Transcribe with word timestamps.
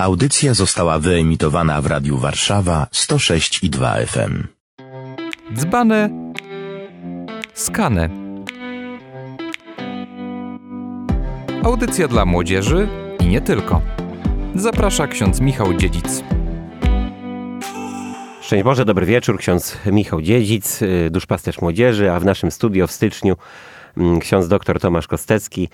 Audycja 0.00 0.54
została 0.54 0.98
wyemitowana 0.98 1.82
w 1.82 1.86
Radiu 1.86 2.18
Warszawa 2.18 2.86
106 2.92 3.64
i 3.64 3.70
2 3.70 3.94
FM. 4.06 4.46
Dzbane, 5.54 6.10
skane. 7.54 8.10
Audycja 11.64 12.08
dla 12.08 12.24
młodzieży 12.24 12.88
i 13.20 13.26
nie 13.26 13.40
tylko. 13.40 13.82
Zaprasza 14.54 15.06
ksiądz 15.06 15.40
Michał 15.40 15.74
Dziedzic. 15.74 16.24
Szczęść 18.40 18.64
Boże, 18.64 18.84
dobry 18.84 19.06
wieczór. 19.06 19.38
Ksiądz 19.38 19.78
Michał 19.86 20.22
Dziedzic, 20.22 20.82
y, 20.82 21.08
duszpasterz 21.10 21.60
młodzieży, 21.60 22.12
a 22.12 22.20
w 22.20 22.24
naszym 22.24 22.50
studio 22.50 22.86
w 22.86 22.92
styczniu 22.92 23.36
mm, 23.96 24.20
ksiądz 24.20 24.48
dr 24.48 24.80
Tomasz 24.80 25.06
Kostecki, 25.06 25.68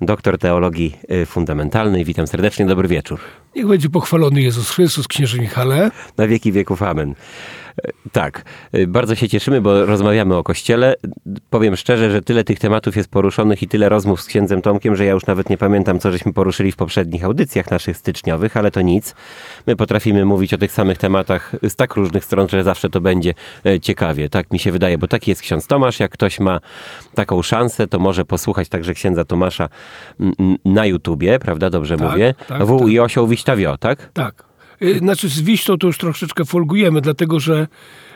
doktor 0.00 0.38
teologii 0.38 0.96
y, 1.22 1.26
fundamentalnej. 1.26 2.04
Witam 2.04 2.26
serdecznie, 2.26 2.66
dobry 2.66 2.88
wieczór. 2.88 3.20
Niech 3.56 3.66
będzie 3.66 3.88
pochwalony 3.90 4.42
Jezus 4.42 4.70
Chrystus, 4.70 5.08
księży 5.08 5.40
Michale. 5.40 5.90
Na 6.16 6.26
wieki 6.26 6.52
wieków 6.52 6.82
amen. 6.82 7.14
E, 7.84 7.90
Tak, 8.12 8.44
y, 8.74 8.86
bardzo 8.86 9.14
się 9.14 9.28
cieszymy, 9.28 9.60
bo 9.60 9.86
rozmawiamy 9.86 10.36
o 10.36 10.42
Kościele. 10.42 10.94
Powiem 11.50 11.76
szczerze, 11.76 12.10
że 12.10 12.22
tyle 12.22 12.44
tych 12.44 12.58
tematów 12.58 12.96
jest 12.96 13.08
poruszonych 13.08 13.62
i 13.62 13.68
tyle 13.68 13.88
rozmów 13.88 14.22
z 14.22 14.26
księdzem 14.26 14.62
Tomkiem, 14.62 14.96
że 14.96 15.04
ja 15.04 15.12
już 15.12 15.26
nawet 15.26 15.50
nie 15.50 15.58
pamiętam, 15.58 15.98
co 15.98 16.12
żeśmy 16.12 16.32
poruszyli 16.32 16.72
w 16.72 16.76
poprzednich 16.76 17.24
audycjach 17.24 17.70
naszych 17.70 17.96
styczniowych, 17.96 18.56
ale 18.56 18.70
to 18.70 18.80
nic. 18.80 19.14
My 19.66 19.76
potrafimy 19.76 20.24
mówić 20.24 20.54
o 20.54 20.58
tych 20.58 20.72
samych 20.72 20.98
tematach 20.98 21.52
z 21.68 21.76
tak 21.76 21.94
różnych 21.94 22.24
stron, 22.24 22.48
że 22.48 22.64
zawsze 22.64 22.90
to 22.90 23.00
będzie 23.00 23.34
e, 23.66 23.80
ciekawie. 23.80 24.28
Tak 24.28 24.50
mi 24.52 24.58
się 24.58 24.72
wydaje, 24.72 24.98
bo 24.98 25.08
taki 25.08 25.30
jest 25.30 25.42
ksiądz 25.42 25.66
Tomasz. 25.66 26.00
Jak 26.00 26.10
ktoś 26.10 26.40
ma 26.40 26.60
taką 27.14 27.42
szansę, 27.42 27.86
to 27.86 27.98
może 27.98 28.24
posłuchać 28.24 28.68
także 28.68 28.94
księdza 28.94 29.24
Tomasza 29.24 29.68
na 30.64 30.86
YouTubie, 30.86 31.38
prawda? 31.38 31.70
Dobrze 31.70 31.96
Tak, 31.96 32.10
mówię. 32.10 32.34
tak, 32.48 32.64
W 32.64 32.78
tak. 32.78 32.88
i 32.88 33.00
osioł 33.00 33.26
Wiśtawio, 33.26 33.78
tak? 33.78 34.10
Tak. 34.12 34.49
Y, 34.82 34.98
Znaczy 34.98 35.28
z 35.28 35.40
Wiśtą 35.40 35.78
to 35.78 35.86
już 35.86 35.98
troszeczkę 35.98 36.44
folgujemy, 36.44 37.00
dlatego 37.00 37.40
że 37.40 37.68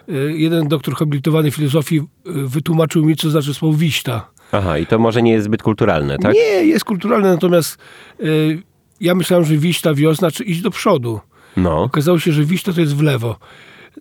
y, 0.08 0.32
jeden 0.36 0.68
doktor 0.68 0.94
habilitowany 0.94 1.50
filozofii 1.50 1.98
y, 1.98 2.02
wytłumaczył 2.26 3.04
mi, 3.04 3.16
co 3.16 3.30
znaczy 3.30 3.54
słowo 3.54 3.78
wiśta. 3.78 4.30
Aha, 4.52 4.78
i 4.78 4.86
to 4.86 4.98
może 4.98 5.22
nie 5.22 5.32
jest 5.32 5.44
zbyt 5.44 5.62
kulturalne, 5.62 6.18
tak? 6.18 6.34
Nie, 6.34 6.40
jest 6.64 6.84
kulturalne, 6.84 7.28
natomiast 7.28 7.78
y, 8.20 8.62
ja 9.00 9.14
myślałem, 9.14 9.46
że 9.46 9.56
wiśta 9.56 9.94
wio 9.94 10.14
znaczy 10.14 10.44
iść 10.44 10.60
do 10.60 10.70
przodu. 10.70 11.20
No. 11.56 11.82
Okazało 11.82 12.18
się, 12.18 12.32
że 12.32 12.44
wiśta 12.44 12.72
to 12.72 12.80
jest 12.80 12.96
w 12.96 13.02
lewo. 13.02 13.36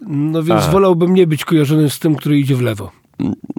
No 0.07 0.43
więc 0.43 0.63
A. 0.63 0.71
wolałbym 0.71 1.13
nie 1.13 1.27
być 1.27 1.45
kojarzonym 1.45 1.89
z 1.89 1.99
tym, 1.99 2.15
który 2.15 2.39
idzie 2.39 2.55
w 2.55 2.61
lewo. 2.61 2.91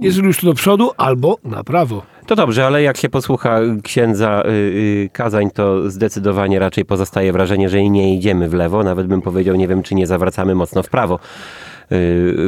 Jeżeli 0.01 0.27
już 0.27 0.41
to 0.41 0.47
do 0.47 0.55
przodu, 0.55 0.91
albo 0.97 1.39
na 1.45 1.65
prawo. 1.65 2.03
To 2.27 2.37
dobrze, 2.37 2.67
ale 2.67 2.83
jak 2.83 2.97
się 2.97 3.09
posłucha 3.09 3.61
księdza 3.83 4.43
y, 4.47 4.49
y, 4.51 5.11
kazań, 5.13 5.51
to 5.51 5.91
zdecydowanie 5.91 6.59
raczej 6.59 6.85
pozostaje 6.85 7.33
wrażenie, 7.33 7.69
że 7.69 7.83
nie 7.91 8.15
idziemy 8.17 8.49
w 8.49 8.55
lewo. 8.55 8.83
Nawet 8.85 9.07
bym 9.07 9.23
powiedział, 9.23 9.57
nie 9.57 9.69
wiem, 9.69 9.83
czy 9.83 9.95
nie 9.95 10.07
zawracamy 10.07 10.55
mocno 10.55 10.83
w 10.83 10.89
prawo. 10.89 11.15
y, 11.15 11.19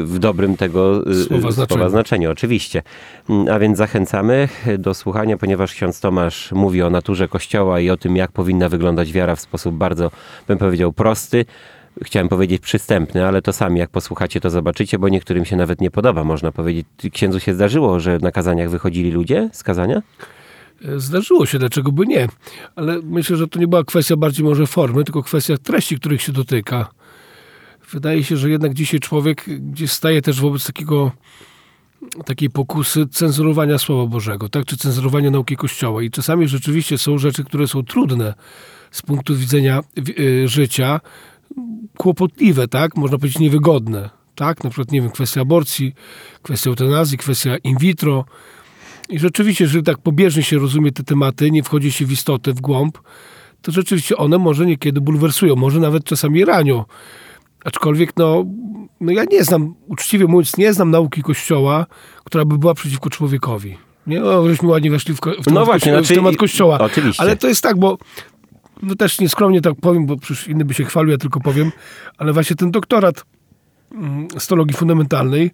W 0.04 0.18
dobrym 0.18 0.56
tego 0.56 1.10
y, 1.10 1.24
Słowa 1.24 1.50
znaczeniu. 1.50 1.88
znaczeniu, 1.90 2.30
oczywiście. 2.30 2.82
Mm, 3.30 3.48
A 3.54 3.58
więc 3.58 3.78
zachęcamy 3.78 4.48
do 4.78 4.94
słuchania, 4.94 5.36
ponieważ 5.36 5.72
ksiądz 5.74 6.00
Tomasz 6.00 6.52
mówi 6.52 6.82
o 6.82 6.90
naturze 6.90 7.28
Kościoła 7.28 7.80
i 7.80 7.90
o 7.90 7.96
tym, 7.96 8.16
jak 8.16 8.32
powinna 8.32 8.68
wyglądać 8.68 9.12
wiara 9.12 9.36
w 9.36 9.40
sposób 9.40 9.74
bardzo, 9.74 10.10
bym 10.48 10.58
powiedział, 10.58 10.92
prosty. 10.92 11.44
Chciałem 12.04 12.28
powiedzieć 12.28 12.62
przystępny, 12.62 13.26
ale 13.26 13.42
to 13.42 13.52
sami 13.52 13.78
jak 13.80 13.90
posłuchacie, 13.90 14.40
to 14.40 14.50
zobaczycie, 14.50 14.98
bo 14.98 15.08
niektórym 15.08 15.44
się 15.44 15.56
nawet 15.56 15.80
nie 15.80 15.90
podoba, 15.90 16.24
można 16.24 16.52
powiedzieć. 16.52 16.86
Księdzu 17.12 17.40
się 17.40 17.54
zdarzyło, 17.54 18.00
że 18.00 18.18
na 18.18 18.32
kazaniach 18.32 18.70
wychodzili 18.70 19.10
ludzie 19.10 19.50
z 19.52 19.62
kazania? 19.62 20.02
E, 20.84 21.00
Zdarzyło 21.00 21.46
się, 21.46 21.58
dlaczego 21.58 21.92
by 21.92 22.06
nie? 22.06 22.28
Ale 22.76 23.00
myślę, 23.02 23.36
że 23.36 23.48
to 23.48 23.58
nie 23.58 23.68
była 23.68 23.84
kwestia 23.84 24.16
bardziej 24.16 24.44
może 24.44 24.66
formy, 24.66 25.04
tylko 25.04 25.22
kwestia 25.22 25.56
treści, 25.56 25.96
których 25.96 26.22
się 26.22 26.32
dotyka. 26.32 26.88
Wydaje 27.92 28.24
się, 28.24 28.36
że 28.36 28.50
jednak 28.50 28.74
dzisiaj 28.74 29.00
człowiek 29.00 29.44
gdzieś 29.60 29.90
staje 29.92 30.22
też 30.22 30.40
wobec 30.40 30.66
takiego 30.66 31.12
takiej 32.24 32.50
pokusy 32.50 33.06
cenzurowania 33.06 33.78
Słowa 33.78 34.06
Bożego, 34.06 34.48
tak? 34.48 34.64
czy 34.64 34.76
cenzurowania 34.76 35.30
nauki 35.30 35.56
Kościoła. 35.56 36.02
I 36.02 36.10
czasami 36.10 36.48
rzeczywiście 36.48 36.98
są 36.98 37.18
rzeczy, 37.18 37.44
które 37.44 37.68
są 37.68 37.82
trudne 37.82 38.34
z 38.90 39.02
punktu 39.02 39.36
widzenia 39.36 39.80
wi- 39.96 40.20
y, 40.44 40.48
życia, 40.48 41.00
kłopotliwe, 41.96 42.68
tak? 42.68 42.96
Można 42.96 43.18
powiedzieć 43.18 43.38
niewygodne. 43.38 44.10
Tak? 44.34 44.64
Na 44.64 44.70
przykład, 44.70 44.92
nie 44.92 45.00
wiem, 45.00 45.10
kwestia 45.10 45.40
aborcji, 45.40 45.94
kwestia 46.42 46.70
eutanazji, 46.70 47.18
kwestia 47.18 47.56
in 47.56 47.76
vitro. 47.78 48.24
I 49.08 49.18
rzeczywiście, 49.18 49.64
jeżeli 49.64 49.84
tak 49.84 49.98
pobieżnie 49.98 50.42
się 50.42 50.58
rozumie 50.58 50.92
te 50.92 51.02
tematy, 51.02 51.50
nie 51.50 51.62
wchodzi 51.62 51.92
się 51.92 52.06
w 52.06 52.12
istotę, 52.12 52.52
w 52.52 52.60
głąb, 52.60 52.98
to 53.62 53.72
rzeczywiście 53.72 54.16
one 54.16 54.38
może 54.38 54.66
niekiedy 54.66 55.00
bulwersują, 55.00 55.56
może 55.56 55.80
nawet 55.80 56.04
czasami 56.04 56.44
ranią. 56.44 56.84
Aczkolwiek, 57.64 58.12
no, 58.16 58.44
no 59.00 59.12
ja 59.12 59.24
nie 59.32 59.44
znam, 59.44 59.74
uczciwie 59.86 60.26
mówiąc, 60.26 60.56
nie 60.56 60.72
znam 60.72 60.90
nauki 60.90 61.22
Kościoła, 61.22 61.86
która 62.24 62.44
by 62.44 62.58
była 62.58 62.74
przeciwko 62.74 63.10
człowiekowi. 63.10 63.76
Nie, 64.06 64.24
o, 64.24 64.48
żeśmy 64.48 64.68
ładnie 64.68 64.90
weszli 64.90 65.14
w, 65.14 65.20
ko- 65.20 65.30
w, 65.30 65.44
temat, 65.44 65.54
No 65.54 65.64
właśnie, 65.64 65.92
kości- 65.92 65.98
znaczy- 66.06 66.14
temat 66.14 66.36
Kościoła. 66.36 66.78
Oczywiście. 66.78 67.22
Ale 67.22 67.36
to 67.36 67.48
jest 67.48 67.62
tak, 67.62 67.78
bo 67.78 67.98
no 68.82 68.94
też 68.94 69.20
nieskromnie 69.20 69.60
tak 69.60 69.74
powiem, 69.80 70.06
bo 70.06 70.16
przecież 70.16 70.48
inny 70.48 70.64
by 70.64 70.74
się 70.74 70.84
chwalił, 70.84 71.10
ja 71.10 71.18
tylko 71.18 71.40
powiem, 71.40 71.72
ale 72.18 72.32
właśnie 72.32 72.56
ten 72.56 72.70
doktorat 72.70 73.24
mm, 73.92 74.28
z 74.38 74.46
teologii 74.46 74.76
fundamentalnej 74.76 75.50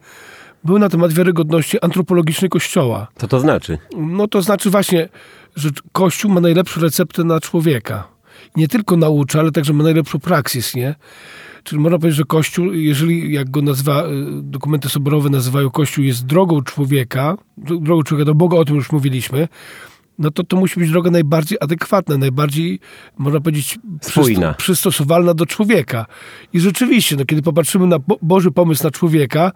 był 0.65 0.79
na 0.79 0.89
temat 0.89 1.13
wiarygodności 1.13 1.81
antropologicznej 1.81 2.49
Kościoła. 2.49 3.07
Co 3.17 3.29
to 3.29 3.41
znaczy? 3.41 3.79
No 3.97 4.29
to 4.29 4.43
znaczy 4.43 4.71
właśnie, 4.71 5.09
że 5.57 5.71
Kościół 5.93 6.31
ma 6.31 6.41
najlepszą 6.41 6.81
receptę 6.81 7.25
na 7.25 7.41
człowieka. 7.41 8.09
Nie 8.57 8.69
tylko 8.69 8.97
naucza, 8.97 9.41
ale 9.41 9.53
także 9.53 9.73
ma 9.73 9.85
najlepszą 9.85 10.19
praksis, 10.19 10.75
nie? 10.75 10.95
Czyli 11.65 11.81
można 11.81 11.99
powiedzieć, 11.99 12.17
że 12.17 12.25
Kościół, 12.25 12.73
jeżeli, 12.73 13.33
jak 13.33 13.51
go 13.51 13.63
nazywa, 13.63 14.05
y, 14.05 14.09
dokumenty 14.43 14.89
soborowe 14.89 15.31
nazywają 15.31 15.71
Kościół 15.71 16.05
jest 16.05 16.27
drogą 16.27 16.63
człowieka, 16.63 17.37
dro- 17.59 17.83
drogą 17.83 18.03
człowieka 18.03 18.27
do 18.27 18.35
Boga, 18.35 18.57
o 18.57 18.65
tym 18.65 18.77
już 18.77 18.93
mówiliśmy, 18.93 19.49
no 20.19 20.31
to 20.31 20.45
to 20.45 20.57
musi 20.57 20.81
być 20.81 20.91
droga 20.91 21.11
najbardziej 21.11 21.59
adekwatna, 21.61 22.17
najbardziej, 22.19 22.81
można 23.19 23.41
powiedzieć, 23.41 23.79
Spójna. 24.01 24.55
przystosowalna 24.55 25.35
do 25.35 25.47
człowieka. 25.47 26.07
I 26.53 26.61
rzeczywiście, 26.61 27.17
no, 27.17 27.25
kiedy 27.25 27.43
popatrzymy 27.43 27.87
na 27.87 27.99
Bo- 27.99 28.19
Boży 28.23 28.51
pomysł 28.51 28.85
na 28.85 28.91
człowieka, 28.91 29.53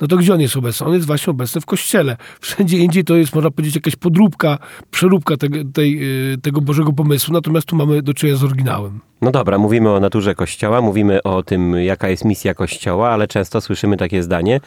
no 0.00 0.06
to 0.06 0.16
gdzie 0.16 0.34
on 0.34 0.40
jest 0.40 0.56
obecny? 0.56 0.86
On 0.86 0.94
jest 0.94 1.06
właśnie 1.06 1.30
obecny 1.30 1.60
w 1.60 1.66
Kościele. 1.66 2.16
Wszędzie 2.40 2.78
indziej 2.78 3.04
to 3.04 3.16
jest, 3.16 3.34
można 3.34 3.50
powiedzieć, 3.50 3.74
jakaś 3.74 3.96
podróbka, 3.96 4.58
przeróbka 4.90 5.36
tego, 5.36 5.56
tej, 5.72 5.98
y, 6.34 6.38
tego 6.38 6.60
Bożego 6.60 6.92
pomysłu, 6.92 7.32
natomiast 7.34 7.66
tu 7.66 7.76
mamy 7.76 8.02
do 8.02 8.14
czynienia 8.14 8.38
z 8.38 8.44
oryginałem. 8.44 9.00
No 9.22 9.30
dobra, 9.30 9.58
mówimy 9.58 9.90
o 9.90 10.00
naturze 10.00 10.34
Kościoła, 10.34 10.80
mówimy 10.80 11.22
o 11.22 11.42
tym, 11.42 11.74
jaka 11.74 12.08
jest 12.08 12.24
misja 12.24 12.54
Kościoła, 12.54 13.10
ale 13.10 13.28
często 13.28 13.60
słyszymy 13.60 13.96
takie 13.96 14.22
zdanie, 14.22 14.60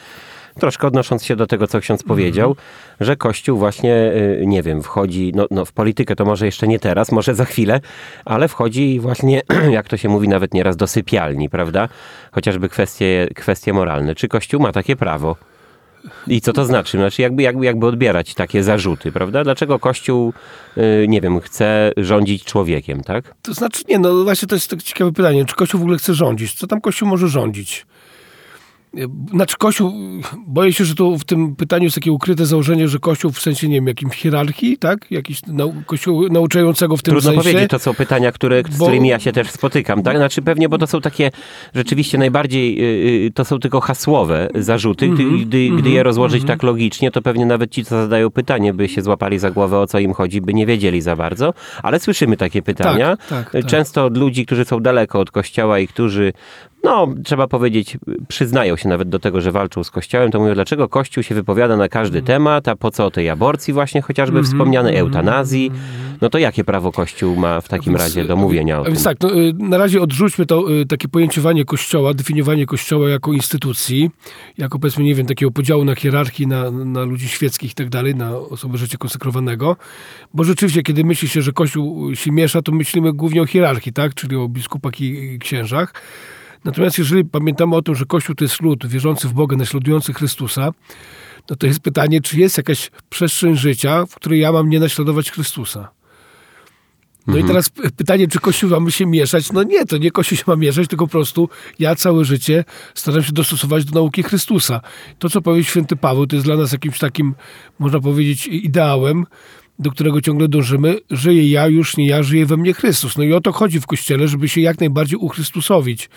troszkę 0.60 0.86
odnosząc 0.86 1.24
się 1.24 1.36
do 1.36 1.46
tego, 1.46 1.66
co 1.66 1.80
ksiądz 1.80 2.02
powiedział, 2.02 2.56
że 3.00 3.16
Kościół 3.16 3.58
właśnie, 3.58 4.12
y, 4.40 4.42
nie 4.46 4.62
wiem, 4.62 4.82
wchodzi, 4.82 5.32
no, 5.34 5.46
no 5.50 5.64
w 5.64 5.72
politykę 5.72 6.16
to 6.16 6.24
może 6.24 6.46
jeszcze 6.46 6.68
nie 6.68 6.78
teraz, 6.78 7.12
może 7.12 7.34
za 7.34 7.44
chwilę, 7.44 7.80
ale 8.24 8.48
wchodzi 8.48 9.00
właśnie, 9.00 9.42
jak 9.70 9.88
to 9.88 9.96
się 9.96 10.08
mówi 10.08 10.28
nawet 10.28 10.54
nieraz, 10.54 10.76
do 10.76 10.86
sypialni, 10.86 11.48
prawda? 11.48 11.88
Chociażby 12.32 12.68
kwestie, 12.68 13.28
kwestie 13.34 13.72
moralne. 13.72 14.14
Czy 14.14 14.28
Kościół 14.28 14.60
ma 14.60 14.72
takie 14.72 14.96
prawo? 14.96 15.36
I 16.26 16.40
co 16.40 16.52
to 16.52 16.64
znaczy? 16.64 16.98
Znaczy 16.98 17.22
jakby, 17.22 17.42
jakby, 17.42 17.64
jakby 17.64 17.86
odbierać 17.86 18.34
takie 18.34 18.62
zarzuty, 18.62 19.12
prawda? 19.12 19.44
Dlaczego 19.44 19.78
Kościół, 19.78 20.32
y, 20.76 21.06
nie 21.08 21.20
wiem, 21.20 21.40
chce 21.40 21.92
rządzić 21.96 22.44
człowiekiem, 22.44 23.02
tak? 23.02 23.34
To 23.42 23.54
znaczy, 23.54 23.82
nie, 23.88 23.98
no 23.98 24.24
właśnie 24.24 24.48
to 24.48 24.54
jest 24.54 24.70
takie 24.70 24.82
ciekawe 24.82 25.12
pytanie, 25.12 25.44
czy 25.44 25.54
Kościół 25.54 25.80
w 25.80 25.82
ogóle 25.82 25.98
chce 25.98 26.14
rządzić? 26.14 26.54
Co 26.54 26.66
tam 26.66 26.80
Kościół 26.80 27.08
może 27.08 27.28
rządzić? 27.28 27.86
Znaczy 29.30 29.56
Kościół, 29.58 29.92
boję 30.46 30.72
się, 30.72 30.84
że 30.84 30.94
tu 30.94 31.18
w 31.18 31.24
tym 31.24 31.56
pytaniu 31.56 31.84
jest 31.84 31.94
takie 31.94 32.12
ukryte 32.12 32.46
założenie, 32.46 32.88
że 32.88 32.98
Kościół 32.98 33.30
w 33.30 33.40
sensie, 33.40 33.68
nie 33.68 33.74
wiem, 33.74 33.86
jakimś 33.86 34.16
hierarchii, 34.16 34.78
tak? 34.78 35.10
Jakiś 35.10 35.46
nau, 35.46 35.72
Kościół 35.86 36.28
nauczającego 36.28 36.96
w 36.96 37.02
tym 37.02 37.12
Trudno 37.14 37.30
sensie. 37.30 37.42
powiedzieć, 37.50 37.70
to 37.70 37.78
są 37.78 37.94
pytania, 37.94 38.32
które, 38.32 38.62
z 38.70 38.76
Bo- 38.78 38.84
którymi 38.84 39.08
ja 39.08 39.18
się 39.18 39.32
też 39.32 39.50
spotykam, 39.50 40.02
tak? 40.02 40.16
Znaczy 40.16 40.42
pewnie, 40.42 40.68
bo 40.68 40.78
to 40.78 40.86
są 40.86 41.00
takie 41.00 41.30
rzeczywiście 41.74 42.18
najbardziej, 42.18 42.78
y, 42.80 43.26
y, 43.26 43.30
to 43.34 43.44
są 43.44 43.58
tylko 43.58 43.80
hasłowe 43.80 44.48
zarzuty. 44.54 45.08
Gdy, 45.08 45.22
Mhm, 45.22 45.40
gdy, 45.44 45.68
gdy 45.78 45.90
je 45.90 46.02
rozłożyć 46.02 46.44
tak 46.44 46.62
logicznie, 46.62 47.10
to 47.10 47.22
pewnie 47.22 47.46
nawet 47.46 47.70
ci, 47.70 47.84
co 47.84 47.90
zadają 48.02 48.30
pytanie, 48.30 48.74
by 48.74 48.88
się 48.88 49.02
złapali 49.02 49.38
za 49.38 49.50
głowę, 49.50 49.78
o 49.78 49.86
co 49.86 49.98
im 49.98 50.12
chodzi, 50.12 50.40
by 50.40 50.54
nie 50.54 50.66
wiedzieli 50.66 51.00
za 51.00 51.16
bardzo. 51.16 51.54
Ale 51.82 52.00
słyszymy 52.00 52.36
takie 52.36 52.62
pytania. 52.62 53.16
tak, 53.28 53.50
tak. 53.50 53.66
Często 53.66 54.04
od 54.04 54.16
ludzi, 54.16 54.46
którzy 54.46 54.64
są 54.64 54.80
daleko 54.80 55.20
od 55.20 55.30
kościoła 55.30 55.78
i 55.78 55.88
którzy 55.88 56.32
no 56.84 57.08
trzeba 57.24 57.46
powiedzieć, 57.48 57.98
przyznają 58.28 58.76
się 58.76 58.88
nawet 58.88 59.08
do 59.08 59.18
tego, 59.18 59.40
że 59.40 59.52
walczą 59.52 59.84
z 59.84 59.90
Kościołem, 59.90 60.30
to 60.30 60.40
mówią, 60.40 60.54
dlaczego 60.54 60.88
Kościół 60.88 61.22
się 61.22 61.34
wypowiada 61.34 61.76
na 61.76 61.88
każdy 61.88 62.18
Mhm. 62.18 62.26
temat, 62.26 62.68
a 62.68 62.76
po 62.76 62.90
co 62.90 63.06
o 63.06 63.10
tej 63.10 63.30
aborcji 63.30 63.72
właśnie 63.74 64.02
chociażby 64.02 64.42
wspomniane, 64.42 64.90
eutanazji. 64.90 65.70
No 66.20 66.30
to 66.30 66.38
jakie 66.38 66.64
prawo 66.64 66.92
Kościół 66.92 67.36
ma 67.36 67.60
w 67.60 67.68
takim 67.68 67.92
Więc, 67.92 68.02
razie 68.02 68.24
do 68.24 68.36
mówienia 68.36 68.76
o 68.78 68.80
A 68.80 68.84
tym? 68.84 68.92
więc 68.92 69.04
tak, 69.04 69.16
no, 69.20 69.34
y, 69.40 69.52
na 69.58 69.78
razie 69.78 70.00
odrzućmy 70.00 70.46
to 70.46 70.64
takie 70.88 71.08
pojęciowanie 71.08 71.64
Kościoła, 71.64 72.14
definiowanie 72.14 72.66
Kościoła 72.66 73.08
jako 73.10 73.32
instytucji, 73.32 74.10
jako 74.58 74.78
powiedzmy, 74.78 75.04
nie 75.04 75.14
wiem, 75.14 75.26
takiego 75.26 75.50
podziału 75.50 75.84
na 75.84 75.94
hierarchii, 75.94 76.46
na, 76.46 76.70
na 76.70 77.02
ludzi 77.02 77.28
świeckich 77.28 77.70
i 77.72 77.74
tak 77.74 77.88
dalej, 77.88 78.14
na 78.14 78.36
osobę 78.38 78.78
życia 78.78 78.98
konsekrowanego. 78.98 79.76
Bo 80.34 80.44
rzeczywiście, 80.44 80.82
kiedy 80.82 81.04
myśli 81.04 81.28
się, 81.28 81.42
że 81.42 81.52
Kościół 81.52 82.14
się 82.14 82.32
miesza, 82.32 82.62
to 82.62 82.72
myślimy 82.72 83.12
głównie 83.12 83.42
o 83.42 83.46
hierarchii, 83.46 83.92
tak? 83.92 84.14
Czyli 84.14 84.36
o 84.36 84.48
biskupach 84.48 85.00
i 85.00 85.38
księżach. 85.38 85.92
Natomiast 86.64 86.98
jeżeli 86.98 87.24
pamiętamy 87.24 87.76
o 87.76 87.82
tym, 87.82 87.94
że 87.94 88.04
Kościół 88.04 88.34
to 88.34 88.44
jest 88.44 88.62
lud 88.62 88.86
wierzący 88.86 89.28
w 89.28 89.32
Boga, 89.32 89.56
naśladujący 89.56 90.12
Chrystusa, 90.12 90.70
no 91.50 91.56
to 91.56 91.66
jest 91.66 91.80
pytanie, 91.80 92.20
czy 92.20 92.38
jest 92.38 92.56
jakaś 92.56 92.90
przestrzeń 93.10 93.56
życia, 93.56 94.06
w 94.06 94.14
której 94.14 94.40
ja 94.40 94.52
mam 94.52 94.68
nie 94.68 94.80
naśladować 94.80 95.30
Chrystusa. 95.30 95.88
No 97.26 97.38
i 97.38 97.44
teraz 97.44 97.68
pytanie, 97.96 98.28
czy 98.28 98.40
Kościół 98.40 98.70
mamy 98.70 98.92
się 98.92 99.06
mieszać? 99.06 99.52
No 99.52 99.62
nie, 99.62 99.86
to 99.86 99.96
nie 99.96 100.10
Kościół 100.10 100.38
się 100.38 100.44
ma 100.46 100.56
mieszać, 100.56 100.88
tylko 100.88 101.06
po 101.06 101.10
prostu 101.10 101.48
ja 101.78 101.94
całe 101.94 102.24
życie 102.24 102.64
staram 102.94 103.22
się 103.22 103.32
dostosować 103.32 103.84
do 103.84 104.00
nauki 104.00 104.22
Chrystusa. 104.22 104.80
To, 105.18 105.30
co 105.30 105.42
powie 105.42 105.64
święty 105.64 105.96
Paweł, 105.96 106.26
to 106.26 106.36
jest 106.36 106.46
dla 106.46 106.56
nas 106.56 106.72
jakimś 106.72 106.98
takim, 106.98 107.34
można 107.78 108.00
powiedzieć, 108.00 108.46
ideałem, 108.46 109.26
do 109.80 109.90
którego 109.90 110.20
ciągle 110.20 110.48
dążymy. 110.48 110.98
Żyję 111.10 111.50
ja, 111.50 111.68
już 111.68 111.96
nie 111.96 112.06
ja, 112.06 112.22
żyje 112.22 112.46
we 112.46 112.56
mnie 112.56 112.74
Chrystus. 112.74 113.18
No 113.18 113.24
i 113.24 113.32
o 113.32 113.40
to 113.40 113.52
chodzi 113.52 113.80
w 113.80 113.86
Kościele, 113.86 114.28
żeby 114.28 114.48
się 114.48 114.60
jak 114.60 114.80
najbardziej 114.80 115.18
uchrystusowić. 115.18 116.10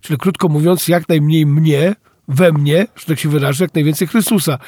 Czyli 0.00 0.18
krótko 0.18 0.48
mówiąc, 0.48 0.88
jak 0.88 1.08
najmniej 1.08 1.46
mnie, 1.46 1.94
we 2.28 2.52
mnie, 2.52 2.86
że 2.96 3.06
tak 3.06 3.18
się 3.18 3.28
wyrażę, 3.28 3.64
jak 3.64 3.74
najwięcej 3.74 4.08
Chrystusa. 4.08 4.58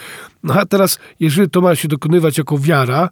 No 0.43 0.55
a 0.55 0.67
teraz, 0.67 0.99
jeżeli 1.21 1.51
to 1.51 1.61
ma 1.61 1.77
się 1.77 1.89
dokonywać 1.89 2.39
jako 2.39 2.59
wiara, 2.59 3.09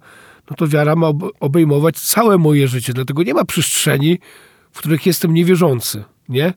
no 0.51 0.57
to 0.57 0.69
wiara 0.69 0.97
ma 0.97 1.07
ob- 1.07 1.33
obejmować 1.41 2.01
całe 2.01 2.39
moje 2.39 2.69
życie. 2.69 2.93
Dlatego 2.93 3.23
nie 3.23 3.35
ma 3.35 3.45
przestrzeni, 3.45 4.19
w 4.73 4.79
których 4.79 5.07
jestem 5.07 5.35
niewierzący, 5.35 6.05
nie? 6.29 6.53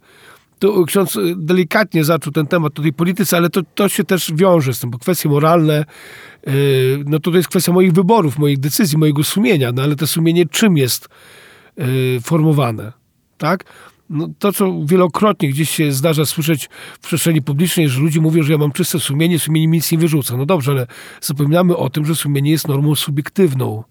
To 0.64 0.86
ksiądz 0.86 1.16
y, 1.16 1.36
delikatnie 1.38 2.04
zaczął 2.04 2.34
ten 2.34 2.48
temat 2.48 2.80
o 2.80 2.82
tej 2.82 2.94
polityce, 2.94 3.38
ale 3.38 3.50
to, 3.50 3.62
to 3.76 3.90
się 3.90 4.04
też 4.04 4.32
wiąże 4.34 4.74
z 4.74 4.80
tym, 4.80 4.90
bo 4.90 4.98
kwestie 4.98 5.30
moralne, 5.30 5.86
yy, 6.48 6.54
no 7.06 7.20
to, 7.20 7.32
to 7.32 7.38
jest 7.38 7.50
kwestia 7.50 7.72
moich 7.72 7.94
wyborów, 7.94 8.40
moich 8.40 8.60
decyzji, 8.60 8.98
mojego 8.98 9.24
sumienia, 9.24 9.72
no 9.72 9.84
ale 9.84 9.96
to 9.96 10.08
sumienie 10.08 10.46
czym 10.46 10.78
jest 10.78 11.10
yy, 11.78 11.86
formowane, 12.24 12.94
tak? 13.38 13.64
No, 14.10 14.28
to, 14.40 14.54
co 14.54 14.86
wielokrotnie 14.86 15.50
gdzieś 15.50 15.70
się 15.70 15.92
zdarza 15.92 16.26
słyszeć 16.26 16.70
w 17.02 17.08
przestrzeni 17.08 17.42
publicznej, 17.42 17.90
że 17.90 18.00
ludzie 18.00 18.22
mówią, 18.22 18.44
że 18.44 18.52
ja 18.52 18.58
mam 18.58 18.72
czyste 18.72 19.00
sumienie, 19.00 19.40
sumienie 19.40 19.68
mi 19.68 19.78
nic 19.78 19.92
nie 19.92 19.98
wyrzuca. 19.98 20.38
No 20.38 20.46
dobrze, 20.46 20.72
ale 20.72 20.88
zapominamy 21.22 21.78
o 21.78 21.90
tym, 21.90 22.06
że 22.06 22.16
sumienie 22.16 22.52
jest 22.52 22.68
normą 22.68 22.96
subiektywną. 22.96 23.84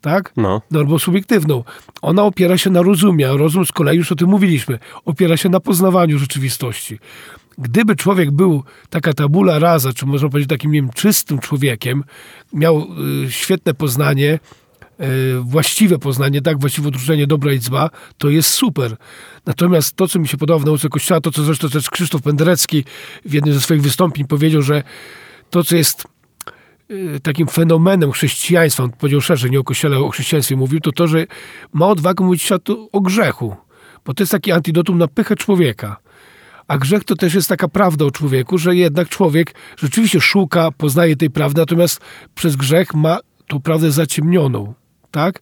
Tak? 0.00 0.32
No. 0.36 0.62
Normą 0.70 0.98
subiektywną. 0.98 1.64
Ona 2.02 2.22
opiera 2.22 2.58
się 2.58 2.70
na 2.70 2.82
rozumie, 2.82 3.30
a 3.30 3.36
rozum 3.36 3.66
z 3.66 3.72
kolei, 3.72 3.96
już 3.96 4.12
o 4.12 4.14
tym 4.14 4.28
mówiliśmy, 4.28 4.78
opiera 5.04 5.36
się 5.36 5.48
na 5.48 5.60
poznawaniu 5.60 6.18
rzeczywistości. 6.18 6.98
Gdyby 7.58 7.96
człowiek 7.96 8.30
był 8.30 8.62
taka 8.90 9.12
tabula 9.12 9.58
rasa, 9.58 9.92
czy 9.92 10.06
można 10.06 10.28
powiedzieć 10.28 10.50
takim 10.50 10.72
nie 10.72 10.82
wiem, 10.82 10.90
czystym 10.90 11.38
człowiekiem, 11.38 12.04
miał 12.52 12.86
y, 13.24 13.32
świetne 13.32 13.74
poznanie, 13.74 14.38
y, 15.00 15.40
właściwe 15.40 15.98
poznanie, 15.98 16.42
tak, 16.42 16.60
właściwe 16.60 16.88
odróżnienie 16.88 17.26
dobra 17.26 17.52
i 17.52 17.58
zła, 17.58 17.90
to 18.18 18.30
jest 18.30 18.48
super. 18.48 18.96
Natomiast 19.46 19.96
to, 19.96 20.08
co 20.08 20.18
mi 20.18 20.28
się 20.28 20.36
podoba 20.36 20.60
w 20.60 20.66
nauce 20.66 20.88
Kościoła, 20.88 21.20
to 21.20 21.30
co 21.30 21.42
zresztą 21.42 21.68
też 21.68 21.90
Krzysztof 21.90 22.22
Penderecki 22.22 22.84
w 23.24 23.32
jednym 23.32 23.54
ze 23.54 23.60
swoich 23.60 23.82
wystąpień 23.82 24.26
powiedział, 24.26 24.62
że 24.62 24.82
to, 25.50 25.64
co 25.64 25.76
jest 25.76 26.04
takim 27.22 27.46
fenomenem 27.46 28.12
chrześcijaństwa, 28.12 28.82
on 28.82 28.90
powiedział 28.90 29.20
szerzej, 29.20 29.50
nie 29.50 29.60
o 29.60 29.64
Kościele, 29.64 29.96
ale 29.96 30.04
o 30.04 30.10
chrześcijaństwie 30.10 30.56
mówił, 30.56 30.80
to 30.80 30.92
to, 30.92 31.08
że 31.08 31.26
ma 31.72 31.86
odwagę 31.86 32.24
mówić 32.24 32.48
o 32.92 33.00
grzechu. 33.00 33.56
Bo 34.04 34.14
to 34.14 34.22
jest 34.22 34.32
taki 34.32 34.52
antidotum 34.52 34.98
na 34.98 35.08
pychę 35.08 35.36
człowieka. 35.36 35.96
A 36.68 36.78
grzech 36.78 37.04
to 37.04 37.16
też 37.16 37.34
jest 37.34 37.48
taka 37.48 37.68
prawda 37.68 38.04
o 38.04 38.10
człowieku, 38.10 38.58
że 38.58 38.76
jednak 38.76 39.08
człowiek 39.08 39.54
rzeczywiście 39.76 40.20
szuka, 40.20 40.70
poznaje 40.70 41.16
tej 41.16 41.30
prawdy, 41.30 41.60
natomiast 41.60 42.00
przez 42.34 42.56
grzech 42.56 42.94
ma 42.94 43.18
tą 43.46 43.60
prawdę 43.60 43.90
zaciemnioną. 43.90 44.74
Tak? 45.10 45.40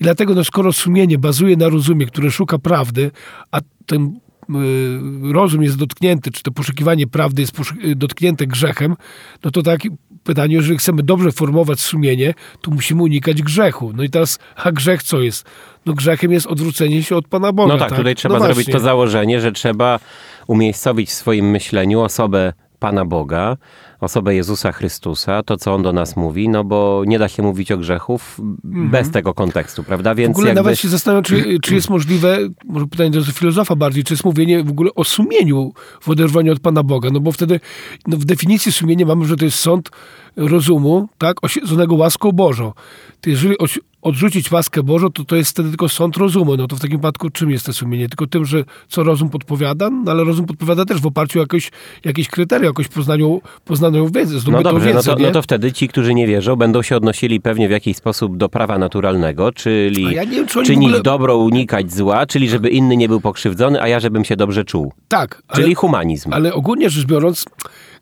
I 0.00 0.04
dlatego, 0.04 0.34
no, 0.34 0.44
skoro 0.44 0.72
sumienie 0.72 1.18
bazuje 1.18 1.56
na 1.56 1.68
rozumie, 1.68 2.06
które 2.06 2.30
szuka 2.30 2.58
prawdy, 2.58 3.10
a 3.50 3.60
ten 3.86 4.20
y, 4.50 5.32
rozum 5.32 5.62
jest 5.62 5.76
dotknięty, 5.76 6.30
czy 6.30 6.42
to 6.42 6.50
poszukiwanie 6.50 7.06
prawdy 7.06 7.42
jest 7.42 7.60
y, 7.84 7.96
dotknięte 7.96 8.46
grzechem, 8.46 8.96
no 9.44 9.50
to 9.50 9.62
tak 9.62 9.80
pytanie, 10.26 10.54
jeżeli 10.54 10.78
chcemy 10.78 11.02
dobrze 11.02 11.32
formować 11.32 11.80
sumienie, 11.80 12.34
to 12.60 12.70
musimy 12.70 13.02
unikać 13.02 13.42
grzechu. 13.42 13.92
No 13.94 14.02
i 14.02 14.10
teraz, 14.10 14.38
a 14.56 14.72
grzech 14.72 15.02
co 15.02 15.20
jest? 15.20 15.46
No 15.86 15.92
grzechem 15.94 16.32
jest 16.32 16.46
odwrócenie 16.46 17.02
się 17.02 17.16
od 17.16 17.28
Pana 17.28 17.52
Boga. 17.52 17.72
No 17.74 17.78
tak, 17.78 17.96
tutaj 17.96 18.14
trzeba 18.14 18.34
no 18.34 18.40
zrobić 18.40 18.56
właśnie. 18.56 18.72
to 18.72 18.80
założenie, 18.80 19.40
że 19.40 19.52
trzeba 19.52 20.00
umiejscowić 20.46 21.10
w 21.10 21.12
swoim 21.12 21.50
myśleniu 21.50 22.00
osobę 22.00 22.52
Pana 22.78 23.04
Boga, 23.04 23.56
osobę 24.00 24.34
Jezusa 24.34 24.72
Chrystusa, 24.72 25.42
to 25.42 25.56
co 25.56 25.74
On 25.74 25.82
do 25.82 25.92
nas 25.92 26.16
mówi, 26.16 26.48
no 26.48 26.64
bo 26.64 27.02
nie 27.06 27.18
da 27.18 27.28
się 27.28 27.42
mówić 27.42 27.72
o 27.72 27.78
grzechów 27.78 28.40
bez 28.64 29.10
tego 29.10 29.34
kontekstu, 29.34 29.84
prawda? 29.84 30.10
Mhm. 30.10 30.16
W 30.16 30.18
Więc 30.18 30.36
ogóle 30.36 30.48
jakby... 30.48 30.62
nawet 30.62 30.78
się 30.78 30.88
zastanawiam, 30.88 31.24
czy, 31.24 31.58
czy 31.62 31.74
jest 31.74 31.90
możliwe, 31.90 32.38
może 32.64 32.86
pytanie 32.86 33.10
do 33.10 33.24
filozofa 33.24 33.76
bardziej, 33.76 34.04
czy 34.04 34.14
jest 34.14 34.24
mówienie 34.24 34.64
w 34.64 34.70
ogóle 34.70 34.90
o 34.94 35.04
sumieniu 35.04 35.72
w 36.00 36.08
oderwaniu 36.08 36.52
od 36.52 36.60
Pana 36.60 36.82
Boga, 36.82 37.10
no 37.12 37.20
bo 37.20 37.32
wtedy 37.32 37.60
no 38.06 38.16
w 38.16 38.24
definicji 38.24 38.72
sumienia 38.72 39.06
mamy, 39.06 39.24
że 39.24 39.36
to 39.36 39.44
jest 39.44 39.58
sąd 39.58 39.90
rozumu, 40.36 41.08
tak, 41.18 41.44
osiedzonego 41.44 41.94
łaską 41.94 42.32
Bożą. 42.32 42.72
To 43.20 43.30
jeżeli 43.30 43.58
odrzucić 44.06 44.50
łaskę 44.50 44.82
Bożą, 44.82 45.10
to 45.10 45.24
to 45.24 45.36
jest 45.36 45.50
wtedy 45.50 45.68
tylko 45.68 45.88
sąd 45.88 46.16
rozumu. 46.16 46.56
No 46.56 46.66
to 46.66 46.76
w 46.76 46.80
takim 46.80 46.96
wypadku 46.96 47.30
czym 47.30 47.50
jest 47.50 47.66
to 47.66 47.72
sumienie? 47.72 48.08
Tylko 48.08 48.26
tym, 48.26 48.44
że 48.44 48.64
co 48.88 49.02
rozum 49.02 49.28
podpowiada, 49.28 49.90
no 49.90 50.10
ale 50.12 50.24
rozum 50.24 50.46
podpowiada 50.46 50.84
też 50.84 51.00
w 51.00 51.06
oparciu 51.06 51.38
o 51.38 51.42
jakieś, 51.42 51.70
jakieś 52.04 52.28
kryteria, 52.28 52.66
jakąś 52.66 52.88
poznaniu, 52.88 53.40
poznaną 53.64 54.08
wiedzę, 54.08 54.38
No 54.50 54.60
no 54.62 54.80
wiedzę, 54.80 55.02
to, 55.12 55.18
nie? 55.18 55.26
no 55.26 55.32
to 55.32 55.42
wtedy 55.42 55.72
ci, 55.72 55.88
którzy 55.88 56.14
nie 56.14 56.26
wierzą, 56.26 56.56
będą 56.56 56.82
się 56.82 56.96
odnosili 56.96 57.40
pewnie 57.40 57.68
w 57.68 57.70
jakiś 57.70 57.96
sposób 57.96 58.36
do 58.36 58.48
prawa 58.48 58.78
naturalnego, 58.78 59.52
czyli 59.52 60.14
ja 60.14 60.26
wiem, 60.26 60.46
czy 60.46 60.62
czynić 60.62 60.88
ogóle- 60.88 61.02
dobro, 61.02 61.36
unikać 61.36 61.92
zła, 61.94 62.26
czyli 62.26 62.48
żeby 62.48 62.68
inny 62.68 62.96
nie 62.96 63.08
był 63.08 63.20
pokrzywdzony, 63.20 63.82
a 63.82 63.88
ja 63.88 64.00
żebym 64.00 64.24
się 64.24 64.36
dobrze 64.36 64.64
czuł. 64.64 64.92
Tak, 65.08 65.42
ale, 65.48 65.62
Czyli 65.62 65.74
humanizm. 65.74 66.32
ale 66.32 66.54
ogólnie 66.54 66.90
rzecz 66.90 67.06
biorąc, 67.06 67.44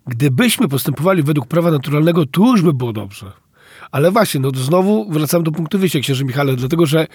gdybyśmy 0.06 0.68
postępowali 0.68 1.22
według 1.22 1.46
prawa 1.46 1.70
naturalnego, 1.70 2.26
to 2.26 2.42
już 2.42 2.62
by 2.62 2.72
było 2.72 2.92
dobrze. 2.92 3.32
Ale 3.90 4.10
właśnie, 4.10 4.40
no 4.40 4.50
znowu 4.54 5.10
wracam 5.10 5.42
do 5.42 5.52
punktu 5.52 5.78
wyjścia, 5.78 6.00
księży 6.00 6.24
Michale, 6.24 6.56
dlatego 6.56 6.86
że 6.86 7.06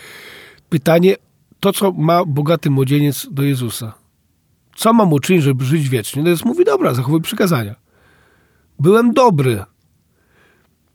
pytanie, 0.69 1.15
to 1.59 1.73
co 1.73 1.91
ma 1.91 2.25
bogaty 2.25 2.69
młodzieniec 2.69 3.27
do 3.31 3.43
Jezusa. 3.43 3.93
Co 4.75 4.93
mam 4.93 5.13
uczynić, 5.13 5.43
żeby 5.43 5.65
żyć 5.65 5.89
wiecznie? 5.89 6.23
No 6.23 6.29
jest 6.29 6.45
mówi, 6.45 6.65
dobra, 6.65 6.93
zachowuj 6.93 7.21
przykazania. 7.21 7.75
Byłem 8.79 9.13
dobry. 9.13 9.63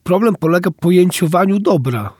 Problem 0.02 0.34
polega 0.34 0.70
pojęciowaniu 0.70 1.58
dobra. 1.58 2.12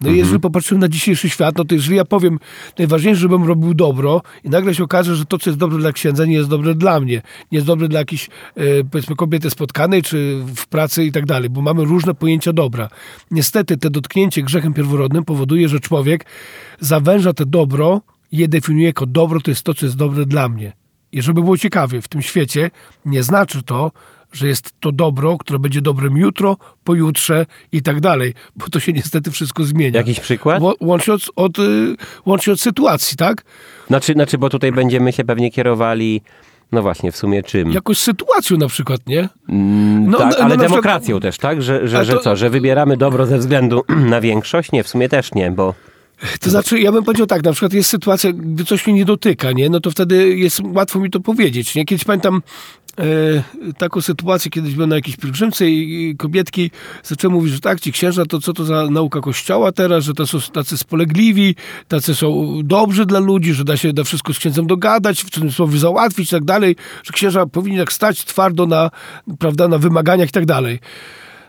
No 0.00 0.10
i 0.10 0.16
jeżeli 0.16 0.40
popatrzymy 0.40 0.80
na 0.80 0.88
dzisiejszy 0.88 1.30
świat, 1.30 1.58
no 1.58 1.64
to 1.64 1.74
jeżeli 1.74 1.96
ja 1.96 2.04
powiem, 2.04 2.38
najważniejsze, 2.78 3.20
żebym 3.20 3.44
robił 3.44 3.74
dobro 3.74 4.22
i 4.44 4.50
nagle 4.50 4.74
się 4.74 4.84
okaże, 4.84 5.16
że 5.16 5.24
to, 5.24 5.38
co 5.38 5.50
jest 5.50 5.58
dobre 5.58 5.78
dla 5.78 5.92
księdza, 5.92 6.24
nie 6.24 6.34
jest 6.34 6.48
dobre 6.48 6.74
dla 6.74 7.00
mnie. 7.00 7.22
Nie 7.52 7.56
jest 7.56 7.66
dobre 7.66 7.88
dla 7.88 7.98
jakiejś, 7.98 8.28
e, 8.54 8.84
powiedzmy, 8.90 9.16
kobiety 9.16 9.50
spotkanej, 9.50 10.02
czy 10.02 10.42
w 10.56 10.66
pracy 10.66 11.04
i 11.04 11.12
tak 11.12 11.26
dalej, 11.26 11.50
bo 11.50 11.62
mamy 11.62 11.84
różne 11.84 12.14
pojęcia 12.14 12.52
dobra. 12.52 12.88
Niestety, 13.30 13.76
te 13.76 13.90
dotknięcie 13.90 14.42
grzechem 14.42 14.74
pierworodnym 14.74 15.24
powoduje, 15.24 15.68
że 15.68 15.80
człowiek 15.80 16.26
zawęża 16.80 17.32
to 17.32 17.46
dobro 17.46 18.00
i 18.32 18.38
je 18.38 18.48
definiuje 18.48 18.86
jako 18.86 19.06
dobro, 19.06 19.40
to 19.40 19.50
jest 19.50 19.62
to, 19.62 19.74
co 19.74 19.86
jest 19.86 19.96
dobre 19.96 20.26
dla 20.26 20.48
mnie. 20.48 20.72
I 21.12 21.22
żeby 21.22 21.42
było 21.42 21.58
ciekawie, 21.58 22.02
w 22.02 22.08
tym 22.08 22.22
świecie 22.22 22.70
nie 23.04 23.22
znaczy 23.22 23.62
to, 23.62 23.92
że 24.32 24.48
jest 24.48 24.74
to 24.80 24.92
dobro, 24.92 25.38
które 25.38 25.58
będzie 25.58 25.80
dobrem 25.80 26.16
jutro, 26.16 26.56
pojutrze 26.84 27.46
i 27.72 27.82
tak 27.82 28.00
dalej, 28.00 28.34
bo 28.56 28.66
to 28.68 28.80
się 28.80 28.92
niestety 28.92 29.30
wszystko 29.30 29.64
zmienia. 29.64 29.98
Jakiś 29.98 30.20
przykład? 30.20 30.62
Łącznie 30.80 31.14
od, 31.14 31.22
od, 31.36 31.58
y, 31.58 31.96
łącznie 32.26 32.52
od 32.52 32.60
sytuacji, 32.60 33.16
tak? 33.16 33.44
Znaczy, 33.88 34.12
znaczy, 34.12 34.38
bo 34.38 34.50
tutaj 34.50 34.72
będziemy 34.72 35.12
się 35.12 35.24
pewnie 35.24 35.50
kierowali, 35.50 36.22
no 36.72 36.82
właśnie, 36.82 37.12
w 37.12 37.16
sumie 37.16 37.42
czym? 37.42 37.72
Jakoś 37.72 37.98
sytuacją 37.98 38.56
na 38.56 38.68
przykład, 38.68 39.00
nie? 39.06 39.28
Mm, 39.48 40.10
No, 40.10 40.18
tak, 40.18 40.30
no, 40.38 40.44
ale 40.44 40.56
no 40.56 40.62
demokracją 40.62 41.20
też, 41.20 41.38
tak? 41.38 41.62
Że, 41.62 41.88
że, 41.88 41.96
Ale 41.96 42.06
że 42.06 42.12
to- 42.12 42.20
co, 42.20 42.36
że 42.36 42.50
wybieramy 42.50 42.96
dobro 42.96 43.26
ze 43.26 43.38
względu 43.38 43.84
na 44.12 44.20
większość? 44.20 44.72
Nie, 44.72 44.84
w 44.84 44.88
sumie 44.88 45.08
też 45.08 45.34
nie, 45.34 45.50
bo 45.50 45.74
To 46.40 46.50
znaczy, 46.50 46.80
ja 46.80 46.92
bym 46.92 47.04
powiedział 47.04 47.26
tak, 47.26 47.42
na 47.44 47.52
przykład 47.52 47.72
jest 47.72 47.90
sytuacja, 47.90 48.32
gdy 48.32 48.64
coś 48.64 48.86
mnie 48.86 48.96
nie 48.96 49.04
dotyka, 49.04 49.52
nie? 49.52 49.70
No 49.70 49.80
to 49.80 49.90
wtedy 49.90 50.36
jest 50.36 50.60
łatwo 50.64 50.98
mi 51.00 51.10
to 51.10 51.20
powiedzieć, 51.20 51.74
nie? 51.74 51.84
Kiedyś 51.84 52.04
pamiętam, 52.04 52.42
e, 52.98 53.72
taką 53.78 54.00
sytuację, 54.00 54.50
kiedyś 54.50 54.74
byłem 54.74 54.90
na 54.90 54.96
jakiejś 54.96 55.16
pielgrzymce 55.16 55.70
i 55.70 55.86
i 55.96 56.16
kobietki 56.16 56.70
zaczęły 57.02 57.34
mówić, 57.34 57.52
że 57.52 57.60
tak, 57.60 57.80
ci 57.80 57.92
księża, 57.92 58.24
to 58.26 58.40
co 58.40 58.52
to 58.52 58.64
za 58.64 58.90
nauka 58.90 59.20
kościoła 59.20 59.72
teraz, 59.72 60.04
że 60.04 60.14
to 60.14 60.26
są 60.26 60.38
tacy 60.52 60.78
spolegliwi, 60.78 61.54
tacy 61.88 62.14
są 62.14 62.60
dobrzy 62.64 63.06
dla 63.06 63.18
ludzi, 63.18 63.54
że 63.54 63.64
da 63.64 63.76
się 63.76 63.92
da 63.92 64.04
wszystko 64.04 64.34
z 64.34 64.38
księdzem 64.38 64.66
dogadać, 64.66 65.22
w 65.22 65.30
cudzysłowie 65.30 65.78
załatwić 65.78 66.28
i 66.28 66.30
tak 66.30 66.44
dalej, 66.44 66.76
że 67.02 67.12
księża 67.12 67.46
powinni 67.46 67.78
tak 67.78 67.92
stać 67.92 68.24
twardo 68.24 68.66
na, 68.66 68.90
prawda, 69.38 69.68
na 69.68 69.78
wymaganiach 69.78 70.28
i 70.28 70.32
tak 70.32 70.46
dalej. 70.46 70.78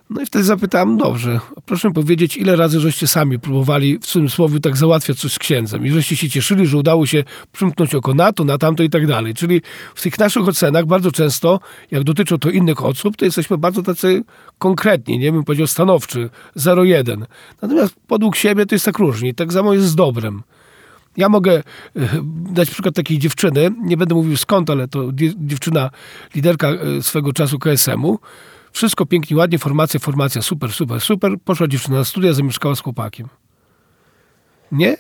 No 0.10 0.22
i 0.22 0.26
wtedy 0.26 0.46
zapytałem, 0.46 0.98
dobrze, 0.98 1.40
proszę 1.66 1.92
powiedzieć, 1.92 2.38
ile 2.38 2.56
razy 2.56 2.80
żeście 2.80 3.08
sami 3.08 3.40
próbowali 3.40 4.00
w 4.00 4.06
cudzysłowie 4.06 4.60
tak 4.60 4.78
załatwiać 4.78 5.20
coś 5.20 5.34
z 5.34 5.40
księdzem 5.40 5.86
i 5.86 5.90
żeście 5.92 6.16
się 6.16 6.30
cieszyli, 6.30 6.68
że 6.68 6.78
udało 6.78 7.06
się 7.06 7.24
przymknąć 7.52 7.96
oko 7.96 8.14
na 8.14 8.34
to, 8.34 8.44
na 8.44 8.58
tamto 8.58 8.84
i 8.84 8.90
tak 8.90 9.08
dalej. 9.08 9.34
Czyli 9.34 9.62
w 9.96 10.02
tych 10.02 10.20
naszych 10.20 10.48
ocenach 10.48 10.86
bardzo 10.86 11.12
często, 11.12 11.60
jak 11.92 12.04
dotyczą 12.04 12.38
to 12.38 12.50
innych 12.50 12.86
osób, 12.86 13.18
to 13.18 13.26
jesteśmy 13.26 13.58
bardzo 13.58 13.84
tacy 13.84 14.24
konkretni, 14.58 15.20
nie 15.20 15.32
bym 15.32 15.44
powiedział 15.44 15.68
stanowczy, 15.68 16.30
0-1. 16.58 17.24
Natomiast 17.62 17.96
podług 18.08 18.36
siebie 18.36 18.66
to 18.66 18.76
jest 18.76 18.86
tak 18.86 18.98
różnie. 19.00 19.34
Tak 19.34 19.54
samo 19.54 19.74
jest 19.74 19.86
z 19.86 19.96
dobrem. 19.96 20.44
Ja 21.18 21.30
mogę 21.30 21.52
e, 21.56 21.64
dać 22.52 22.70
przykład 22.70 22.96
takiej 22.96 23.20
dziewczyny, 23.20 23.72
nie 23.84 23.98
będę 23.98 24.16
mówił 24.16 24.38
skąd, 24.38 24.70
ale 24.70 24.88
to 24.88 25.12
dzie- 25.14 25.34
dziewczyna, 25.38 25.90
liderka 26.36 26.68
e, 26.70 27.02
swego 27.02 27.34
czasu 27.34 27.60
KSM-u. 27.60 28.20
Wszystko 28.72 29.06
pięknie, 29.06 29.38
ładnie, 29.38 29.60
formacja, 29.60 30.00
formacja, 30.00 30.42
super, 30.42 30.72
super, 30.72 31.02
super. 31.02 31.32
Poszła 31.46 31.68
dziewczyna 31.68 31.98
na 31.98 32.06
studia, 32.06 32.34
zamieszkała 32.34 32.76
z 32.76 32.80
chłopakiem. 32.80 33.28
Nie? 34.72 34.98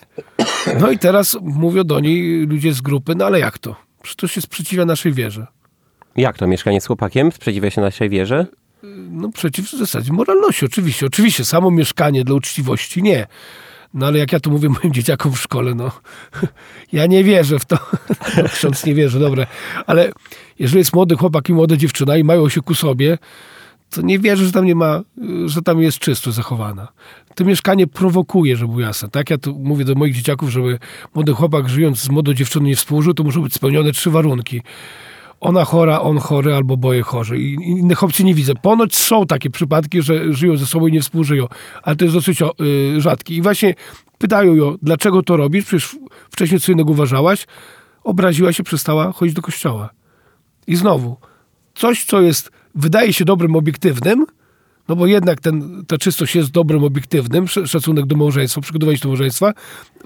No 0.79 0.91
i 0.91 0.97
teraz 0.97 1.37
mówią 1.41 1.83
do 1.83 1.99
niej 1.99 2.47
ludzie 2.47 2.73
z 2.73 2.81
grupy, 2.81 3.15
no 3.15 3.25
ale 3.25 3.39
jak 3.39 3.57
to? 3.57 3.75
Przecież 4.01 4.15
to 4.15 4.27
się 4.27 4.41
sprzeciwia 4.41 4.85
naszej 4.85 5.13
wierze. 5.13 5.47
Jak 6.15 6.37
to, 6.37 6.47
mieszkanie 6.47 6.81
z 6.81 6.85
chłopakiem 6.85 7.31
sprzeciwia 7.31 7.69
się 7.69 7.81
naszej 7.81 8.09
wierze? 8.09 8.45
No 9.11 9.31
przeciw 9.31 9.65
w 9.65 9.77
zasadzie 9.77 10.13
moralności, 10.13 10.65
oczywiście. 10.65 11.05
Oczywiście, 11.05 11.45
samo 11.45 11.71
mieszkanie 11.71 12.23
dla 12.23 12.35
uczciwości 12.35 13.03
nie. 13.03 13.27
No 13.93 14.07
ale 14.07 14.19
jak 14.19 14.31
ja 14.31 14.39
to 14.39 14.49
mówię 14.49 14.69
moim 14.69 14.93
dzieciakom 14.93 15.31
w 15.31 15.39
szkole, 15.39 15.75
no 15.75 15.91
ja 16.93 17.05
nie 17.05 17.23
wierzę 17.23 17.59
w 17.59 17.65
to. 17.65 17.77
No, 18.37 18.43
ksiądz 18.43 18.85
nie 18.85 18.93
wierzy, 18.95 19.19
dobre. 19.19 19.47
Ale 19.85 20.11
jeżeli 20.59 20.79
jest 20.79 20.93
młody 20.93 21.15
chłopak 21.15 21.49
i 21.49 21.53
młoda 21.53 21.77
dziewczyna 21.77 22.17
i 22.17 22.23
mają 22.23 22.49
się 22.49 22.61
ku 22.61 22.75
sobie, 22.75 23.17
to 23.89 24.01
nie 24.01 24.19
wierzę, 24.19 24.45
że 24.45 24.51
tam 24.51 24.65
nie 24.65 24.75
ma, 24.75 25.01
że 25.45 25.61
tam 25.61 25.81
jest 25.81 25.99
czysto 25.99 26.31
zachowana. 26.31 26.87
To 27.35 27.45
mieszkanie 27.45 27.87
prowokuje, 27.87 28.57
żeby 28.57 28.67
było 28.67 28.81
jasne. 28.81 29.09
Tak, 29.09 29.29
ja 29.29 29.37
tu 29.37 29.59
mówię 29.59 29.85
do 29.85 29.95
moich 29.95 30.15
dzieciaków, 30.15 30.49
żeby 30.49 30.79
młody 31.15 31.33
chłopak 31.33 31.69
żyjąc 31.69 31.99
z 31.99 32.09
młodą 32.09 32.33
dziewczyną 32.33 32.65
nie 32.65 32.75
współżył, 32.75 33.13
to 33.13 33.23
muszą 33.23 33.41
być 33.41 33.53
spełnione 33.53 33.91
trzy 33.91 34.09
warunki 34.11 34.61
ona 35.39 35.65
chora, 35.65 36.01
on 36.01 36.17
chory 36.17 36.55
albo 36.55 36.77
boje 36.77 37.01
chorzy. 37.01 37.37
I 37.37 37.53
innych 37.53 38.03
opcji 38.03 38.25
nie 38.25 38.33
widzę. 38.33 38.53
Ponoć 38.55 38.95
są 38.95 39.25
takie 39.25 39.49
przypadki, 39.49 40.01
że 40.01 40.33
żyją 40.33 40.57
ze 40.57 40.65
sobą 40.65 40.87
i 40.87 40.91
nie 40.91 41.01
współżyją, 41.01 41.47
ale 41.83 41.95
to 41.95 42.05
jest 42.05 42.15
dosyć 42.15 42.41
y, 42.41 43.01
rzadkie. 43.01 43.35
I 43.35 43.41
właśnie 43.41 43.75
pytają 44.17 44.55
ją, 44.55 44.75
dlaczego 44.81 45.23
to 45.23 45.37
robisz? 45.37 45.65
Przecież 45.65 45.95
wcześniej 46.29 46.59
co 46.59 46.71
innego 46.71 46.91
uważałaś. 46.91 47.47
Obraziła 48.03 48.53
się, 48.53 48.63
przestała 48.63 49.11
chodzić 49.11 49.35
do 49.35 49.41
kościoła. 49.41 49.89
I 50.67 50.75
znowu, 50.75 51.17
coś, 51.75 52.05
co 52.05 52.21
jest, 52.21 52.51
wydaje 52.77 53.13
się 53.13 53.25
dobrym, 53.25 53.55
obiektywnym, 53.55 54.25
no 54.87 54.95
bo 54.95 55.07
jednak 55.07 55.41
ten, 55.41 55.85
ta 55.87 55.97
czystość 55.97 56.35
jest 56.35 56.51
dobrym, 56.51 56.83
obiektywnym, 56.83 57.43
sz- 57.43 57.69
szacunek 57.69 58.05
do 58.05 58.15
małżeństwa, 58.15 58.61
przygotowanie 58.61 58.97
się 58.97 59.01
do 59.03 59.07
małżeństwa. 59.09 59.53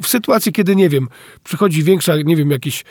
W 0.01 0.07
sytuacji, 0.07 0.51
kiedy, 0.51 0.75
nie 0.75 0.89
wiem, 0.89 1.07
przychodzi 1.43 1.83
większa, 1.83 2.15
nie 2.25 2.35
wiem, 2.35 2.51
jakieś 2.51 2.83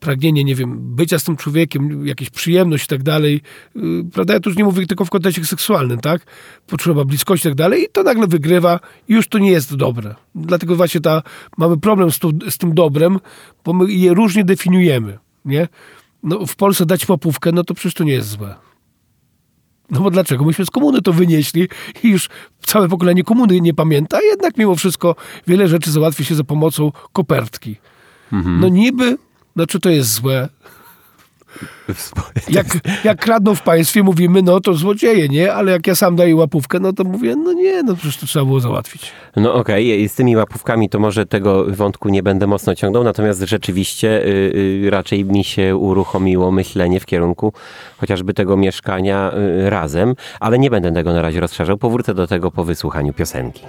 pragnienie, 0.00 0.44
nie 0.44 0.54
wiem, 0.54 0.78
bycia 0.96 1.18
z 1.18 1.24
tym 1.24 1.36
człowiekiem, 1.36 2.06
jakieś 2.06 2.30
przyjemność 2.30 2.84
i 2.84 2.88
tak 2.88 3.02
dalej, 3.02 3.40
yy, 3.74 4.04
prawda, 4.12 4.34
ja 4.34 4.40
tu 4.40 4.50
już 4.50 4.56
nie 4.56 4.64
mówię 4.64 4.86
tylko 4.86 5.04
w 5.04 5.10
kontekście 5.10 5.44
seksualnym, 5.44 6.00
tak, 6.00 6.22
potrzeba 6.66 7.04
bliskości 7.04 7.48
i 7.48 7.50
tak 7.50 7.56
dalej 7.56 7.82
i 7.82 7.86
to 7.92 8.02
nagle 8.02 8.26
wygrywa 8.26 8.80
i 9.08 9.14
już 9.14 9.28
to 9.28 9.38
nie 9.38 9.50
jest 9.50 9.76
dobre. 9.76 10.14
Dlatego 10.34 10.76
właśnie 10.76 11.00
ta, 11.00 11.22
mamy 11.58 11.76
problem 11.78 12.10
z, 12.10 12.18
tu, 12.18 12.32
z 12.50 12.58
tym 12.58 12.74
dobrem, 12.74 13.18
bo 13.64 13.72
my 13.72 13.92
je 13.92 14.14
różnie 14.14 14.44
definiujemy, 14.44 15.18
nie? 15.44 15.68
No 16.22 16.46
w 16.46 16.56
Polsce 16.56 16.86
dać 16.86 17.06
popówkę, 17.06 17.52
no 17.52 17.64
to 17.64 17.74
przecież 17.74 17.94
to 17.94 18.04
nie 18.04 18.12
jest 18.12 18.28
złe. 18.28 18.67
No 19.90 20.00
bo 20.00 20.10
dlaczego? 20.10 20.44
Myśmy 20.44 20.66
z 20.66 20.70
komuny 20.70 21.02
to 21.02 21.12
wynieśli 21.12 21.68
i 22.02 22.08
już 22.08 22.28
całe 22.66 22.88
pokolenie 22.88 23.24
komuny 23.24 23.60
nie 23.60 23.74
pamięta, 23.74 24.16
a 24.16 24.20
jednak 24.20 24.56
mimo 24.56 24.76
wszystko 24.76 25.16
wiele 25.46 25.68
rzeczy 25.68 25.90
załatwi 25.90 26.24
się 26.24 26.34
za 26.34 26.44
pomocą 26.44 26.92
kopertki. 27.12 27.76
No 28.60 28.68
niby, 28.68 29.18
no 29.56 29.66
czy 29.66 29.80
to 29.80 29.90
jest 29.90 30.12
złe? 30.12 30.48
Jak, 32.48 32.66
jak 33.04 33.20
kradną 33.20 33.54
w 33.54 33.62
państwie, 33.62 34.02
mówimy, 34.02 34.42
no 34.42 34.60
to 34.60 34.74
złodzieje, 34.74 35.28
nie? 35.28 35.54
Ale 35.54 35.72
jak 35.72 35.86
ja 35.86 35.94
sam 35.94 36.16
daję 36.16 36.36
łapówkę, 36.36 36.80
no 36.80 36.92
to 36.92 37.04
mówię, 37.04 37.36
no 37.36 37.52
nie, 37.52 37.82
no 37.82 37.96
przecież 37.96 38.16
to 38.16 38.26
trzeba 38.26 38.44
było 38.44 38.60
załatwić. 38.60 39.12
No 39.36 39.54
okej, 39.54 40.08
z 40.08 40.14
tymi 40.14 40.36
łapówkami 40.36 40.88
to 40.88 40.98
może 40.98 41.26
tego 41.26 41.64
wątku 41.64 42.08
nie 42.08 42.22
będę 42.22 42.46
mocno 42.46 42.74
ciągnął, 42.74 43.04
natomiast 43.04 43.42
rzeczywiście 43.42 44.26
y, 44.26 44.52
y, 44.84 44.90
raczej 44.90 45.24
mi 45.24 45.44
się 45.44 45.76
uruchomiło 45.76 46.50
myślenie 46.50 47.00
w 47.00 47.06
kierunku 47.06 47.52
chociażby 47.98 48.34
tego 48.34 48.56
mieszkania 48.56 49.32
y, 49.66 49.70
razem, 49.70 50.14
ale 50.40 50.58
nie 50.58 50.70
będę 50.70 50.92
tego 50.92 51.12
na 51.12 51.22
razie 51.22 51.40
rozszerzał. 51.40 51.78
Powrócę 51.78 52.14
do 52.14 52.26
tego 52.26 52.50
po 52.50 52.64
wysłuchaniu 52.64 53.12
piosenki. 53.12 53.62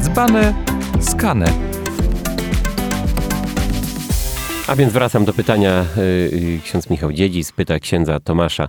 Dzbane, 0.00 0.54
skane. 1.00 1.46
A 4.66 4.76
więc 4.76 4.92
wracam 4.92 5.24
do 5.24 5.32
pytania. 5.32 5.84
y, 5.96 6.00
y, 6.00 6.60
Ksiądz 6.64 6.90
Michał 6.90 7.12
Dziedzic 7.12 7.52
pyta 7.52 7.78
księdza 7.78 8.20
Tomasza 8.20 8.68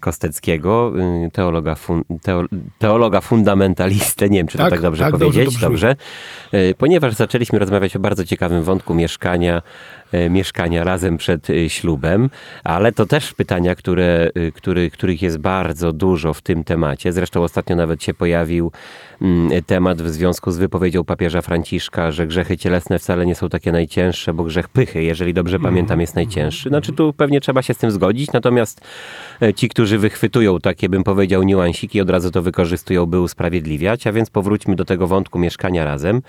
Kosteckiego, 0.00 0.92
y, 1.26 1.30
teologa, 1.30 1.74
fun, 1.74 2.02
teo, 2.22 2.44
teologa 2.78 3.20
fundamentalistę. 3.20 4.28
Nie 4.30 4.38
wiem, 4.38 4.46
czy 4.46 4.58
to 4.58 4.64
Tak, 4.64 4.72
tak 4.72 4.80
dobrze 4.80 5.04
tak, 5.04 5.12
dobrze 5.12 5.40
powiedzieć. 5.40 5.60
dobrze. 5.60 5.96
Y, 6.54 6.74
Ponieważ 6.78 7.14
zaczęliśmy 7.14 7.58
rozmawiać 7.58 7.96
o 7.96 7.98
bardzo 7.98 8.24
ciekawym 8.24 8.62
wątku 8.62 8.94
mieszkania, 8.94 9.62
y, 10.14 10.30
mieszkania 10.30 10.84
razem 10.84 11.16
przed 11.16 11.50
y, 11.50 11.68
ślubem, 11.70 12.30
ale 12.64 12.92
to 12.92 13.06
też 13.06 13.32
pytania, 13.34 13.74
które, 13.74 14.30
y, 14.36 14.52
który, 14.52 14.90
których 14.90 15.22
jest 15.22 15.38
bardzo 15.38 15.92
dużo 15.92 16.34
w 16.34 16.42
tym 16.42 16.64
temacie. 16.64 17.12
Zresztą 17.12 17.42
ostatnio 17.42 17.76
nawet 17.76 18.02
się 18.02 18.14
pojawił 18.14 18.72
mm, 19.22 19.62
temat 19.62 20.02
w 20.02 20.08
związku 20.08 20.50
z 20.50 20.58
wypowiedzią 20.58 21.04
papieża 21.04 21.42
Franciszka, 21.42 22.10
że 22.12 22.26
grzechy 22.26 22.56
cielesne 22.58 22.98
wcale 22.98 23.26
nie 23.26 23.34
są 23.34 23.48
takie 23.48 23.72
najcięższe, 23.72 24.34
bo 24.34 24.44
grzech 24.44 24.68
pychy, 24.68 25.02
jeżeli 25.02 25.34
dobrze 25.34 25.56
Mhm. 25.56 25.74
pamiętam, 25.74 26.00
jest 26.00 26.14
najcięższy. 26.14 26.68
Znaczy 26.68 26.92
tu 26.92 27.12
pewnie 27.12 27.40
trzeba 27.40 27.62
się 27.62 27.74
z 27.74 27.78
tym 27.78 27.90
zgodzić, 27.90 28.32
natomiast 28.32 28.80
ci, 29.56 29.68
którzy 29.68 29.98
wychwytują 29.98 30.58
takie, 30.58 30.88
bym 30.88 31.04
powiedział, 31.04 31.42
niuansiki, 31.42 32.00
od 32.00 32.10
razu 32.10 32.30
to 32.30 32.42
wykorzystują, 32.42 33.06
by 33.06 33.20
usprawiedliwiać, 33.20 34.06
a 34.06 34.12
więc 34.12 34.30
powróćmy 34.30 34.76
do 34.76 34.84
tego 34.84 35.06
wątku 35.06 35.38
mieszkania 35.38 35.84
razem. 35.84 36.22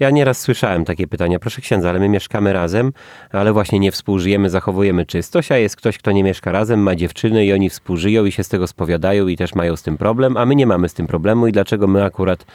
Ja 0.00 0.10
nieraz 0.10 0.40
słyszałem 0.40 0.84
takie 0.84 1.06
pytania, 1.06 1.38
proszę 1.38 1.60
księdza, 1.60 1.90
ale 1.90 1.98
my 1.98 2.08
mieszkamy 2.08 2.52
razem, 2.52 2.92
ale 3.32 3.52
właśnie 3.52 3.78
nie 3.78 3.92
współżyjemy, 3.92 4.50
zachowujemy 4.50 5.06
czystość, 5.06 5.52
a 5.52 5.56
jest 5.56 5.76
ktoś, 5.76 5.98
kto 5.98 6.12
nie 6.12 6.24
mieszka 6.24 6.52
razem, 6.52 6.80
ma 6.80 6.96
dziewczyny 6.96 7.46
i 7.46 7.52
oni 7.52 7.70
współżyją 7.70 8.24
i 8.24 8.32
się 8.32 8.44
z 8.44 8.48
tego 8.48 8.66
spowiadają 8.66 9.28
i 9.28 9.36
też 9.36 9.54
mają 9.54 9.76
z 9.76 9.82
tym 9.82 9.96
problem, 9.96 10.36
a 10.36 10.46
my 10.46 10.54
nie 10.54 10.66
mamy 10.66 10.88
z 10.88 10.94
tym 10.94 11.06
problemu 11.06 11.46
i 11.46 11.52
dlaczego 11.52 11.86
my 11.86 12.04
akurat 12.04 12.46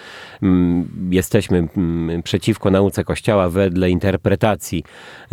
mm, 0.43 0.87
jesteśmy 1.11 1.67
mm, 1.77 2.23
przeciwko 2.23 2.71
nauce 2.71 3.03
Kościoła 3.03 3.49
wedle 3.49 3.89
interpretacji 3.89 4.83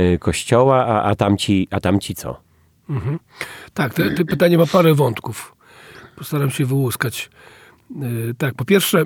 y, 0.01 0.19
Kościoła, 0.19 0.87
a, 0.87 1.03
a, 1.03 1.15
tamci, 1.15 1.69
a 1.71 1.81
tamci 1.81 2.15
co? 2.15 2.50
Tak, 3.75 3.95
te, 3.95 4.11
te 4.11 4.25
pytanie 4.25 4.59
ma 4.59 4.67
parę 4.67 4.95
wątków. 4.95 5.57
Postaram 6.17 6.51
się 6.51 6.65
wyłuskać. 6.65 7.31
Yy, 8.01 8.35
Tak, 8.39 8.55
po 8.55 8.65
pierwsze, 8.65 9.05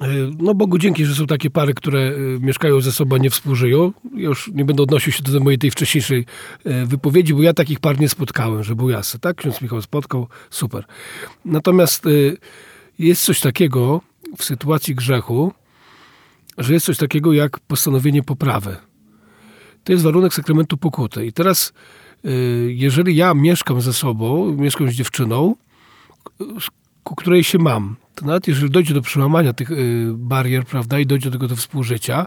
yy, 0.00 0.30
no 0.38 0.54
Bogu 0.54 0.78
dzięki, 0.78 1.04
że 1.04 1.14
są 1.14 1.26
takie 1.26 1.50
pary, 1.50 1.74
które 1.74 2.00
yy, 2.00 2.38
mieszkają 2.40 2.80
ze 2.80 2.92
sobą, 2.92 3.16
nie 3.16 3.30
współżyją. 3.30 3.92
Już 4.14 4.50
nie 4.54 4.64
będę 4.64 4.82
odnosił 4.82 5.12
się 5.12 5.22
do 5.22 5.40
mojej 5.40 5.58
tej 5.58 5.70
wcześniejszej 5.70 6.26
wypowiedzi, 6.86 7.34
bo 7.34 7.42
ja 7.42 7.54
takich 7.54 7.80
par 7.80 8.00
nie 8.00 8.08
spotkałem, 8.08 8.64
że 8.64 8.74
był 8.74 8.90
jasne. 8.90 9.20
Tak, 9.20 9.36
ksiądz 9.36 9.60
Michał 9.60 9.82
spotkał, 9.82 10.28
super. 10.50 10.84
Natomiast 11.44 12.04
jest 12.98 13.22
coś 13.24 13.40
takiego 13.40 14.00
w 14.36 14.44
sytuacji 14.44 14.94
grzechu, 14.94 15.52
że 16.58 16.72
jest 16.74 16.86
coś 16.86 16.96
takiego 16.96 17.32
jak 17.32 17.60
postanowienie 17.60 18.22
poprawy. 18.22 18.76
To 19.84 19.92
jest 19.92 20.04
warunek 20.04 20.34
sakramentu 20.34 20.76
pokuty. 20.76 21.26
I 21.26 21.32
teraz, 21.32 21.72
jeżeli 22.68 23.16
ja 23.16 23.34
mieszkam 23.34 23.80
ze 23.80 23.92
sobą, 23.92 24.56
mieszkam 24.56 24.90
z 24.90 24.94
dziewczyną, 24.94 25.54
ku 27.04 27.14
której 27.14 27.44
się 27.44 27.58
mam, 27.58 27.96
to 28.14 28.26
nawet 28.26 28.48
jeżeli 28.48 28.70
dojdzie 28.70 28.94
do 28.94 29.02
przełamania 29.02 29.52
tych 29.52 29.70
y, 29.70 30.12
barier, 30.14 30.64
prawda, 30.64 30.98
i 30.98 31.06
dojdzie 31.06 31.30
do 31.30 31.32
tego 31.32 31.48
do 31.48 31.56
współżycia, 31.56 32.26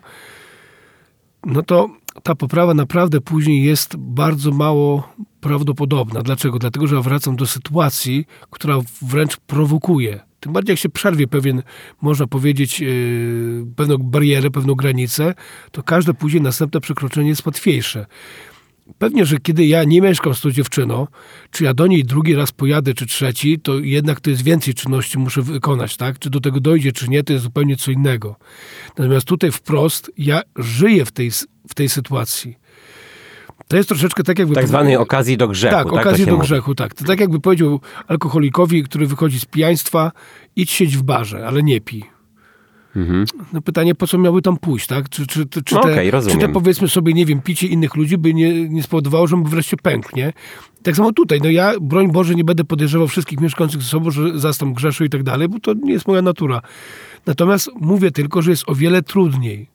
no 1.45 1.63
to 1.63 1.89
ta 2.23 2.35
poprawa 2.35 2.73
naprawdę 2.73 3.21
później 3.21 3.63
jest 3.63 3.95
bardzo 3.97 4.51
mało 4.51 5.13
prawdopodobna. 5.41 6.21
Dlaczego? 6.21 6.59
Dlatego, 6.59 6.87
że 6.87 6.95
ja 6.95 7.01
wracam 7.01 7.35
do 7.35 7.45
sytuacji, 7.45 8.25
która 8.49 8.79
wręcz 9.01 9.37
prowokuje 9.37 10.19
Tym 10.39 10.53
bardziej 10.53 10.73
jak 10.73 10.79
się 10.79 10.89
przerwie 10.89 11.27
pewien, 11.27 11.63
można 12.01 12.27
powiedzieć, 12.27 12.79
yy, 12.79 13.65
pewną 13.75 13.97
barierę, 13.97 14.51
pewną 14.51 14.75
granicę, 14.75 15.33
to 15.71 15.83
każde 15.83 16.13
później 16.13 16.41
następne 16.41 16.81
przekroczenie 16.81 17.29
jest 17.29 17.45
łatwiejsze. 17.45 18.05
Pewnie, 18.97 19.25
że 19.25 19.37
kiedy 19.37 19.65
ja 19.65 19.83
nie 19.83 20.01
mieszkam 20.01 20.35
z 20.35 20.41
tą 20.41 20.51
dziewczyną, 20.51 21.07
czy 21.51 21.63
ja 21.63 21.73
do 21.73 21.87
niej 21.87 22.03
drugi 22.03 22.35
raz 22.35 22.51
pojadę, 22.51 22.93
czy 22.93 23.05
trzeci, 23.05 23.59
to 23.59 23.79
jednak 23.79 24.19
to 24.19 24.29
jest 24.29 24.43
więcej 24.43 24.73
czynności 24.73 25.19
muszę 25.19 25.41
wykonać, 25.41 25.97
tak? 25.97 26.19
Czy 26.19 26.29
do 26.29 26.39
tego 26.39 26.59
dojdzie, 26.59 26.91
czy 26.91 27.07
nie, 27.07 27.23
to 27.23 27.33
jest 27.33 27.43
zupełnie 27.43 27.75
co 27.75 27.91
innego. 27.91 28.35
Natomiast 28.97 29.27
tutaj 29.27 29.51
wprost 29.51 30.11
ja 30.17 30.41
żyję 30.55 31.05
w 31.05 31.11
tej, 31.11 31.31
w 31.69 31.73
tej 31.75 31.89
sytuacji. 31.89 32.55
To 33.67 33.77
jest 33.77 33.89
troszeczkę 33.89 34.23
tak 34.23 34.39
jakby... 34.39 34.55
Tak 34.55 34.67
zwanej 34.67 34.97
okazji 34.97 35.37
do 35.37 35.47
grzechu. 35.47 35.75
Tak, 35.75 35.83
tak 35.85 35.93
okazji 35.93 36.25
do 36.25 36.31
mówi. 36.31 36.43
grzechu, 36.43 36.75
tak. 36.75 36.93
To 36.93 37.05
tak 37.05 37.19
jakby 37.19 37.39
powiedział 37.39 37.79
alkoholikowi, 38.07 38.83
który 38.83 39.07
wychodzi 39.07 39.39
z 39.39 39.45
pijaństwa, 39.45 40.11
idź 40.55 40.71
siedź 40.71 40.97
w 40.97 41.03
barze, 41.03 41.47
ale 41.47 41.63
nie 41.63 41.81
pij. 41.81 42.14
No 43.53 43.61
pytanie, 43.61 43.95
po 43.95 44.07
co 44.07 44.17
miałby 44.17 44.41
tam 44.41 44.57
pójść, 44.57 44.87
tak? 44.87 45.09
Czy, 45.09 45.27
czy, 45.27 45.45
czy, 45.45 45.63
czy, 45.63 45.75
No 45.75 45.81
te, 45.81 45.91
okej, 45.91 46.11
czy 46.31 46.37
te 46.37 46.49
powiedzmy 46.49 46.87
sobie, 46.87 47.13
nie 47.13 47.25
wiem, 47.25 47.41
picie 47.41 47.67
innych 47.67 47.95
ludzi 47.95 48.17
by 48.17 48.33
nie, 48.33 48.69
nie 48.69 48.83
spowodowało, 48.83 49.27
że 49.27 49.35
on 49.35 49.43
by 49.43 49.49
wreszcie 49.49 49.77
pękł, 49.77 50.09
nie? 50.15 50.33
Tak 50.83 50.95
samo 50.95 51.13
tutaj, 51.13 51.39
no 51.43 51.49
ja, 51.49 51.73
broń 51.81 52.11
Boże, 52.11 52.35
nie 52.35 52.43
będę 52.43 52.63
podejrzewał 52.63 53.07
wszystkich 53.07 53.39
mieszkających 53.39 53.81
ze 53.81 53.89
sobą, 53.89 54.11
że 54.11 54.39
zastam 54.39 54.73
grzeszu 54.73 55.03
i 55.03 55.09
tak 55.09 55.23
dalej, 55.23 55.49
bo 55.49 55.59
to 55.59 55.73
nie 55.73 55.93
jest 55.93 56.07
moja 56.07 56.21
natura. 56.21 56.61
Natomiast 57.25 57.69
mówię 57.75 58.11
tylko, 58.11 58.41
że 58.41 58.51
jest 58.51 58.63
o 58.67 58.75
wiele 58.75 59.01
trudniej. 59.01 59.69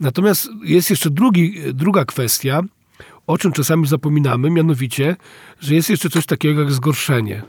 Natomiast 0.00 0.48
jest 0.64 0.90
jeszcze 0.90 1.10
drugi, 1.10 1.54
druga 1.74 2.04
kwestia, 2.04 2.62
o 3.26 3.38
czym 3.38 3.52
czasami 3.52 3.86
zapominamy, 3.86 4.50
mianowicie, 4.50 5.16
że 5.60 5.74
jest 5.74 5.90
jeszcze 5.90 6.10
coś 6.10 6.26
takiego 6.26 6.60
jak 6.60 6.72
zgorszenie. 6.72 7.42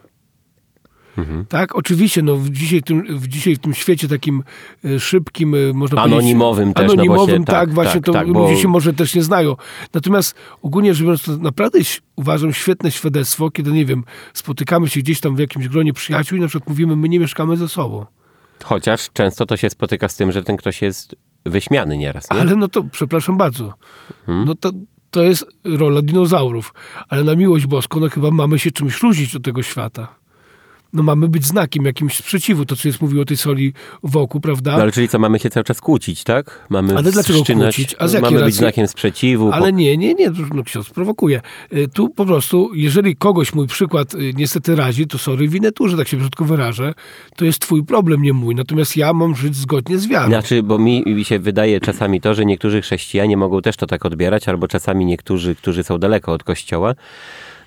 Tak, 1.49 1.75
oczywiście, 1.75 2.21
no 2.21 2.35
w 2.35 2.49
dzisiaj, 2.49 2.83
tym, 2.83 3.19
w 3.19 3.27
dzisiaj 3.27 3.55
w 3.55 3.59
tym 3.59 3.73
świecie 3.73 4.07
takim 4.07 4.43
e, 4.85 4.99
szybkim, 4.99 5.55
e, 5.55 5.57
można 5.73 6.01
Anonimowym 6.01 6.73
powiedzieć... 6.73 6.75
też, 6.75 6.87
no 6.87 6.95
bo 6.95 7.11
Anonimowym, 7.13 7.41
się- 7.41 7.45
tak, 7.45 7.55
tak, 7.55 7.73
właśnie, 7.73 7.93
tak, 7.93 8.03
to 8.05 8.11
tak, 8.13 8.31
bo- 8.33 8.39
ludzie 8.49 8.61
się 8.61 8.67
może 8.67 8.93
też 8.93 9.15
nie 9.15 9.23
znają. 9.23 9.55
Natomiast 9.93 10.35
ogólnie 10.61 10.93
rzecz 10.93 11.03
biorąc, 11.03 11.23
to 11.23 11.37
naprawdę 11.37 11.79
uważam 12.15 12.53
świetne 12.53 12.91
świadectwo, 12.91 13.51
kiedy, 13.51 13.71
nie 13.71 13.85
wiem, 13.85 14.03
spotykamy 14.33 14.89
się 14.89 14.99
gdzieś 14.99 15.19
tam 15.19 15.35
w 15.35 15.39
jakimś 15.39 15.67
gronie 15.67 15.93
przyjaciół 15.93 16.37
i 16.37 16.41
na 16.41 16.47
przykład 16.47 16.69
mówimy, 16.69 16.95
my 16.95 17.09
nie 17.09 17.19
mieszkamy 17.19 17.57
ze 17.57 17.67
sobą. 17.69 18.05
Chociaż 18.63 19.09
często 19.13 19.45
to 19.45 19.57
się 19.57 19.69
spotyka 19.69 20.07
z 20.07 20.15
tym, 20.15 20.31
że 20.31 20.43
ten 20.43 20.57
ktoś 20.57 20.81
jest 20.81 21.15
wyśmiany 21.45 21.97
nieraz. 21.97 22.31
Nie? 22.31 22.39
Ale 22.39 22.55
no 22.55 22.67
to, 22.67 22.83
przepraszam 22.83 23.37
bardzo, 23.37 23.73
Hmm? 24.25 24.45
no 24.45 24.55
to, 24.55 24.71
to 25.11 25.23
jest 25.23 25.45
rola 25.63 26.01
dinozaurów. 26.01 26.73
Ale 27.09 27.23
na 27.23 27.35
miłość 27.35 27.65
boską, 27.65 27.99
no 27.99 28.09
chyba 28.09 28.31
mamy 28.31 28.59
się 28.59 28.71
czymś 28.71 29.01
różnić 29.01 29.35
od 29.35 29.43
tego 29.43 29.63
świata. 29.63 30.15
No 30.93 31.03
mamy 31.03 31.27
być 31.27 31.45
znakiem 31.45 31.85
jakimś 31.85 32.15
sprzeciwu, 32.17 32.65
to 32.65 32.75
co 32.75 32.87
jest 32.87 33.01
mówił 33.01 33.21
o 33.21 33.25
tej 33.25 33.37
soli 33.37 33.73
wokół, 34.03 34.41
prawda? 34.41 34.71
No 34.77 34.81
ale 34.83 34.91
czyli 34.91 35.07
co, 35.09 35.19
mamy 35.19 35.39
się 35.39 35.49
cały 35.49 35.63
czas 35.63 35.81
kłócić, 35.81 36.23
tak? 36.23 36.65
Mamy 36.69 36.97
Ale 36.97 37.11
dlaczego 37.11 37.39
wszczynać- 37.39 37.75
kłócić? 37.75 37.95
A 37.99 38.07
z 38.07 38.13
jakiej 38.13 38.23
Mamy 38.23 38.35
być 38.37 38.41
racji? 38.45 38.57
znakiem 38.57 38.87
sprzeciwu. 38.87 39.49
po- 39.49 39.55
Ale 39.55 39.73
nie, 39.73 39.97
nie, 39.97 40.13
nie, 40.13 40.31
no 40.53 40.63
ksiądz 40.63 40.89
prowokuje. 40.89 41.41
Y, 41.73 41.87
Tu 41.93 42.09
po 42.09 42.25
prostu, 42.25 42.71
jeżeli 42.75 43.15
kogoś 43.15 43.53
mój 43.53 43.67
przykład 43.67 44.13
y, 44.13 44.33
niestety 44.35 44.75
razi, 44.75 45.07
to 45.07 45.17
sorry, 45.17 45.47
winę 45.47 45.71
tu, 45.71 45.87
że 45.89 45.97
tak 45.97 46.07
się 46.07 46.17
brzydko 46.17 46.45
wyrażę, 46.45 46.93
to 47.35 47.45
jest 47.45 47.59
twój 47.59 47.83
problem, 47.85 48.21
nie 48.21 48.33
mój. 48.33 48.55
Natomiast 48.55 48.97
ja 48.97 49.13
mam 49.13 49.35
żyć 49.35 49.55
zgodnie 49.55 49.97
z 49.97 50.07
wiarą. 50.07 50.27
Znaczy, 50.27 50.63
bo 50.63 50.77
mi 50.79 51.03
się 51.23 51.39
wydaje 51.39 51.79
czasami 51.79 52.21
to, 52.21 52.33
że 52.33 52.45
niektórzy 52.45 52.81
chrześcijanie 52.81 53.37
mogą 53.37 53.61
też 53.61 53.75
to 53.77 53.87
tak 53.87 54.05
odbierać, 54.05 54.47
albo 54.49 54.67
czasami 54.67 55.05
niektórzy, 55.05 55.55
którzy 55.55 55.83
są 55.83 55.97
daleko 55.97 56.33
od 56.33 56.43
kościoła, 56.43 56.93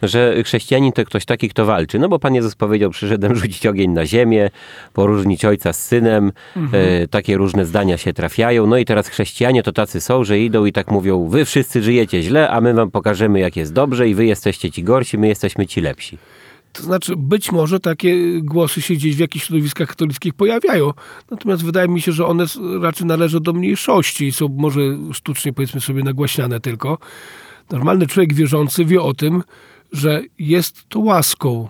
że 0.03 0.43
chrześcijanin 0.45 0.93
to 0.93 1.05
ktoś 1.05 1.25
taki, 1.25 1.49
kto 1.49 1.65
walczy. 1.65 1.99
No 1.99 2.09
bo 2.09 2.19
Pan 2.19 2.35
Jezus 2.35 2.55
powiedział, 2.55 2.91
przyszedłem 2.91 3.37
rzucić 3.41 3.67
ogień 3.67 3.91
na 3.91 4.07
ziemię, 4.07 4.51
poróżnić 4.93 5.45
ojca 5.45 5.73
z 5.73 5.87
synem, 5.87 6.33
e, 6.73 7.09
takie 7.09 7.37
różne 7.37 7.67
zdania 7.67 7.99
się 7.99 8.13
trafiają. 8.13 8.67
No 8.67 8.77
i 8.77 8.85
teraz 8.85 9.09
chrześcijanie 9.09 9.63
to 9.63 9.73
tacy 9.73 10.01
są, 10.01 10.25
że 10.25 10.41
idą 10.41 10.65
i 10.65 10.73
tak 10.73 10.91
mówią, 10.91 11.29
wy 11.29 11.45
wszyscy 11.45 11.83
żyjecie 11.83 12.23
źle, 12.23 12.51
a 12.51 12.61
my 12.61 12.75
wam 12.75 12.91
pokażemy, 12.91 13.41
jak 13.41 13.57
jest 13.57 13.73
dobrze 13.73 14.09
i 14.09 14.15
wy 14.15 14.27
jesteście 14.27 14.71
ci 14.71 14.83
gorsi, 14.83 15.19
my 15.19 15.29
jesteśmy 15.29 15.67
ci 15.67 15.81
lepsi. 15.81 16.19
To 16.75 16.83
znaczy, 16.83 17.17
być 17.17 17.53
może 17.53 17.81
takie 17.81 18.41
głosy 18.41 18.83
się 18.83 18.95
gdzieś 18.95 19.17
w 19.17 19.19
jakichś 19.19 19.47
środowiskach 19.47 19.89
katolickich 19.89 20.35
pojawiają. 20.35 20.91
Natomiast 21.31 21.65
wydaje 21.65 21.89
mi 21.89 22.01
się, 22.01 22.13
że 22.13 22.27
one 22.27 22.47
raczej 22.83 23.07
należą 23.07 23.41
do 23.41 23.53
mniejszości 23.53 24.27
i 24.27 24.33
są 24.33 24.49
może 24.49 24.81
sztucznie, 25.13 25.53
powiedzmy 25.53 25.81
sobie, 25.81 26.03
nagłaśniane 26.03 26.61
tylko. 26.61 26.99
Normalny 27.71 28.07
człowiek 28.07 28.35
wierzący 28.35 28.85
wie 28.85 29.03
o 29.03 29.15
tym, 29.15 29.43
że 29.95 30.23
jest 30.39 30.89
to 30.89 31.01
łaską. 31.01 31.69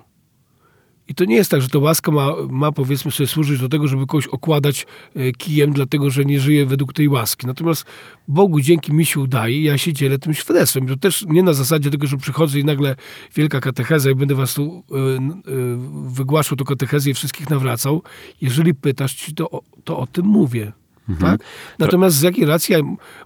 I 1.08 1.14
to 1.14 1.24
nie 1.24 1.36
jest 1.36 1.50
tak, 1.50 1.62
że 1.62 1.68
ta 1.68 1.78
łaska 1.78 2.12
ma, 2.12 2.32
ma 2.50 2.72
powiedzmy 2.72 3.10
sobie 3.10 3.26
służyć 3.26 3.60
do 3.60 3.68
tego, 3.68 3.88
żeby 3.88 4.06
kogoś 4.06 4.26
okładać 4.26 4.86
e, 5.16 5.32
kijem, 5.32 5.72
dlatego 5.72 6.10
że 6.10 6.24
nie 6.24 6.40
żyje 6.40 6.66
według 6.66 6.92
tej 6.92 7.08
łaski. 7.08 7.46
Natomiast 7.46 7.84
Bogu 8.28 8.60
dzięki 8.60 8.92
mi 8.92 9.06
się 9.06 9.20
udaje, 9.20 9.62
ja 9.62 9.78
się 9.78 9.92
dzielę 9.92 10.18
tym 10.18 10.34
świadectwem. 10.34 10.86
To 10.86 10.96
też 10.96 11.24
nie 11.28 11.42
na 11.42 11.52
zasadzie 11.52 11.90
tego, 11.90 12.06
że 12.06 12.16
przychodzę 12.16 12.58
i 12.58 12.64
nagle 12.64 12.96
wielka 13.34 13.60
katecheza 13.60 14.10
i 14.10 14.14
będę 14.14 14.34
was 14.34 14.54
tu 14.54 14.84
n- 15.16 15.30
e, 15.30 16.10
wygłaszał 16.14 16.56
tę 16.58 16.64
katechezę 16.64 17.10
i 17.10 17.14
wszystkich 17.14 17.50
nawracał. 17.50 18.02
Jeżeli 18.40 18.74
pytasz 18.74 19.14
ci, 19.14 19.34
to, 19.34 19.50
o- 19.50 19.62
to 19.84 19.98
o 19.98 20.06
tym 20.06 20.26
mówię. 20.26 20.72
Tak? 21.20 21.40
Natomiast 21.78 22.16
z 22.16 22.22
jakiej 22.22 22.44
racji 22.44 22.72
ja 22.72 22.78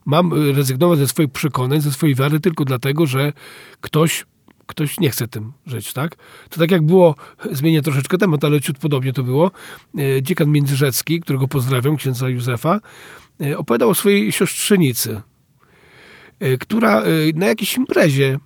mam 0.06 0.32
rezygnować 0.56 0.98
ze 0.98 1.08
swoich 1.08 1.30
przekonań, 1.30 1.80
ze 1.80 1.92
swojej 1.92 2.14
wiary 2.14 2.40
tylko 2.40 2.64
dlatego, 2.64 3.06
że 3.06 3.32
ktoś 3.80 4.24
ktoś 4.68 5.00
nie 5.00 5.10
chce 5.10 5.28
tym 5.28 5.52
żyć, 5.66 5.92
tak? 5.92 6.16
To 6.50 6.60
tak 6.60 6.70
jak 6.70 6.82
było, 6.82 7.14
zmienię 7.52 7.82
troszeczkę 7.82 8.18
temat, 8.18 8.44
ale 8.44 8.60
ciut 8.60 8.78
podobnie 8.78 9.12
to 9.12 9.22
było, 9.22 9.50
e, 9.98 10.22
dziekan 10.22 10.50
Międzyrzecki, 10.50 11.20
którego 11.20 11.48
pozdrawiam, 11.48 11.96
księdza 11.96 12.28
Józefa, 12.28 12.80
e, 13.40 13.58
opowiadał 13.58 13.90
o 13.90 13.94
swojej 13.94 14.32
siostrzenicy, 14.32 15.20
e, 16.40 16.58
która 16.58 17.02
na 17.34 17.46
jakiejś 17.46 17.76
imprezie, 17.76 18.38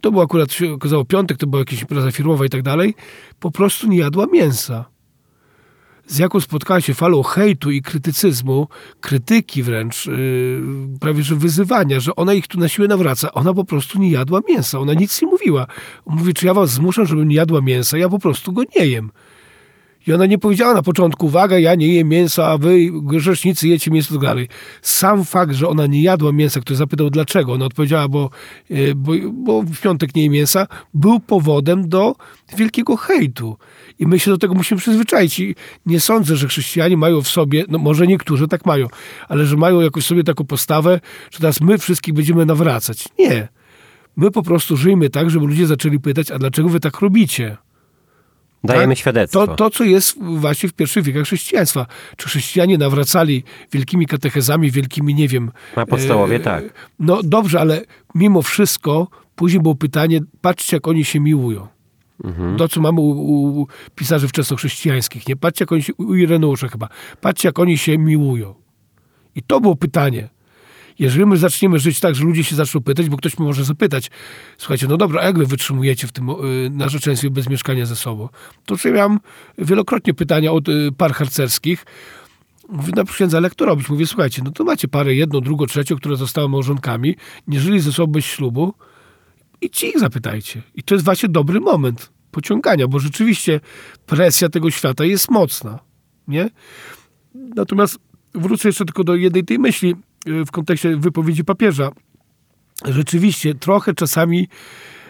to 0.00 0.10
było 0.10 0.24
akurat 0.24 0.48
okazało 0.74 1.04
piątek, 1.04 1.38
to 1.38 1.46
była 1.46 1.60
jakaś 1.60 1.80
impreza 1.80 2.10
firmowa 2.10 2.44
i 2.44 2.48
tak 2.48 2.62
dalej, 2.62 2.94
po 3.40 3.50
prostu 3.50 3.88
nie 3.88 3.98
jadła 3.98 4.26
mięsa. 4.26 4.84
Z 6.10 6.18
jaką 6.18 6.40
spotkała 6.40 6.80
się 6.80 6.94
falą 6.94 7.22
hejtu 7.22 7.70
i 7.70 7.82
krytycyzmu, 7.82 8.68
krytyki 9.00 9.62
wręcz, 9.62 10.06
yy, 10.06 10.62
prawie 11.00 11.22
że 11.22 11.36
wyzywania, 11.36 12.00
że 12.00 12.16
ona 12.16 12.34
ich 12.34 12.46
tu 12.46 12.58
na 12.58 12.68
siłę 12.68 12.88
nawraca. 12.88 13.32
Ona 13.32 13.54
po 13.54 13.64
prostu 13.64 13.98
nie 13.98 14.10
jadła 14.10 14.40
mięsa, 14.48 14.78
ona 14.78 14.94
nic 14.94 15.22
nie 15.22 15.28
mówiła. 15.28 15.66
Mówi, 16.06 16.34
czy 16.34 16.46
ja 16.46 16.54
was 16.54 16.70
zmuszam, 16.70 17.06
żebym 17.06 17.28
nie 17.28 17.36
jadła 17.36 17.60
mięsa? 17.60 17.98
Ja 17.98 18.08
po 18.08 18.18
prostu 18.18 18.52
go 18.52 18.62
nie 18.76 18.86
jem. 18.86 19.10
I 20.06 20.12
ona 20.12 20.26
nie 20.26 20.38
powiedziała 20.38 20.74
na 20.74 20.82
początku, 20.82 21.26
uwaga, 21.26 21.58
ja 21.58 21.74
nie 21.74 21.94
jem 21.94 22.08
mięsa, 22.08 22.46
a 22.46 22.58
wy 22.58 22.78
grzesznicy 22.92 23.68
jecie 23.68 23.90
mięso 23.90 24.14
tak 24.14 24.22
dalej. 24.22 24.48
Sam 24.82 25.24
fakt, 25.24 25.54
że 25.54 25.68
ona 25.68 25.86
nie 25.86 26.02
jadła 26.02 26.32
mięsa, 26.32 26.60
ktoś 26.60 26.76
zapytał 26.76 27.10
dlaczego, 27.10 27.52
ona 27.52 27.64
odpowiedziała, 27.64 28.08
bo, 28.08 28.30
e, 28.70 28.94
bo, 28.94 29.12
bo 29.32 29.62
w 29.62 29.80
piątek 29.80 30.14
nie 30.14 30.22
je 30.22 30.30
mięsa, 30.30 30.66
był 30.94 31.20
powodem 31.20 31.88
do 31.88 32.14
wielkiego 32.56 32.96
hejtu. 32.96 33.56
I 34.00 34.06
my 34.06 34.18
się 34.18 34.30
do 34.30 34.38
tego 34.38 34.54
musimy 34.54 34.80
przyzwyczaić. 34.80 35.40
I 35.40 35.54
nie 35.86 36.00
sądzę, 36.00 36.36
że 36.36 36.48
chrześcijanie 36.48 36.96
mają 36.96 37.22
w 37.22 37.28
sobie, 37.28 37.64
no 37.68 37.78
może 37.78 38.06
niektórzy 38.06 38.48
tak 38.48 38.66
mają, 38.66 38.86
ale 39.28 39.46
że 39.46 39.56
mają 39.56 39.80
jakoś 39.80 40.04
sobie 40.04 40.24
taką 40.24 40.44
postawę, 40.44 41.00
że 41.30 41.38
teraz 41.38 41.60
my 41.60 41.78
wszystkich 41.78 42.14
będziemy 42.14 42.46
nawracać. 42.46 43.08
Nie. 43.18 43.48
My 44.16 44.30
po 44.30 44.42
prostu 44.42 44.76
żyjmy 44.76 45.10
tak, 45.10 45.30
żeby 45.30 45.46
ludzie 45.46 45.66
zaczęli 45.66 46.00
pytać, 46.00 46.30
a 46.30 46.38
dlaczego 46.38 46.68
wy 46.68 46.80
tak 46.80 47.00
robicie? 47.00 47.56
Dajemy 48.64 48.92
Tak? 48.92 48.98
świadectwo. 48.98 49.46
To, 49.46 49.56
to, 49.56 49.70
co 49.70 49.84
jest 49.84 50.16
właśnie 50.20 50.68
w 50.68 50.72
pierwszych 50.72 51.04
wiekach 51.04 51.24
chrześcijaństwa. 51.24 51.86
Czy 52.16 52.28
chrześcijanie 52.28 52.78
nawracali 52.78 53.44
wielkimi 53.72 54.06
katechezami, 54.06 54.70
wielkimi, 54.70 55.14
nie 55.14 55.28
wiem... 55.28 55.50
Na 55.76 55.86
podstawowie 55.86 56.36
e, 56.36 56.40
tak. 56.40 56.64
No 56.98 57.22
dobrze, 57.22 57.60
ale 57.60 57.84
mimo 58.14 58.42
wszystko 58.42 59.08
później 59.36 59.62
było 59.62 59.74
pytanie, 59.74 60.20
patrzcie 60.40 60.76
jak 60.76 60.88
oni 60.88 61.04
się 61.04 61.20
miłują. 61.20 61.79
Mhm. 62.24 62.56
To, 62.56 62.68
co 62.68 62.80
mamy 62.80 63.00
u, 63.00 63.10
u 63.60 63.66
pisarzy 63.94 64.28
wczesnochrześcijańskich, 64.28 65.28
nie? 65.28 65.36
Patrzcie 65.36 65.62
jak 65.62 65.72
oni 65.72 65.82
się, 65.82 65.94
u 65.94 66.14
Ireneusza 66.14 66.68
chyba, 66.68 66.88
patrzcie 67.20 67.48
jak 67.48 67.58
oni 67.58 67.78
się 67.78 67.98
miłują. 67.98 68.54
I 69.34 69.42
to 69.42 69.60
było 69.60 69.76
pytanie. 69.76 70.28
Jeżeli 70.98 71.26
my 71.26 71.36
zaczniemy 71.36 71.78
żyć 71.78 72.00
tak, 72.00 72.14
że 72.14 72.24
ludzie 72.24 72.44
się 72.44 72.56
zaczną 72.56 72.80
pytać, 72.80 73.08
bo 73.08 73.16
ktoś 73.16 73.38
mi 73.38 73.46
może 73.46 73.64
zapytać, 73.64 74.10
słuchajcie, 74.58 74.86
no 74.88 74.96
dobra, 74.96 75.20
a 75.20 75.24
jak 75.24 75.38
wy 75.38 75.46
wytrzymujecie 75.46 76.06
w 76.06 76.12
tym 76.12 76.30
y, 76.30 76.34
narzeczeństwie 76.70 77.30
bez 77.30 77.48
mieszkania 77.48 77.86
ze 77.86 77.96
sobą? 77.96 78.28
To 78.66 78.76
ja 78.84 78.90
miałem 78.90 79.20
wielokrotnie 79.58 80.14
pytania 80.14 80.52
od 80.52 80.68
y, 80.68 80.92
par 80.96 81.12
harcerskich. 81.12 81.86
Mówię, 82.68 82.92
no 82.96 83.04
księdza, 83.04 83.36
ale 83.36 83.46
jak 83.46 83.54
to 83.54 83.66
robić? 83.66 83.88
Mówię, 83.88 84.06
słuchajcie, 84.06 84.42
no 84.44 84.50
to 84.50 84.64
macie 84.64 84.88
parę, 84.88 85.14
jedną, 85.14 85.40
drugą, 85.40 85.66
trzecią, 85.66 85.96
które 85.96 86.16
zostały 86.16 86.48
małżonkami, 86.48 87.16
nie 87.46 87.60
żyli 87.60 87.80
ze 87.80 87.92
sobą 87.92 88.12
bez 88.12 88.24
ślubu, 88.24 88.74
idźcie 89.60 89.88
ich 89.88 89.98
zapytajcie. 89.98 90.62
I 90.74 90.82
to 90.82 90.94
jest 90.94 91.04
właśnie 91.04 91.28
dobry 91.28 91.60
moment 91.60 92.12
pociągania, 92.30 92.88
bo 92.88 92.98
rzeczywiście 92.98 93.60
presja 94.06 94.48
tego 94.48 94.70
świata 94.70 95.04
jest 95.04 95.30
mocna, 95.30 95.78
nie? 96.28 96.50
Natomiast 97.34 97.98
wrócę 98.34 98.68
jeszcze 98.68 98.84
tylko 98.84 99.04
do 99.04 99.14
jednej 99.14 99.44
tej 99.44 99.58
myśli 99.58 99.96
y, 100.28 100.44
w 100.44 100.50
kontekście 100.50 100.96
wypowiedzi 100.96 101.44
papieża. 101.44 101.90
Rzeczywiście 102.84 103.54
trochę 103.54 103.94
czasami 103.94 104.48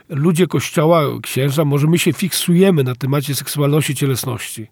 ludzie 0.08 0.46
kościoła, 0.46 1.02
księża, 1.22 1.64
może 1.64 1.86
my 1.86 1.98
się 1.98 2.12
fiksujemy 2.12 2.84
na 2.84 2.94
temacie 2.94 3.34
seksualności, 3.34 3.94
cielesności. 3.94 4.66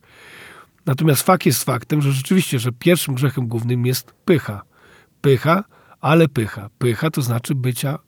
Natomiast 0.86 1.22
fakt 1.22 1.46
jest 1.46 1.64
faktem, 1.64 2.02
że 2.02 2.12
rzeczywiście, 2.12 2.58
że 2.58 2.72
pierwszym 2.72 3.14
grzechem 3.14 3.46
głównym 3.46 3.86
jest 3.86 4.12
pycha. 4.24 4.62
Pycha, 5.20 5.64
ale 6.00 6.28
pycha. 6.28 6.70
Pycha 6.78 7.10
to 7.10 7.22
znaczy 7.22 7.54
bycia, 7.54 7.98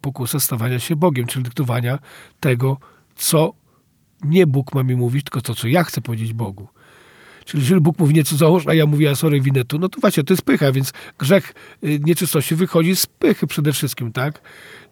pokusa 0.00 0.40
stawania 0.40 0.78
się 0.78 0.96
Bogiem, 0.96 1.26
czyli 1.26 1.44
dyktowania 1.44 1.98
tego, 2.40 2.78
co 3.16 3.52
nie 4.24 4.46
Bóg 4.46 4.74
ma 4.74 4.82
mi 4.82 4.96
mówić, 4.96 5.24
tylko 5.24 5.40
to, 5.40 5.54
co 5.54 5.68
ja 5.68 5.84
chcę 5.84 6.00
powiedzieć 6.00 6.32
Bogu. 6.32 6.68
Czyli 7.44 7.62
jeżeli 7.62 7.80
Bóg 7.80 7.98
mówi 7.98 8.14
nieco 8.14 8.36
załóż, 8.36 8.66
a 8.66 8.74
ja 8.74 8.86
mówię, 8.86 9.10
a 9.10 9.14
sorry, 9.14 9.40
winę 9.40 9.64
tu, 9.64 9.78
no 9.78 9.88
to 9.88 10.00
właśnie, 10.00 10.24
to 10.24 10.32
jest 10.32 10.42
pycha, 10.42 10.72
więc 10.72 10.92
grzech 11.18 11.54
y, 11.84 12.00
nieczystości 12.04 12.54
wychodzi 12.54 12.96
z 12.96 13.06
pychy 13.06 13.46
przede 13.46 13.72
wszystkim, 13.72 14.12
tak? 14.12 14.40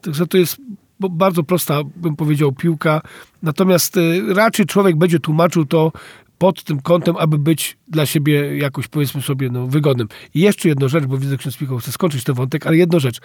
Także 0.02 0.26
to 0.26 0.38
jest 0.38 0.56
bardzo 1.00 1.42
prosta, 1.42 1.80
bym 1.96 2.16
powiedział, 2.16 2.52
piłka. 2.52 3.00
Natomiast 3.42 3.96
y, 3.96 4.34
raczej 4.34 4.66
człowiek 4.66 4.96
będzie 4.96 5.20
tłumaczył 5.20 5.66
to 5.66 5.92
pod 6.38 6.64
tym 6.64 6.80
kątem, 6.80 7.16
aby 7.16 7.38
być 7.38 7.76
dla 7.88 8.06
siebie 8.06 8.58
jakoś, 8.58 8.88
powiedzmy 8.88 9.22
sobie, 9.22 9.50
no, 9.50 9.66
wygodnym. 9.66 10.08
I 10.34 10.40
jeszcze 10.40 10.68
jedną 10.68 10.88
rzecz, 10.88 11.04
bo 11.04 11.18
widzę, 11.18 11.30
że 11.30 11.38
ksiądz 11.38 11.60
Michał 11.60 11.78
chce 11.78 11.92
skończyć 11.92 12.24
ten 12.24 12.34
wątek, 12.34 12.66
ale 12.66 12.76
jedną 12.76 12.98
rzecz. 12.98 13.20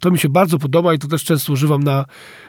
To 0.00 0.10
mi 0.10 0.18
się 0.18 0.28
bardzo 0.28 0.58
podoba 0.58 0.94
i 0.94 0.98
to 0.98 1.08
też 1.08 1.24
często 1.24 1.52
używam 1.52 1.82
na, 1.82 2.04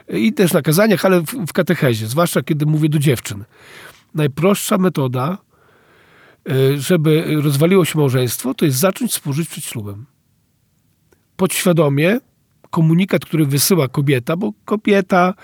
i 0.08 0.32
też 0.32 0.52
na 0.52 0.62
kazaniach, 0.62 1.04
ale 1.04 1.20
w, 1.20 1.26
w 1.26 1.52
katechezie, 1.52 2.06
zwłaszcza 2.06 2.42
kiedy 2.42 2.66
mówię 2.66 2.88
do 2.88 2.98
dziewczyn. 2.98 3.44
Najprostsza 4.14 4.78
metoda, 4.78 5.38
y, 6.50 6.80
żeby 6.80 7.24
rozwaliło 7.42 7.84
się 7.84 7.98
małżeństwo, 7.98 8.54
to 8.54 8.64
jest 8.64 8.78
zacząć 8.78 9.12
współżyć 9.12 9.48
przed 9.48 9.64
ślubem. 9.64 10.06
Podświadomie 11.36 12.20
komunikat, 12.70 13.24
który 13.24 13.46
wysyła 13.46 13.88
kobieta, 13.88 14.36
bo 14.36 14.52
kobieta, 14.64 15.34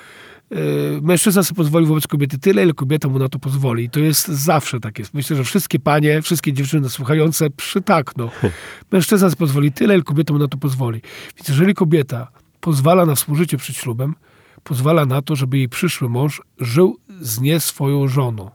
mężczyzna 1.02 1.42
sobie 1.42 1.56
pozwoli 1.56 1.86
wobec 1.86 2.06
kobiety 2.06 2.38
tyle, 2.38 2.62
ile 2.62 2.72
kobieta 2.72 3.08
mu 3.08 3.18
na 3.18 3.28
to 3.28 3.38
pozwoli. 3.38 3.84
I 3.84 3.90
to 3.90 4.00
jest 4.00 4.28
zawsze 4.28 4.80
tak 4.80 4.98
jest. 4.98 5.14
Myślę, 5.14 5.36
że 5.36 5.44
wszystkie 5.44 5.78
panie, 5.78 6.22
wszystkie 6.22 6.52
dziewczyny 6.52 6.88
słuchające 6.88 7.50
przytakną. 7.50 8.30
Mężczyzna 8.92 9.30
sobie 9.30 9.38
pozwoli 9.38 9.72
tyle, 9.72 9.94
ile 9.94 10.02
kobieta 10.02 10.32
mu 10.32 10.38
na 10.38 10.48
to 10.48 10.58
pozwoli. 10.58 11.00
Więc 11.36 11.48
jeżeli 11.48 11.74
kobieta 11.74 12.28
pozwala 12.60 13.06
na 13.06 13.14
współżycie 13.14 13.56
przed 13.56 13.76
ślubem, 13.76 14.14
pozwala 14.64 15.06
na 15.06 15.22
to, 15.22 15.36
żeby 15.36 15.58
jej 15.58 15.68
przyszły 15.68 16.08
mąż 16.08 16.42
żył 16.58 16.98
z 17.20 17.40
nie 17.40 17.60
swoją 17.60 18.08
żoną. 18.08 18.50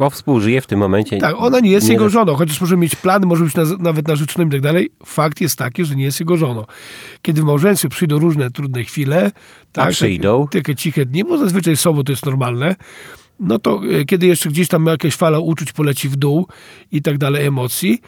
Bo 0.00 0.10
współżyje 0.10 0.60
w 0.60 0.66
tym 0.66 0.78
momencie. 0.78 1.18
Tak, 1.18 1.34
ona 1.38 1.60
nie 1.60 1.70
jest 1.70 1.86
nie 1.86 1.92
jego 1.92 2.08
żoną, 2.08 2.34
chociaż 2.34 2.60
może 2.60 2.76
mieć 2.76 2.96
plany, 2.96 3.26
może 3.26 3.44
być 3.44 3.54
na, 3.54 3.64
nawet 3.78 4.08
narzeczonym 4.08 4.48
i 4.48 4.52
tak 4.52 4.60
dalej. 4.60 4.90
Fakt 5.06 5.40
jest 5.40 5.58
taki, 5.58 5.84
że 5.84 5.96
nie 5.96 6.04
jest 6.04 6.20
jego 6.20 6.36
żoną. 6.36 6.64
Kiedy 7.22 7.42
w 7.42 7.44
małżeństwie 7.44 7.88
przyjdą 7.88 8.18
różne 8.18 8.50
trudne 8.50 8.84
chwile, 8.84 9.32
tak, 9.72 9.90
przyjdą. 9.90 10.44
Takie, 10.46 10.58
takie 10.58 10.76
ciche 10.76 11.06
dni, 11.06 11.24
bo 11.24 11.38
zazwyczaj 11.38 11.76
są, 11.76 11.92
bo 11.92 12.04
to 12.04 12.12
jest 12.12 12.26
normalne, 12.26 12.76
no 13.40 13.58
to 13.58 13.80
e, 14.00 14.04
kiedy 14.04 14.26
jeszcze 14.26 14.48
gdzieś 14.48 14.68
tam 14.68 14.86
jakaś 14.86 15.14
fala 15.14 15.38
uczuć 15.38 15.72
poleci 15.72 16.08
w 16.08 16.16
dół 16.16 16.46
i 16.92 17.02
tak 17.02 17.18
dalej, 17.18 17.46
emocji, 17.46 18.00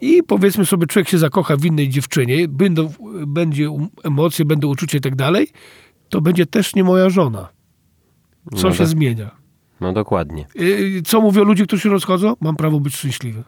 i 0.00 0.22
powiedzmy 0.22 0.66
sobie, 0.66 0.86
człowiek 0.86 1.08
się 1.08 1.18
zakocha 1.18 1.56
w 1.56 1.64
innej 1.64 1.88
dziewczynie, 1.88 2.48
będą, 2.48 2.92
będzie 3.26 3.70
um- 3.70 3.88
emocje, 4.02 4.44
będą 4.44 4.68
uczucia 4.68 4.98
i 4.98 5.00
tak 5.00 5.16
dalej, 5.16 5.48
to 6.08 6.20
będzie 6.20 6.46
też 6.46 6.74
nie 6.74 6.84
moja 6.84 7.10
żona. 7.10 7.48
Co 8.56 8.68
No 8.68 8.72
się 8.72 8.78
tak. 8.78 8.86
zmienia? 8.86 9.39
No 9.80 9.92
dokładnie. 9.92 10.46
Yy, 10.54 11.02
Co 11.02 11.20
mówią 11.20 11.44
ludzie, 11.44 11.66
którzy 11.66 11.82
się 11.82 11.88
rozchodzą? 11.88 12.36
Mam 12.40 12.56
prawo 12.56 12.80
być 12.80 12.96
szczęśliwy. 12.96 13.42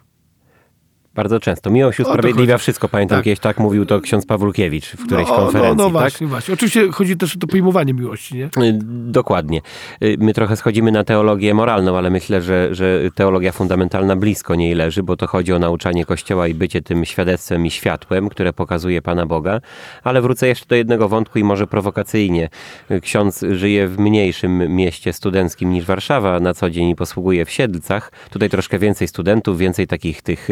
Bardzo 1.15 1.41
często. 1.41 1.71
Miłość 1.71 2.01
usprawiedliwia 2.01 2.59
wszystko. 2.59 2.89
Pamiętam 2.89 3.19
Tak. 3.19 3.25
kiedyś 3.25 3.39
tak 3.39 3.59
mówił 3.59 3.87
to 3.87 4.01
ksiądz 4.01 4.27
Pawłkiewicz 4.27 4.87
w 4.87 5.07
którejś 5.07 5.29
no, 5.29 5.37
konferencji. 5.37 5.77
No, 5.77 5.85
no 5.85 5.91
tak? 5.91 5.93
właśnie, 5.93 6.27
właśnie. 6.27 6.55
Oczywiście 6.55 6.93
chodzi 6.93 7.17
też 7.17 7.37
o 7.37 7.39
to 7.39 7.47
pojmowanie 7.47 7.95
miłości, 7.95 8.37
nie? 8.37 8.45
Y, 8.45 8.79
Dokładnie. 9.13 9.61
Y, 10.05 10.17
My 10.19 10.35
trochę 10.35 10.57
schodzimy 10.57 10.93
na 10.93 11.05
teologię 11.05 11.55
moralną, 11.55 11.99
ale 11.99 12.11
myślę, 12.11 12.43
że, 12.43 12.75
że 12.75 13.01
teologia 13.15 13.53
fundamentalna 13.53 14.17
blisko 14.17 14.55
niej 14.55 14.75
leży, 14.75 15.03
bo 15.03 15.17
to 15.17 15.27
chodzi 15.27 15.53
o 15.53 15.59
nauczanie 15.59 16.05
Kościoła 16.05 16.49
i 16.49 16.55
bycie 16.55 16.83
tym 16.83 17.05
świadectwem 17.05 17.67
i 17.67 17.71
światłem, 17.71 18.29
które 18.29 18.53
pokazuje 18.53 19.03
Pana 19.03 19.27
Boga. 19.27 19.61
Ale 20.05 20.23
wrócę 20.23 20.49
jeszcze 20.49 20.67
do 20.67 20.75
jednego 20.75 21.09
wątku 21.09 21.39
i 21.39 21.45
może 21.45 21.67
prowokacyjnie. 21.67 22.49
Y, 22.91 23.01
Ksiądz 23.01 23.45
żyje 23.51 23.89
w 23.89 23.99
mniejszym 23.99 24.75
mieście 24.77 25.13
studenckim 25.13 25.71
niż 25.71 25.85
Warszawa 25.85 26.41
na 26.41 26.55
co 26.55 26.71
dzień 26.71 26.89
i 26.89 26.97
posługuje 26.97 27.45
w 27.45 27.51
Siedlcach. 27.51 28.13
Tutaj 28.31 28.51
troszkę 28.51 28.79
więcej 28.79 29.09
studentów, 29.09 29.59
więcej 29.59 29.87
takich 29.87 30.23
tych 30.23 30.49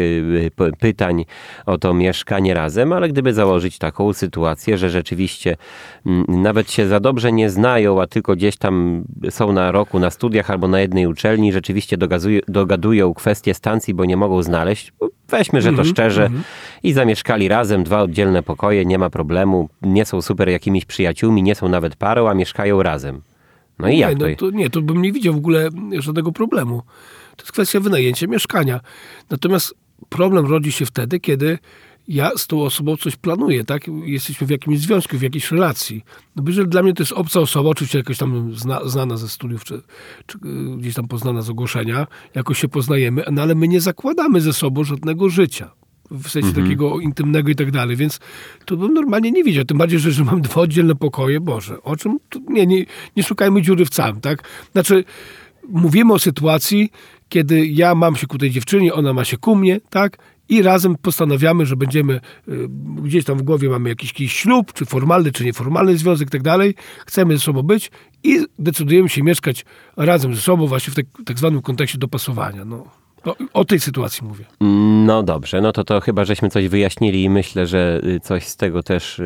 pytań 0.78 1.24
o 1.66 1.78
to 1.78 1.94
mieszkanie 1.94 2.54
razem, 2.54 2.92
ale 2.92 3.08
gdyby 3.08 3.32
założyć 3.32 3.78
taką 3.78 4.12
sytuację, 4.12 4.78
że 4.78 4.90
rzeczywiście 4.90 5.56
mm, 6.06 6.24
nawet 6.28 6.70
się 6.70 6.86
za 6.86 7.00
dobrze 7.00 7.32
nie 7.32 7.50
znają, 7.50 8.02
a 8.02 8.06
tylko 8.06 8.36
gdzieś 8.36 8.56
tam 8.56 9.04
są 9.30 9.52
na 9.52 9.72
roku 9.72 9.98
na 9.98 10.10
studiach 10.10 10.50
albo 10.50 10.68
na 10.68 10.80
jednej 10.80 11.06
uczelni, 11.06 11.52
rzeczywiście 11.52 11.96
dogazują, 11.96 12.40
dogadują 12.48 13.14
kwestie 13.14 13.54
stacji, 13.54 13.94
bo 13.94 14.04
nie 14.04 14.16
mogą 14.16 14.42
znaleźć. 14.42 14.92
Weźmy, 15.28 15.62
że 15.62 15.72
to 15.72 15.84
szczerze 15.84 16.30
i 16.82 16.92
zamieszkali 16.92 17.48
razem, 17.48 17.84
dwa 17.84 18.02
oddzielne 18.02 18.42
pokoje, 18.42 18.84
nie 18.84 18.98
ma 18.98 19.10
problemu, 19.10 19.68
nie 19.82 20.04
są 20.04 20.22
super 20.22 20.48
jakimiś 20.48 20.84
przyjaciółmi, 20.84 21.42
nie 21.42 21.54
są 21.54 21.68
nawet 21.68 21.96
parą, 21.96 22.28
a 22.28 22.34
mieszkają 22.34 22.82
razem. 22.82 23.22
No 23.78 23.88
i 23.88 23.98
jak 23.98 24.10
nie, 24.10 24.16
to? 24.18 24.26
no 24.28 24.36
to 24.36 24.56
nie, 24.56 24.70
to 24.70 24.82
bym 24.82 25.02
nie 25.02 25.12
widział 25.12 25.34
w 25.34 25.36
ogóle 25.36 25.68
żadnego 25.98 26.32
problemu. 26.32 26.82
To 27.36 27.42
jest 27.42 27.52
kwestia 27.52 27.80
wynajęcia 27.80 28.26
mieszkania. 28.26 28.80
Natomiast 29.30 29.74
problem 30.08 30.46
rodzi 30.46 30.72
się 30.72 30.86
wtedy, 30.86 31.20
kiedy 31.20 31.58
ja 32.08 32.30
z 32.36 32.46
tą 32.46 32.62
osobą 32.62 32.96
coś 32.96 33.16
planuję, 33.16 33.64
tak? 33.64 33.82
Jesteśmy 34.04 34.46
w 34.46 34.50
jakimś 34.50 34.78
związku, 34.78 35.18
w 35.18 35.22
jakiejś 35.22 35.52
relacji. 35.52 36.04
No 36.36 36.42
bo 36.42 36.50
jeżeli 36.50 36.68
dla 36.68 36.82
mnie 36.82 36.92
to 36.92 37.02
jest 37.02 37.12
obca 37.12 37.40
osoba, 37.40 37.68
oczywiście 37.68 37.98
jakaś 37.98 38.18
tam 38.18 38.54
zna, 38.56 38.80
znana 38.84 39.16
ze 39.16 39.28
studiów, 39.28 39.64
czy, 39.64 39.82
czy 40.26 40.38
y, 40.38 40.76
gdzieś 40.76 40.94
tam 40.94 41.08
poznana 41.08 41.42
z 41.42 41.50
ogłoszenia, 41.50 42.06
jakoś 42.34 42.58
się 42.60 42.68
poznajemy, 42.68 43.24
no 43.32 43.42
ale 43.42 43.54
my 43.54 43.68
nie 43.68 43.80
zakładamy 43.80 44.40
ze 44.40 44.52
sobą 44.52 44.84
żadnego 44.84 45.28
życia. 45.28 45.70
W 46.10 46.28
sensie 46.28 46.48
Mhm. 46.48 46.66
takiego 46.66 47.00
intymnego 47.00 47.50
i 47.50 47.54
tak 47.54 47.70
dalej, 47.70 47.96
więc 47.96 48.20
to 48.64 48.76
bym 48.76 48.94
normalnie 48.94 49.30
nie 49.30 49.44
widział. 49.44 49.64
Tym 49.64 49.78
bardziej, 49.78 49.98
że, 49.98 50.12
że 50.12 50.24
mam 50.24 50.40
dwa 50.40 50.60
oddzielne 50.60 50.94
pokoje. 50.94 51.40
Boże, 51.40 51.82
o 51.82 51.96
czym? 51.96 52.18
Tu, 52.28 52.40
nie, 52.48 52.66
nie, 52.66 52.86
nie 53.16 53.22
szukajmy 53.22 53.62
dziury 53.62 53.84
w 53.84 53.90
całym, 53.90 54.20
tak? 54.20 54.48
Znaczy, 54.72 55.04
mówimy 55.70 56.12
o 56.12 56.18
sytuacji, 56.18 56.90
kiedy 57.28 57.66
ja 57.66 57.94
mam 57.94 58.16
się 58.16 58.26
ku 58.26 58.38
tej 58.38 58.50
dziewczynie, 58.50 58.94
ona 58.94 59.12
ma 59.12 59.24
się 59.24 59.36
ku 59.36 59.56
mnie, 59.56 59.80
tak? 59.90 60.18
I 60.48 60.62
razem 60.62 60.96
postanawiamy, 61.02 61.66
że 61.66 61.76
będziemy, 61.76 62.20
y, 62.48 62.68
gdzieś 63.02 63.24
tam 63.24 63.38
w 63.38 63.42
głowie 63.42 63.68
mamy 63.68 63.88
jakiś, 63.88 64.10
jakiś 64.10 64.32
ślub, 64.32 64.72
czy 64.72 64.84
formalny, 64.84 65.32
czy 65.32 65.44
nieformalny 65.44 65.98
związek 65.98 66.28
i 66.28 66.30
tak 66.30 66.42
dalej. 66.42 66.74
Chcemy 67.06 67.36
ze 67.36 67.40
sobą 67.40 67.62
być 67.62 67.90
i 68.22 68.46
decydujemy 68.58 69.08
się 69.08 69.22
mieszkać 69.22 69.64
razem 69.96 70.34
ze 70.34 70.40
sobą 70.40 70.66
właśnie 70.66 70.92
w 70.92 70.96
tak, 70.96 71.06
tak 71.24 71.38
zwanym 71.38 71.62
kontekście 71.62 71.98
dopasowania. 71.98 72.64
No, 72.64 72.99
o, 73.24 73.36
o 73.52 73.64
tej 73.64 73.80
sytuacji 73.80 74.26
mówię. 74.26 74.44
No 75.04 75.22
dobrze, 75.22 75.60
no 75.60 75.72
to 75.72 75.84
to 75.84 76.00
chyba 76.00 76.24
żeśmy 76.24 76.50
coś 76.50 76.68
wyjaśnili 76.68 77.24
i 77.24 77.30
myślę, 77.30 77.66
że 77.66 78.00
y, 78.04 78.20
coś 78.20 78.44
z 78.44 78.56
tego 78.56 78.82
też 78.82 79.18
y, 79.18 79.22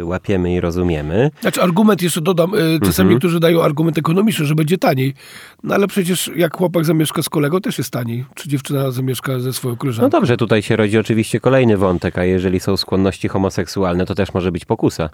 y, 0.00 0.04
łapiemy 0.04 0.54
i 0.54 0.60
rozumiemy. 0.60 1.30
Znaczy 1.40 1.62
argument 1.62 2.02
jeszcze 2.02 2.20
dodam, 2.20 2.54
y, 2.54 2.78
czasami 2.84 3.10
niektórzy 3.10 3.40
dają 3.40 3.62
argument 3.62 3.98
ekonomiczny, 3.98 4.46
że 4.46 4.54
będzie 4.54 4.78
taniej. 4.78 5.14
No 5.62 5.74
ale 5.74 5.86
przecież 5.86 6.30
jak 6.36 6.56
chłopak 6.56 6.84
zamieszka 6.84 7.22
z 7.22 7.28
kolegą, 7.28 7.60
też 7.60 7.78
jest 7.78 7.90
taniej. 7.90 8.24
Czy 8.34 8.48
dziewczyna 8.48 8.90
zamieszka 8.90 9.38
ze 9.40 9.52
swoją 9.52 9.72
No 9.74 9.78
koleżanką. 9.78 10.10
dobrze, 10.10 10.36
tutaj 10.36 10.62
się 10.62 10.76
rodzi 10.76 10.98
oczywiście 10.98 11.40
kolejny 11.40 11.76
wątek, 11.76 12.18
a 12.18 12.24
jeżeli 12.24 12.60
są 12.60 12.76
skłonności 12.76 13.28
homoseksualne, 13.28 14.06
to 14.06 14.14
też 14.14 14.34
może 14.34 14.52
być 14.52 14.64
pokusa. 14.64 15.10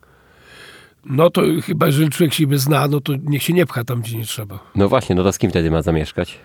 No 1.07 1.31
to 1.31 1.43
chyba, 1.63 1.87
jeżeli 1.87 2.11
człowiek 2.11 2.35
siebie 2.35 2.59
zna, 2.59 2.89
no 2.89 3.01
to 3.01 3.13
niech 3.25 3.43
się 3.43 3.53
nie 3.53 3.67
pcha 3.67 3.85
tam, 3.85 4.01
gdzie 4.03 4.19
nie 4.19 4.25
trzeba. 4.25 4.59
No 4.75 4.89
właśnie, 4.89 5.15
no 5.17 5.23
to 5.25 5.33
z 5.33 5.39
kim 5.39 5.51
wtedy 5.51 5.71
ma 5.71 5.83
zamieszkać? 5.83 6.39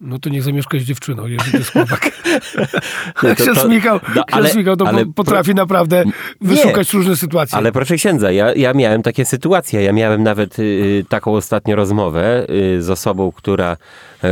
No 0.00 0.18
to 0.18 0.30
niech 0.30 0.42
zamieszka 0.42 0.78
z 0.78 0.82
dziewczyną, 0.82 1.26
jeżeli 1.26 1.50
to 1.52 1.58
jest 1.58 1.72
chłopak. 1.72 2.10
No 3.22 3.28
to- 3.28 3.34
ksiądz 3.34 3.62
to- 3.62 3.68
Michał, 3.68 4.00
no, 4.14 4.24
ale- 4.32 4.54
Michał 4.54 4.76
to 4.76 4.88
ale 4.88 5.06
po- 5.06 5.12
potrafi 5.12 5.54
naprawdę 5.54 6.04
wyszukać 6.40 6.92
różne 6.92 7.16
sytuacje. 7.16 7.58
Ale 7.58 7.72
proszę 7.72 7.96
księdza, 7.96 8.30
ja, 8.30 8.54
ja 8.54 8.72
miałem 8.74 9.02
takie 9.02 9.24
sytuacje. 9.24 9.82
Ja 9.82 9.92
miałem 9.92 10.22
nawet 10.22 10.58
y, 10.58 11.04
taką 11.08 11.34
ostatnio 11.34 11.76
rozmowę 11.76 12.46
y, 12.50 12.82
z 12.82 12.90
osobą, 12.90 13.32
która, 13.32 13.72
y, 13.72 13.76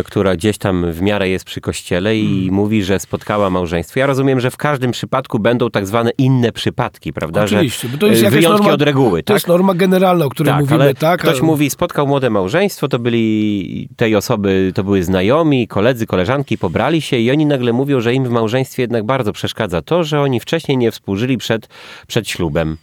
która 0.05 0.37
gdzieś 0.37 0.59
tam 0.59 0.93
w 0.93 1.03
miarę 1.03 1.29
jest 1.29 1.45
przy 1.45 1.61
kościele 1.61 2.17
i 2.17 2.27
Hmm. 2.37 2.55
mówi, 2.55 2.85
że 2.85 3.01
spotkała 3.01 3.51
małżeństwo. 3.51 4.01
Ja 4.01 4.07
rozumiem, 4.07 4.41
że 4.41 4.51
w 4.51 4.57
każdym 4.57 4.91
przypadku 4.91 5.39
będą 5.39 5.71
tak 5.71 5.87
zwane 5.87 6.11
inne 6.19 6.53
przypadki, 6.53 7.13
prawda? 7.13 7.45
Oczywiście, 7.45 7.89
bo 7.89 7.99
to 7.99 8.07
jest 8.07 8.23
jakaś 8.23 8.35
wyjątki 8.39 8.59
norma, 8.63 8.75
od 8.75 8.83
reguły, 8.83 9.23
To 9.23 9.27
tak? 9.27 9.35
jest 9.35 9.49
norma 9.49 9.75
generalna, 9.75 10.25
o 10.25 10.29
której 10.29 10.53
tak, 10.53 10.61
mówimy, 10.61 10.95
tak? 10.95 11.21
ktoś 11.21 11.33
ale- 11.39 11.43
mówi, 11.47 11.71
spotkał 11.71 12.07
młode 12.07 12.31
małżeństwo, 12.31 12.89
to 12.89 12.99
byli 12.99 13.89
tej 13.97 14.17
osoby, 14.17 14.73
to 14.75 14.85
były 14.85 15.03
znajomi, 15.03 15.69
koledzy, 15.69 16.07
koleżanki, 16.07 16.59
pobrali 16.59 17.01
się 17.01 17.17
i 17.17 17.31
oni 17.31 17.47
nagle 17.47 17.73
mówią, 17.73 18.01
że 18.01 18.15
im 18.15 18.25
w 18.25 18.31
małżeństwie 18.31 18.83
jednak 18.83 19.05
bardzo 19.05 19.33
przeszkadza 19.33 19.83
to, 19.83 20.05
że 20.05 20.21
oni 20.21 20.41
wcześniej 20.41 20.79
nie 20.79 20.91
współżyli 20.91 21.39
przed, 21.39 21.69
przed 22.07 22.29
ślubem. 22.29 22.77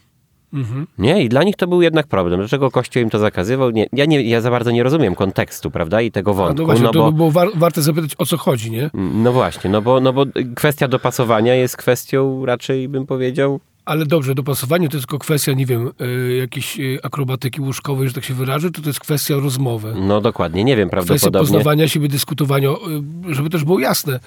Mhm. 0.54 0.88
Nie, 0.98 1.24
i 1.24 1.30
dla 1.30 1.44
nich 1.44 1.56
to 1.56 1.68
był 1.68 1.82
jednak 1.82 2.08
problem. 2.08 2.40
Dlaczego 2.40 2.72
Kościół 2.72 3.04
im 3.04 3.10
to 3.10 3.20
zakazywał? 3.20 3.70
Nie, 3.70 3.88
ja, 3.94 4.06
nie, 4.06 4.22
ja 4.22 4.42
za 4.42 4.52
bardzo 4.52 4.72
nie 4.72 4.84
rozumiem 4.84 5.16
kontekstu, 5.16 5.72
prawda, 5.72 6.02
i 6.02 6.12
tego 6.12 6.34
wątku. 6.34 6.58
no 6.58 6.66
właśnie, 6.66 6.84
no, 6.84 6.92
to 6.92 7.00
bo, 7.00 7.12
by 7.12 7.18
było 7.18 7.32
war, 7.32 7.48
warte 7.56 7.82
zapytać, 7.82 8.16
o 8.18 8.26
co 8.26 8.38
chodzi, 8.38 8.72
nie? 8.72 8.90
no 8.94 9.32
właśnie, 9.32 9.70
no 9.70 9.82
bo, 9.82 10.00
no 10.00 10.14
bo 10.14 10.26
kwestia 10.56 10.88
dopasowania 10.88 11.56
jest 11.56 11.78
kwestią 11.78 12.46
raczej, 12.46 12.90
bym 12.90 13.06
powiedział, 13.06 13.60
ale 13.86 14.06
dobrze, 14.06 14.36
dopasowanie 14.36 14.90
to 14.90 14.98
jest 14.98 15.08
tylko 15.08 15.20
kwestia, 15.20 15.54
nie 15.54 15.66
wiem, 15.66 15.92
y, 16.02 16.36
jakiejś 16.36 16.80
y, 16.80 17.00
akrobatyki 17.04 17.62
łóżkowej, 17.62 18.08
że 18.08 18.14
tak 18.14 18.24
się 18.24 18.34
wyrażę, 18.34 18.72
to 18.72 18.82
to 18.82 18.90
jest 18.90 19.00
kwestia 19.00 19.36
rozmowy. 19.36 19.94
No 19.98 20.22
dokładnie, 20.22 20.64
nie 20.64 20.76
wiem, 20.76 20.90
Kwestia 20.90 21.08
prawdopodobnie. 21.08 21.48
poznawania 21.48 21.88
siebie, 21.88 22.08
dyskutowania, 22.08 22.70
y, 22.70 23.34
żeby 23.34 23.50
też 23.50 23.64
było 23.64 23.80
jasne. 23.80 24.20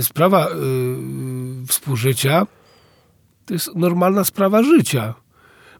Sprawa 0.00 0.46
y, 0.46 1.66
współżycia 1.66 2.46
to 3.46 3.54
jest 3.54 3.74
normalna 3.74 4.24
sprawa 4.24 4.62
życia. 4.62 5.14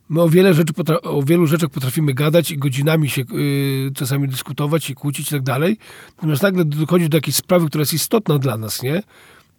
My 0.09 0.21
o, 0.21 0.29
wiele 0.29 0.53
rzeczy 0.53 0.73
o 1.03 1.23
wielu 1.23 1.47
rzeczach 1.47 1.69
potrafimy 1.69 2.13
gadać 2.13 2.51
i 2.51 2.57
godzinami 2.57 3.09
się 3.09 3.21
y, 3.21 3.91
czasami 3.95 4.27
dyskutować 4.27 4.89
i 4.89 4.95
kłócić 4.95 5.27
i 5.27 5.31
tak 5.31 5.41
dalej. 5.41 5.77
Natomiast 6.15 6.43
nagle 6.43 6.65
dochodzi 6.65 7.09
do 7.09 7.17
jakiejś 7.17 7.35
sprawy, 7.35 7.67
która 7.67 7.81
jest 7.81 7.93
istotna 7.93 8.39
dla 8.39 8.57
nas, 8.57 8.83
nie? 8.83 9.03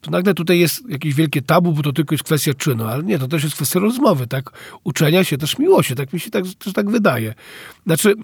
To 0.00 0.11
nagle 0.11 0.35
tutaj 0.35 0.59
jest 0.59 0.90
jakieś 0.90 1.14
wielkie 1.14 1.42
tabu, 1.42 1.72
bo 1.72 1.83
to 1.83 1.92
tylko 1.92 2.14
jest 2.14 2.24
kwestia 2.24 2.54
czynu, 2.54 2.85
ale 2.85 3.02
nie, 3.02 3.18
to 3.18 3.28
też 3.28 3.44
jest 3.44 3.57
kwestia 3.57 3.80
rozmowy, 3.80 4.26
tak? 4.26 4.50
Uczenia 4.85 5.24
się, 5.24 5.38
też 5.38 5.59
miłości, 5.59 5.94
tak 5.94 6.12
mi 6.12 6.20
się 6.20 6.30
tak, 6.30 6.44
też 6.59 6.72
tak 6.72 6.90
wydaje. 6.90 7.35
Znaczy, 7.87 8.14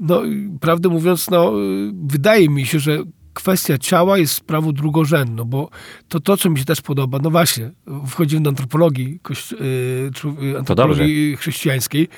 no, 0.00 0.22
prawdę 0.60 0.88
mówiąc, 0.88 1.30
no, 1.30 1.62
y, 1.62 1.90
wydaje 2.06 2.48
mi 2.48 2.66
się, 2.66 2.80
że 2.80 2.98
kwestia 3.36 3.78
ciała 3.78 4.18
jest 4.18 4.34
sprawą 4.34 4.72
drugorzędną, 4.72 5.44
bo 5.44 5.70
to, 6.08 6.20
to 6.20 6.36
co 6.36 6.50
mi 6.50 6.58
się 6.58 6.64
też 6.64 6.80
podoba, 6.80 7.18
no 7.22 7.30
właśnie, 7.30 7.70
wchodzimy 8.08 8.42
do 8.42 8.50
antropologii, 8.50 9.20
kości- 9.22 9.54
y, 9.54 10.10
y, 10.54 10.58
antropologii 10.58 11.36
chrześcijańskiej. 11.36 12.08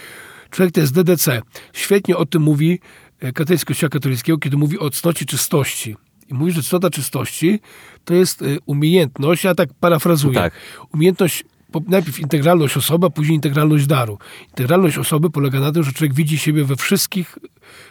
Człowiek 0.51 0.75
to 0.75 0.81
jest 0.81 0.95
DDC. 0.95 1.43
Świetnie 1.73 2.17
o 2.17 2.27
tym 2.27 2.43
mówi 2.43 2.79
y, 3.25 3.33
katolicy 3.33 3.65
Kościoła 3.67 3.91
katolickiego, 3.91 4.39
kiedy 4.39 4.57
mówi 4.57 4.79
o 4.79 4.91
cnocie 4.91 5.25
czystości. 5.25 5.97
I 6.29 6.35
mówi, 6.35 6.53
że 6.53 6.63
cnota 6.63 6.91
czystości 6.91 7.61
to 8.05 8.15
jest 8.15 8.43
y, 8.43 8.59
umiejętność, 8.67 9.45
ja 9.45 9.55
tak 9.55 9.69
parafrazuję, 9.81 10.35
Tak. 10.35 10.53
umiejętność 10.95 11.45
najpierw 11.89 12.21
integralność 12.21 12.77
osoby, 12.77 13.07
a 13.07 13.11
później 13.11 13.35
integralność 13.35 13.87
daru. 13.87 14.19
Integralność 14.49 14.99
osoby 14.99 15.31
polega 15.31 15.61
na 15.61 15.73
tym, 15.73 15.83
że 15.83 15.93
człowiek 15.93 16.15
widzi 16.15 16.39
siebie 16.39 16.65
we 16.65 16.77
wszystkich 16.77 17.39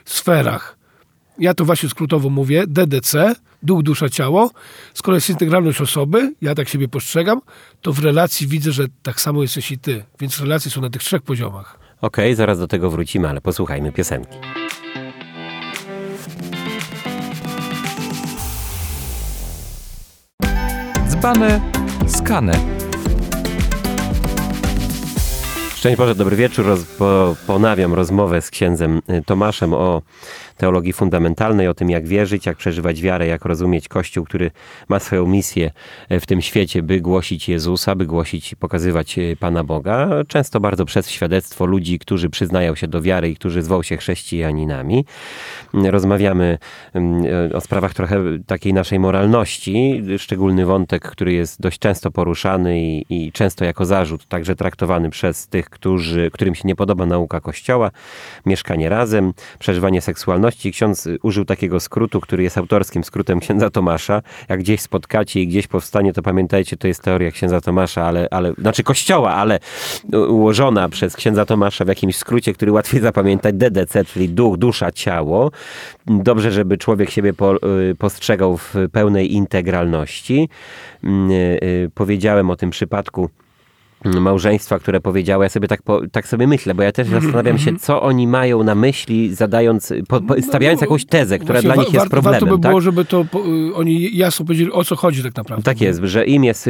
sferach. 0.06 0.77
Ja 1.40 1.54
to 1.54 1.66
właśnie 1.66 1.90
skrótowo 1.90 2.30
mówię, 2.30 2.64
DDC, 2.68 3.36
duch, 3.64 3.84
dusza, 3.84 4.10
ciało. 4.10 4.52
Skoro 4.94 5.18
jest 5.18 5.30
integralność 5.30 5.82
osoby, 5.82 6.34
ja 6.42 6.56
tak 6.56 6.70
siebie 6.70 6.88
postrzegam, 6.88 7.42
to 7.82 7.94
w 7.94 8.00
relacji 8.00 8.48
widzę, 8.48 8.72
że 8.72 8.86
tak 9.04 9.22
samo 9.22 9.42
jesteś 9.42 9.72
i 9.72 9.78
ty. 9.78 10.04
Więc 10.20 10.40
relacje 10.40 10.72
są 10.72 10.82
na 10.82 10.90
tych 10.90 11.04
trzech 11.04 11.22
poziomach. 11.22 11.80
Okej, 12.02 12.36
zaraz 12.36 12.60
do 12.60 12.68
tego 12.68 12.92
wrócimy, 12.92 13.30
ale 13.30 13.42
posłuchajmy 13.42 13.92
piosenki. 13.92 14.38
Dzbane, 21.10 21.62
skane. 22.08 22.60
Szczęść 25.76 25.98
Boże, 25.98 26.16
dobry 26.16 26.36
wieczór. 26.36 26.66
Roz, 26.66 26.84
po, 26.84 27.36
ponawiam 27.48 27.94
rozmowę 27.94 28.42
z 28.42 28.50
księdzem 28.50 29.02
y, 29.10 29.22
Tomaszem 29.26 29.74
o 29.74 30.02
teologii 30.58 30.94
fundamentalnej, 30.94 31.68
o 31.68 31.74
tym 31.74 31.90
jak 31.90 32.08
wierzyć, 32.08 32.46
jak 32.46 32.58
przeżywać 32.58 33.02
wiarę, 33.02 33.28
jak 33.28 33.46
rozumieć 33.46 33.88
Kościół, 33.88 34.26
który 34.26 34.52
ma 34.90 35.00
swoją 35.00 35.28
misję 35.28 35.72
y, 36.12 36.20
w 36.20 36.26
tym 36.26 36.42
świecie, 36.42 36.84
by 36.84 37.02
głosić 37.02 37.50
Jezusa, 37.50 37.96
by 37.96 38.06
głosić 38.06 38.52
i 38.52 38.56
pokazywać 38.56 39.18
y, 39.18 39.38
Pana 39.40 39.64
Boga. 39.64 40.10
Często 40.28 40.60
bardzo 40.60 40.86
przez 40.86 41.10
świadectwo 41.10 41.66
ludzi, 41.66 42.00
którzy 42.00 42.30
przyznają 42.30 42.76
się 42.76 42.88
do 42.88 43.02
wiary 43.02 43.30
i 43.30 43.36
którzy 43.36 43.62
zwoł 43.62 43.84
się 43.84 43.98
chrześcijaninami. 43.98 45.06
Y, 45.76 45.92
Rozmawiamy 45.92 46.58
y, 47.50 47.56
o 47.56 47.62
sprawach 47.62 47.94
trochę 47.94 48.24
takiej 48.48 48.74
naszej 48.74 49.00
moralności. 49.00 50.04
Szczególny 50.18 50.66
wątek, 50.66 51.10
który 51.10 51.34
jest 51.34 51.62
dość 51.62 51.80
często 51.80 52.12
poruszany 52.12 52.82
i, 52.82 53.06
i 53.10 53.32
często 53.32 53.66
jako 53.66 53.86
zarzut, 53.86 54.26
także 54.28 54.56
traktowany 54.56 55.10
przez 55.10 55.48
tych, 55.48 55.70
którzy, 55.70 56.32
którym 56.34 56.56
się 56.56 56.68
nie 56.68 56.76
podoba 56.76 57.06
nauka 57.06 57.40
Kościoła, 57.42 57.92
mieszkanie 58.46 58.90
razem, 58.90 59.34
przeżywanie 59.60 60.02
seksualności. 60.02 60.47
Ksiądz 60.56 61.08
y, 61.08 61.18
użył 61.24 61.46
takiego 61.46 61.80
skrótu, 61.80 62.22
który 62.22 62.44
jest 62.44 62.58
autorskim 62.58 63.04
skrótem 63.04 63.40
księdza 63.40 63.70
Tomasza. 63.70 64.22
Jak 64.50 64.60
gdzieś 64.60 64.82
spotkacie 64.82 65.42
i 65.42 65.48
gdzieś 65.48 65.68
powstanie, 65.68 66.14
to 66.14 66.22
pamiętajcie, 66.22 66.78
to 66.78 66.88
jest 66.88 67.02
teoria 67.04 67.32
księdza 67.32 67.62
Tomasza, 67.62 68.04
ale, 68.04 68.28
ale 68.32 68.54
znaczy 68.54 68.84
Kościoła, 68.84 69.34
ale 69.34 69.60
ułożona 70.14 70.90
przez 70.90 71.16
księdza 71.16 71.46
Tomasza 71.46 71.86
w 71.86 71.88
jakimś 71.88 72.16
skrócie, 72.16 72.54
który 72.54 72.72
łatwiej 72.72 73.02
zapamiętać, 73.02 73.56
DDC, 73.56 74.06
czyli 74.06 74.30
duch, 74.30 74.58
dusza, 74.58 74.92
ciało. 74.92 75.52
Dobrze, 76.08 76.52
żeby 76.52 76.78
człowiek 76.78 77.10
siebie 77.10 77.34
po, 77.34 77.56
y, 77.56 77.96
postrzegał 77.96 78.58
w 78.58 78.76
pełnej 78.92 79.34
integralności. 79.34 80.50
Mm, 81.04 81.32
y, 81.32 81.92
Powiedziałem 81.96 82.50
o 82.50 82.56
tym 82.56 82.70
przypadku 82.70 83.30
małżeństwa, 84.06 84.80
które 84.80 85.02
powiedziały, 85.02 85.46
ja 85.46 85.50
sobie 85.50 85.68
tak, 85.68 85.82
po, 85.82 86.02
tak 86.12 86.28
sobie 86.28 86.48
myślę, 86.48 86.76
bo 86.76 86.84
ja 86.84 86.92
też 86.92 87.08
zastanawiam 87.08 87.58
się, 87.58 87.76
co 87.76 88.02
oni 88.02 88.28
mają 88.28 88.64
na 88.64 88.76
myśli, 88.76 89.36
zadając, 89.36 89.94
po, 90.08 90.22
po, 90.22 90.42
stawiając 90.42 90.82
No, 90.82 90.86
jakąś 90.86 91.06
tezę, 91.06 91.40
która 91.40 91.62
Właśnie 91.62 91.74
dla 91.74 91.84
nich 91.84 91.94
jest 91.94 92.08
problemem. 92.08 92.40
Warto 92.40 92.58
by 92.58 92.62
tak? 92.62 92.72
było, 92.72 92.82
żeby 92.82 93.06
to 93.06 93.26
y, 93.70 93.76
oni 93.76 94.18
jasno 94.18 94.46
powiedzieli, 94.46 94.72
o 94.72 94.84
co 94.84 94.96
chodzi 94.96 95.24
tak 95.24 95.36
naprawdę. 95.36 95.64
Tak 95.64 95.82
jest, 95.82 96.02
że 96.04 96.26
im 96.26 96.44
jest 96.44 96.70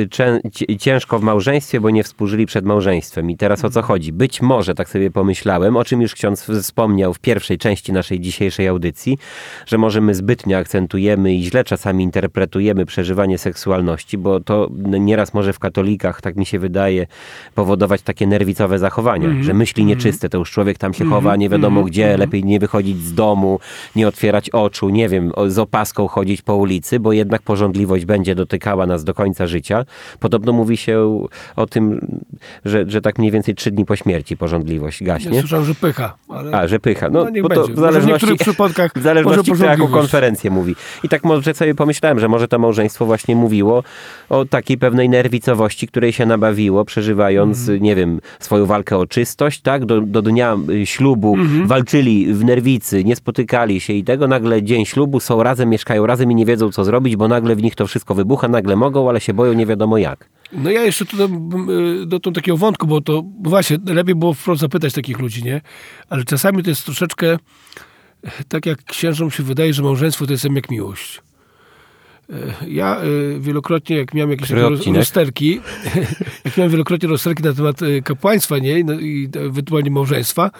ciężko 0.79 1.19
w 1.19 1.23
małżeństwie, 1.23 1.81
bo 1.81 1.89
nie 1.89 2.03
współżyli 2.03 2.45
przed 2.45 2.65
małżeństwem. 2.65 3.29
I 3.29 3.37
teraz 3.37 3.65
o 3.65 3.69
co 3.69 3.81
chodzi? 3.81 4.13
Być 4.13 4.41
może, 4.41 4.75
tak 4.75 4.89
sobie 4.89 5.11
pomyślałem, 5.11 5.77
o 5.77 5.85
czym 5.85 6.01
już 6.01 6.13
ksiądz 6.13 6.43
wspomniał 6.61 7.13
w 7.13 7.19
pierwszej 7.19 7.57
części 7.57 7.93
naszej 7.93 8.19
dzisiejszej 8.19 8.67
audycji, 8.67 9.17
że 9.65 9.77
może 9.77 10.01
my 10.01 10.15
zbytnio 10.15 10.57
akcentujemy 10.57 11.33
i 11.35 11.43
źle 11.43 11.63
czasami 11.63 12.03
interpretujemy 12.03 12.85
przeżywanie 12.85 13.37
seksualności, 13.37 14.17
bo 14.17 14.39
to 14.39 14.69
nieraz 14.99 15.33
może 15.33 15.53
w 15.53 15.59
katolikach, 15.59 16.21
tak 16.21 16.35
mi 16.35 16.45
się 16.45 16.59
wydaje, 16.59 17.07
powodować 17.55 18.01
takie 18.01 18.27
nerwicowe 18.27 18.79
zachowania, 18.79 19.29
że 19.41 19.53
myśli 19.53 19.85
nieczyste, 19.85 20.29
to 20.29 20.37
już 20.37 20.51
człowiek 20.51 20.77
tam 20.77 20.93
się 20.93 21.05
chowa 21.05 21.35
nie 21.35 21.49
wiadomo 21.49 21.83
gdzie, 21.83 22.17
lepiej 22.17 22.43
nie 22.43 22.59
wychodzić 22.59 23.03
z 23.03 23.13
domu, 23.13 23.59
nie 23.95 24.07
otwierać 24.07 24.49
oczu, 24.49 24.89
nie 24.89 25.09
wiem, 25.09 25.31
z 25.47 25.59
opaską 25.59 26.07
chodzić 26.07 26.41
po 26.41 26.55
ulicy, 26.55 26.99
bo 26.99 27.13
jednak 27.13 27.41
porządliwość 27.41 28.05
będzie 28.05 28.35
dotykała 28.35 28.85
nas 28.85 29.03
do 29.03 29.13
końca 29.13 29.47
życia. 29.47 29.85
Podobno 30.19 30.53
mówi 30.53 30.77
się 30.77 31.25
o 31.55 31.65
tym, 31.65 32.07
że, 32.65 32.85
że 32.87 33.01
tak 33.01 33.17
mniej 33.19 33.31
więcej 33.31 33.55
trzy 33.55 33.71
dni 33.71 33.85
po 33.85 33.95
śmierci 33.95 34.37
porządliwość 34.37 35.01
Ja 35.01 35.07
gaśnie. 35.07 35.39
słyszałem, 35.39 35.65
że 35.65 35.75
pycha. 35.75 36.15
Ale... 36.29 36.57
A, 36.57 36.67
że 36.67 36.79
pycha. 36.79 37.09
No, 37.09 37.23
No, 37.25 37.41
bo 37.41 37.49
to 37.49 37.55
będzie. 37.55 37.73
w 37.73 37.77
Może 37.77 37.89
w 37.89 37.93
zależności, 37.93 38.11
niektórych 38.11 38.39
przypadkach 38.39 38.91
w 38.95 39.01
zależności 39.01 39.51
kto 39.51 39.65
jaką 39.65 39.87
konferencję 39.87 40.51
mówi. 40.51 40.75
I 41.03 41.09
tak 41.09 41.23
może 41.23 41.53
sobie 41.53 41.75
pomyślałem, 41.75 42.19
że 42.19 42.27
może 42.27 42.47
to 42.47 42.59
małżeństwo 42.59 43.05
właśnie 43.05 43.35
mówiło 43.35 43.83
o 44.29 44.45
takiej 44.45 44.77
pewnej 44.77 45.09
nerwicowości, 45.09 45.87
której 45.87 46.13
się 46.13 46.25
nabawiło, 46.25 46.85
przeżywając, 47.11 47.59
Mhm. 47.59 47.83
nie 47.83 47.95
wiem, 47.95 48.19
swoją 48.39 48.65
walkę 48.65 48.97
o 48.97 49.05
czystość, 49.05 49.61
tak? 49.61 49.85
Do, 49.85 50.01
do 50.01 50.21
dnia 50.21 50.57
y, 50.69 50.85
ślubu 50.85 51.35
Mhm. 51.35 51.67
walczyli 51.67 52.33
w 52.33 52.43
nerwicy, 52.45 53.03
nie 53.03 53.15
spotykali 53.15 53.79
się 53.79 53.93
i 53.93 54.03
tego 54.03 54.27
nagle 54.27 54.63
dzień 54.63 54.85
ślubu 54.85 55.19
są 55.19 55.43
razem, 55.43 55.69
mieszkają 55.69 56.05
razem 56.05 56.31
i 56.31 56.35
nie 56.35 56.45
wiedzą 56.45 56.71
co 56.71 56.83
zrobić, 56.85 57.15
bo 57.15 57.27
nagle 57.27 57.55
w 57.55 57.63
nich 57.63 57.75
to 57.75 57.87
wszystko 57.87 58.15
wybucha, 58.15 58.47
nagle 58.47 58.75
mogą, 58.75 59.09
ale 59.09 59.19
się 59.21 59.33
boją 59.33 59.53
nie 59.53 59.65
wiadomo 59.65 59.97
jak. 59.97 60.29
No 60.53 60.69
ja 60.71 60.83
jeszcze 60.83 61.05
y, 61.05 62.05
do, 62.05 62.19
do 62.19 62.31
takiego 62.31 62.57
wątku, 62.57 62.87
bo 62.87 63.01
to 63.01 63.23
właśnie 63.43 63.77
lepiej 63.85 64.15
było 64.15 64.33
wprost 64.33 64.61
zapytać 64.61 64.93
takich 64.93 65.19
ludzi, 65.19 65.43
nie? 65.43 65.61
Ale 66.09 66.23
czasami 66.23 66.63
to 66.63 66.69
jest 66.69 66.85
troszeczkę 66.85 67.37
tak 68.47 68.65
jak 68.65 68.83
księżom 68.83 69.31
się 69.31 69.43
wydaje, 69.43 69.73
że 69.73 69.83
małżeństwo 69.83 70.25
to 70.25 70.31
jest 70.31 70.45
jak 70.55 70.71
miłość. 70.71 71.21
E, 72.29 72.33
Ja 72.67 73.03
y, 73.03 73.39
wielokrotnie, 73.39 73.97
jak 73.97 74.13
miałem 74.13 74.31
jakieś 74.31 74.49
rozterki, 74.97 75.59
jak 76.45 76.57
miałem 76.57 76.71
wielokrotnie 76.71 77.09
rozterki 77.09 77.43
na 77.43 77.53
temat 77.53 77.81
y, 77.81 78.01
kapłaństwa, 78.01 78.57
nie? 78.57 78.83
No, 78.83 78.93
I 78.93 79.29
ewentualnie 79.35 79.91
małżeństwa, 79.91 80.51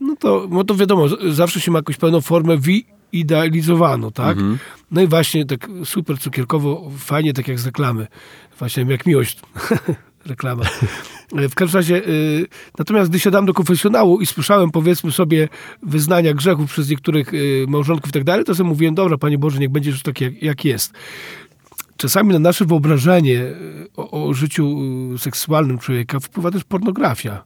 no 0.00 0.16
to, 0.16 0.46
no 0.50 0.64
to 0.64 0.74
wiadomo, 0.74 1.06
zawsze 1.30 1.60
się 1.60 1.70
ma 1.70 1.78
jakąś 1.78 1.96
pewną 1.96 2.20
formę 2.20 2.56
wyidealizowaną, 3.12 4.12
tak? 4.12 4.38
No 4.90 5.02
i 5.02 5.06
właśnie 5.06 5.44
tak 5.46 5.68
super 5.84 6.18
cukierkowo, 6.18 6.90
fajnie, 6.98 7.32
tak 7.32 7.48
jak 7.48 7.58
z 7.58 7.66
reklamy. 7.66 8.06
Właśnie 8.58 8.84
jak 8.88 9.06
miłość. 9.06 9.40
Reklama. 10.28 10.64
W 11.32 11.54
każdym 11.54 11.78
razie, 11.78 12.08
y, 12.08 12.46
natomiast 12.78 13.10
gdy 13.10 13.20
siadałem 13.20 13.46
do 13.46 13.54
konfesjonału 13.54 14.20
i 14.20 14.26
słyszałem, 14.26 14.70
powiedzmy 14.70 15.12
sobie, 15.12 15.48
wyznania 15.82 16.34
grzechów 16.34 16.70
przez 16.70 16.90
niektórych 16.90 17.34
y, 17.34 17.64
małżonków 17.68 18.10
i 18.10 18.12
tak 18.12 18.24
dalej, 18.24 18.44
to 18.44 18.54
sobie 18.54 18.68
mówiłem, 18.68 18.94
dobra, 18.94 19.18
Panie 19.18 19.38
Boże, 19.38 19.58
niech 19.58 19.70
będzie 19.70 19.90
już 19.90 20.02
tak, 20.02 20.20
jak, 20.20 20.42
jak 20.42 20.64
jest. 20.64 20.92
Czasami 21.96 22.32
na 22.32 22.38
nasze 22.38 22.64
wyobrażenie 22.64 23.44
o, 23.96 24.26
o 24.26 24.34
życiu 24.34 24.78
seksualnym 25.18 25.78
człowieka 25.78 26.20
wpływa 26.20 26.50
też 26.50 26.64
pornografia 26.64 27.44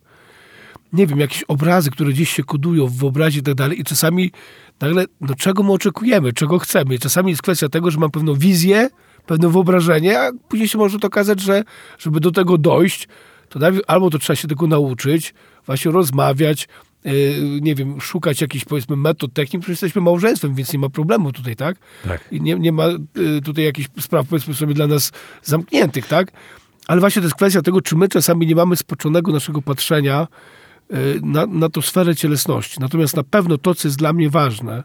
nie 0.93 1.07
wiem, 1.07 1.21
jakieś 1.21 1.43
obrazy, 1.43 1.91
które 1.91 2.13
gdzieś 2.13 2.31
się 2.31 2.45
kodują 2.45 2.87
w 2.87 2.97
wyobraźni 2.97 3.41
i 3.41 3.43
tak 3.43 3.55
dalej 3.55 3.81
i 3.81 3.85
czasami 3.85 4.33
nagle, 4.81 5.05
no 5.21 5.35
czego 5.35 5.63
my 5.63 5.73
oczekujemy, 5.73 6.33
czego 6.33 6.59
chcemy. 6.59 6.95
I 6.95 6.99
czasami 6.99 7.31
jest 7.31 7.43
kwestia 7.43 7.69
tego, 7.69 7.91
że 7.91 7.99
mam 7.99 8.11
pewną 8.11 8.35
wizję, 8.35 8.89
pewne 9.27 9.49
wyobrażenie, 9.49 10.21
a 10.21 10.31
później 10.49 10.69
się 10.69 10.79
może 10.79 10.99
to 10.99 11.07
okazać, 11.07 11.41
że 11.41 11.63
żeby 11.99 12.21
do 12.21 12.31
tego 12.31 12.59
dojść, 12.59 13.09
to 13.49 13.59
najpierw 13.59 13.85
albo 13.87 14.11
to 14.11 14.19
trzeba 14.19 14.37
się 14.37 14.49
tego 14.49 14.67
nauczyć, 14.67 15.35
właśnie 15.67 15.91
rozmawiać, 15.91 16.69
yy, 17.05 17.13
nie 17.61 17.75
wiem, 17.75 18.01
szukać 18.01 18.41
jakichś 18.41 18.65
powiedzmy 18.65 18.97
metod, 18.97 19.33
technik, 19.33 19.63
przecież 19.63 19.83
jesteśmy 19.83 20.01
małżeństwem, 20.01 20.55
więc 20.55 20.73
nie 20.73 20.79
ma 20.79 20.89
problemu 20.89 21.33
tutaj, 21.33 21.57
tak? 21.57 21.77
Tak. 22.09 22.25
I 22.31 22.41
nie, 22.41 22.55
nie 22.55 22.73
ma 22.73 22.89
y, 22.89 23.41
tutaj 23.45 23.65
jakichś 23.65 23.89
spraw, 24.01 24.27
powiedzmy 24.27 24.55
sobie, 24.55 24.75
dla 24.75 24.87
nas 24.87 25.13
zamkniętych, 25.43 26.07
tak? 26.07 26.33
Ale 26.87 27.01
właśnie 27.01 27.23
to 27.23 27.27
jest 27.27 27.37
kwestia 27.37 27.63
tego, 27.63 27.81
czy 27.81 27.97
my 27.97 28.09
czasami 28.09 28.47
nie 28.47 28.55
mamy 28.55 28.77
spoczonego 28.77 29.33
naszego 29.33 29.63
patrzenia 29.63 30.29
y, 30.93 31.21
na, 31.23 31.47
na 31.47 31.69
tą 31.69 31.83
sferę 31.83 32.17
cielesności. 32.17 32.81
Natomiast 32.81 33.17
na 33.17 33.23
pewno 33.23 33.59
to, 33.59 33.75
co 33.75 33.89
jest 33.89 33.99
dla 33.99 34.13
mnie 34.13 34.31
ważne, 34.31 34.83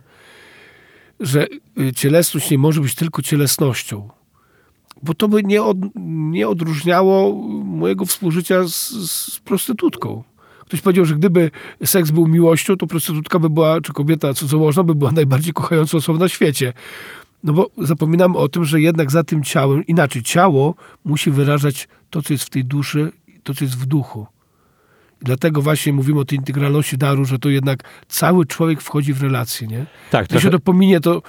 że 1.20 1.48
y, 1.80 1.94
cielesność 1.94 2.52
nie 2.52 2.58
może 2.58 2.82
być 2.82 2.96
tylko 2.96 3.22
cielesnością. 3.22 4.10
Bo 5.04 5.14
to 5.14 5.28
by 5.28 5.44
nie, 5.44 5.64
od, 5.64 5.78
nie 6.32 6.48
odróżniało 6.48 7.34
mojego 7.64 8.06
współżycia 8.06 8.68
z, 8.68 8.90
z 9.12 9.40
prostytutką. 9.40 10.24
Ktoś 10.66 10.82
powiedział, 10.82 11.06
że 11.06 11.16
gdyby 11.16 11.52
seks 11.86 12.12
był 12.12 12.28
miłością, 12.28 12.78
to 12.78 12.88
prostytutka 12.88 13.40
by 13.40 13.50
była, 13.50 13.82
czy 13.82 13.94
kobieta 13.94 14.34
cudzołożna 14.34 14.84
by 14.84 14.96
była 14.96 15.12
najbardziej 15.12 15.54
kochającą 15.54 15.98
osobą 15.98 16.20
na 16.20 16.30
świecie. 16.30 16.74
No 17.44 17.54
bo 17.54 17.70
zapominamy 17.78 18.38
o 18.38 18.50
tym, 18.50 18.66
że 18.66 18.82
jednak 18.82 19.12
za 19.12 19.24
tym 19.24 19.44
ciałem, 19.44 19.86
inaczej, 19.86 20.24
ciało 20.24 20.76
musi 21.06 21.32
wyrażać 21.32 21.88
to, 22.10 22.22
co 22.22 22.34
jest 22.34 22.44
w 22.44 22.50
tej 22.50 22.66
duszy, 22.66 23.12
to, 23.44 23.54
co 23.54 23.66
jest 23.66 23.78
w 23.78 23.86
duchu. 23.86 24.28
I 25.22 25.26
dlatego 25.26 25.62
właśnie 25.62 25.94
mówimy 25.94 26.20
o 26.20 26.26
tej 26.26 26.38
integralności 26.38 26.98
daru, 26.98 27.26
że 27.26 27.40
to 27.40 27.50
jednak 27.50 27.84
cały 28.08 28.46
człowiek 28.46 28.82
wchodzi 28.82 29.14
w 29.14 29.22
relację, 29.22 29.68
nie? 29.68 29.86
Tak, 30.12 30.32
Jeśli 30.32 30.52
to 30.52 30.60
pominie, 30.60 31.00
to, 31.00 31.22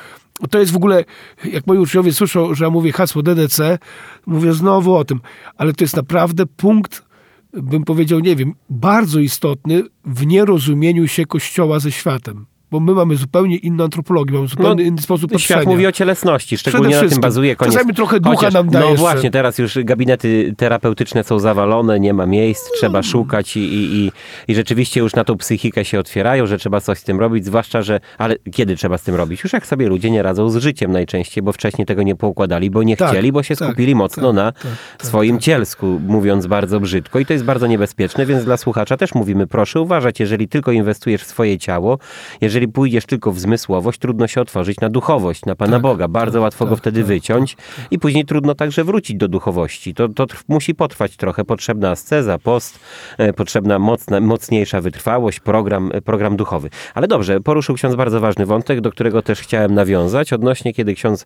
to 0.50 0.58
jest 0.58 0.72
w 0.72 0.76
ogóle, 0.76 1.04
jak 1.44 1.66
moi 1.66 1.78
uczniowie 1.78 2.12
słyszą, 2.12 2.54
że 2.54 2.64
ja 2.64 2.70
mówię 2.70 2.92
hasło 2.92 3.22
DDC, 3.22 3.78
mówię 4.26 4.52
znowu 4.52 4.94
o 4.94 5.04
tym, 5.04 5.20
ale 5.56 5.72
to 5.72 5.84
jest 5.84 5.96
naprawdę 5.96 6.46
punkt, 6.46 7.04
bym 7.52 7.84
powiedział, 7.84 8.20
nie 8.20 8.36
wiem, 8.36 8.54
bardzo 8.70 9.20
istotny 9.20 9.82
w 10.04 10.26
nierozumieniu 10.26 11.08
się 11.08 11.26
Kościoła 11.26 11.80
ze 11.80 11.92
światem. 11.92 12.46
Bo 12.70 12.80
my 12.80 12.92
mamy 12.92 13.16
zupełnie 13.16 13.56
inną 13.56 13.84
antropologię, 13.84 14.32
mamy 14.32 14.48
zupełnie 14.48 14.84
inny 14.84 15.02
sposób 15.02 15.32
patrzenia. 15.32 15.56
No, 15.56 15.62
Świat 15.62 15.74
mówi 15.74 15.86
o 15.86 15.92
cielesności, 15.92 16.58
szczególnie 16.58 17.02
na 17.02 17.08
tym 17.08 17.20
bazuje. 17.20 17.56
Koniec. 17.56 17.74
Czasami 17.74 17.94
trochę 17.94 18.20
ducha 18.20 18.50
nam 18.50 18.70
daje 18.70 18.84
No 18.84 18.90
jeszcze. 18.90 19.00
właśnie, 19.00 19.30
teraz 19.30 19.58
już 19.58 19.78
gabinety 19.84 20.54
terapeutyczne 20.56 21.24
są 21.24 21.38
zawalone, 21.38 22.00
nie 22.00 22.14
ma 22.14 22.26
miejsc, 22.26 22.70
trzeba 22.72 23.02
szukać 23.02 23.56
i, 23.56 23.60
i, 23.60 23.96
i, 23.96 24.12
i 24.48 24.54
rzeczywiście 24.54 25.00
już 25.00 25.14
na 25.14 25.24
tą 25.24 25.36
psychikę 25.36 25.84
się 25.84 25.98
otwierają, 25.98 26.46
że 26.46 26.58
trzeba 26.58 26.80
coś 26.80 26.98
z 26.98 27.02
tym 27.04 27.20
robić, 27.20 27.44
zwłaszcza, 27.44 27.82
że... 27.82 28.00
Ale 28.18 28.36
kiedy 28.52 28.76
trzeba 28.76 28.98
z 28.98 29.02
tym 29.02 29.14
robić? 29.14 29.42
Już 29.44 29.52
jak 29.52 29.66
sobie 29.66 29.88
ludzie 29.88 30.10
nie 30.10 30.22
radzą 30.22 30.50
z 30.50 30.56
życiem 30.56 30.92
najczęściej, 30.92 31.42
bo 31.42 31.52
wcześniej 31.52 31.86
tego 31.86 32.02
nie 32.02 32.16
poukładali, 32.16 32.70
bo 32.70 32.82
nie 32.82 32.96
Tak, 32.96 33.10
chcieli, 33.10 33.32
bo 33.32 33.42
się 33.42 33.56
tak, 33.56 33.68
skupili 33.68 33.94
mocno 33.94 34.28
tak, 34.28 34.36
na 34.36 34.52
tak, 34.52 34.62
tak, 34.98 35.06
swoim 35.06 35.36
tak. 35.36 35.42
cielsku, 35.42 36.00
mówiąc 36.06 36.46
bardzo 36.46 36.80
brzydko. 36.80 37.18
I 37.18 37.26
to 37.26 37.32
jest 37.32 37.44
bardzo 37.44 37.66
niebezpieczne, 37.66 38.26
więc 38.26 38.44
dla 38.44 38.56
słuchacza 38.56 38.96
też 38.96 39.14
mówimy, 39.14 39.46
proszę 39.46 39.80
uważać, 39.80 40.20
jeżeli 40.20 40.48
tylko 40.48 40.72
inwestujesz 40.72 41.22
w 41.22 41.26
swoje 41.26 41.58
ciało, 41.58 41.98
jeżeli 42.40 42.57
pójdziesz 42.66 43.06
tylko 43.06 43.32
w 43.32 43.38
zmysłowość, 43.38 43.98
trudno 43.98 44.26
się 44.26 44.40
otworzyć 44.40 44.80
na 44.80 44.88
duchowość, 44.88 45.44
na 45.44 45.56
Pana 45.56 45.72
Tak, 45.72 45.82
Boga. 45.82 46.08
Bardzo 46.08 46.38
tak, 46.38 46.42
łatwo 46.42 46.64
go 46.64 46.70
tak, 46.70 46.78
wtedy 46.78 47.00
tak, 47.00 47.06
wyciąć 47.06 47.56
i 47.90 47.98
później 47.98 48.24
trudno 48.24 48.54
także 48.54 48.84
wrócić 48.84 49.16
do 49.16 49.28
duchowości. 49.28 49.94
To, 49.94 50.08
to 50.08 50.26
musi 50.48 50.74
potrwać 50.74 51.16
trochę. 51.16 51.44
Potrzebna 51.44 51.90
asceza, 51.90 52.38
post, 52.38 52.78
e, 53.18 53.32
potrzebna 53.32 53.78
mocna, 53.78 54.20
mocniejsza 54.20 54.80
wytrwałość, 54.80 55.40
program, 55.40 55.90
e, 55.94 56.00
program 56.00 56.36
duchowy. 56.36 56.70
Ale 56.94 57.08
dobrze, 57.08 57.40
poruszył 57.40 57.74
ksiądz 57.74 57.94
bardzo 57.94 58.20
ważny 58.20 58.46
wątek, 58.46 58.80
do 58.80 58.90
którego 58.90 59.22
też 59.22 59.40
chciałem 59.40 59.74
nawiązać. 59.74 60.32
Odnośnie, 60.32 60.72
kiedy 60.74 60.94
ksiądz 60.94 61.24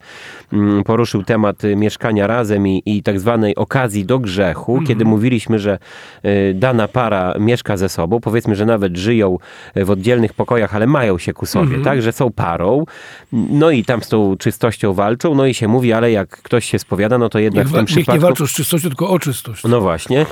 mm, 0.53 0.85
poruszył 0.85 1.23
temat 1.23 1.65
y, 1.65 1.77
mieszkania 1.77 2.27
razem 2.27 2.69
i, 2.69 2.83
i 2.87 3.03
tak 3.03 3.21
zwanej 3.21 3.55
okazji 3.57 4.05
do 4.05 4.19
grzechu, 4.19 4.73
Mhm. 4.73 4.87
kiedy 4.87 5.05
mówiliśmy, 5.05 5.59
że 5.59 5.79
y, 6.25 6.55
dana 6.55 6.89
para 6.89 7.35
mieszka 7.41 7.77
ze 7.77 7.89
sobą, 7.89 8.21
powiedzmy, 8.21 8.55
że 8.55 8.67
nawet 8.67 8.97
żyją 8.97 9.39
y, 9.77 9.85
w 9.85 9.91
oddzielnych 9.91 10.35
pokojach, 10.35 10.75
ale 10.75 10.87
mają 10.87 11.19
się 11.23 11.33
ku 11.33 11.47
sobie, 11.47 11.65
Mhm. 11.67 11.85
tak, 11.85 12.03
że 12.03 12.13
są 12.13 12.31
parą, 12.31 12.85
no 13.33 13.71
i 13.71 13.85
tam 13.85 14.03
z 14.03 14.09
tą 14.09 14.37
czystością 14.37 14.93
walczą, 14.93 15.35
no 15.35 15.47
i 15.47 15.55
się 15.55 15.69
mówi, 15.69 15.93
ale 15.93 16.11
jak 16.13 16.29
ktoś 16.43 16.65
się 16.65 16.79
spowiada, 16.79 17.19
no 17.19 17.29
to 17.29 17.39
jednak 17.39 17.65
Niech, 17.65 17.73
w 17.73 17.75
tym 17.77 17.81
niech 17.81 17.97
nie 17.97 18.03
przypadku... 18.03 18.23
walczą 18.23 18.47
z 18.47 18.53
czystością, 18.53 18.89
tylko 18.89 19.11
o 19.11 19.19
czystość. 19.19 19.65
No 19.65 19.81
właśnie. 19.81 20.27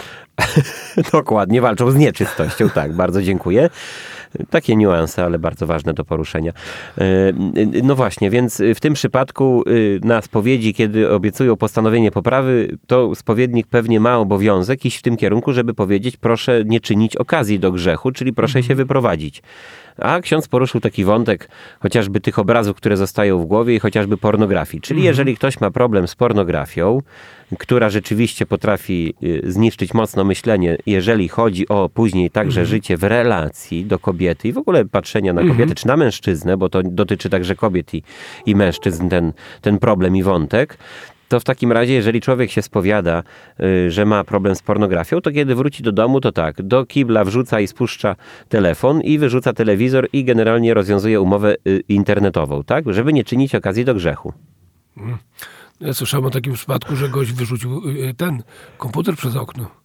Dokładnie, 1.13 1.61
walczą 1.61 1.91
z 1.91 1.97
nieczystością, 1.97 2.71
tak, 2.71 2.93
bardzo 2.93 3.23
dziękuję. 3.23 3.71
Takie 4.51 4.77
niuanse, 4.77 5.25
ale 5.25 5.39
bardzo 5.39 5.67
ważne 5.67 5.95
do 5.95 6.05
poruszenia. 6.05 6.53
E, 6.99 7.05
No 7.83 7.95
właśnie, 7.97 8.31
więc 8.31 8.63
w 8.75 8.81
tym 8.81 8.95
przypadku 8.95 9.65
y, 9.69 10.01
na 10.05 10.23
spowiedzi, 10.23 10.75
kiedy 10.75 11.11
obiecują 11.11 11.57
postanowienie 11.57 12.11
poprawy, 12.11 12.77
to 12.87 13.15
spowiednik 13.15 13.67
pewnie 13.67 14.01
ma 14.01 14.19
obowiązek 14.19 14.85
iść 14.87 14.99
w 14.99 15.03
tym 15.03 15.17
kierunku, 15.17 15.53
żeby 15.53 15.75
powiedzieć, 15.75 16.17
proszę 16.17 16.63
nie 16.67 16.81
czynić 16.81 17.17
okazji 17.17 17.59
do 17.59 17.73
grzechu, 17.73 18.13
czyli 18.13 18.33
proszę 18.33 18.63
się 18.63 18.75
wyprowadzić. 18.75 19.43
A 20.01 20.21
ksiądz 20.21 20.49
poruszył 20.49 20.81
taki 20.81 21.05
wątek 21.05 21.49
chociażby 21.81 22.21
tych 22.21 22.39
obrazów, 22.39 22.77
które 22.77 22.97
zostają 22.97 23.39
w 23.39 23.47
głowie 23.47 23.75
i 23.75 23.81
chociażby 23.81 24.17
pornografii. 24.17 24.81
Czyli 24.81 25.03
jeżeli 25.03 25.37
ktoś 25.37 25.61
ma 25.61 25.71
problem 25.71 26.09
z 26.09 26.15
pornografią, 26.15 27.03
która 27.59 27.91
rzeczywiście 27.91 28.47
potrafi 28.47 29.15
y, 29.23 29.53
zniszczyć 29.53 29.95
mocno 29.95 30.25
myślenie, 30.25 30.77
jeżeli 30.87 31.29
chodzi 31.29 31.69
o 31.69 31.89
później 31.89 32.31
także 32.31 32.67
życie 32.67 32.97
w 32.97 33.03
relacji 33.03 33.85
do 33.85 33.99
kobiety 33.99 34.49
i 34.49 34.53
w 34.53 34.59
ogóle 34.59 34.85
patrzenia 34.85 35.33
na 35.33 35.43
kobiety, 35.45 35.75
czy 35.75 35.87
na 35.87 35.97
mężczyznę, 35.97 36.57
bo 36.57 36.69
to 36.69 36.83
dotyczy 36.83 37.31
także 37.31 37.57
kobiet 37.57 37.95
i, 37.95 38.03
i 38.47 38.57
mężczyzn 38.57 39.09
ten, 39.09 39.33
ten 39.61 39.79
problem 39.79 40.17
i 40.17 40.23
wątek, 40.23 40.79
to 41.31 41.41
w 41.41 41.45
takim 41.45 41.73
razie, 41.73 41.93
jeżeli 41.93 42.21
człowiek 42.21 42.51
się 42.51 42.63
spowiada, 42.63 43.23
y, 43.61 43.91
że 43.91 44.07
ma 44.07 44.25
problem 44.25 44.55
z 44.55 44.63
pornografią, 44.63 45.21
to 45.21 45.31
kiedy 45.33 45.55
wróci 45.55 45.83
do 45.83 45.93
domu, 45.93 46.21
to 46.21 46.33
tak, 46.33 46.63
do 46.63 46.87
kibla 46.87 47.25
wrzuca 47.25 47.61
i 47.61 47.67
spuszcza 47.67 48.17
telefon 48.49 49.01
i 49.01 49.19
wyrzuca 49.19 49.53
telewizor 49.53 50.09
i 50.13 50.25
generalnie 50.25 50.75
rozwiązuje 50.75 51.21
umowę 51.21 51.57
y, 51.69 51.83
internetową, 51.89 52.65
tak? 52.65 52.85
Żeby 52.95 53.13
nie 53.13 53.25
czynić 53.25 53.55
okazji 53.55 53.85
do 53.85 53.95
grzechu. 53.95 54.33
Ja 55.81 55.93
słyszałem 55.93 56.27
o 56.27 56.31
takim 56.31 56.53
przypadku, 56.53 56.97
że 56.97 57.09
gość 57.09 57.33
wyrzucił 57.33 57.89
y, 57.89 58.15
ten 58.15 58.43
komputer 58.79 59.17
przez 59.17 59.37
okno. 59.37 59.80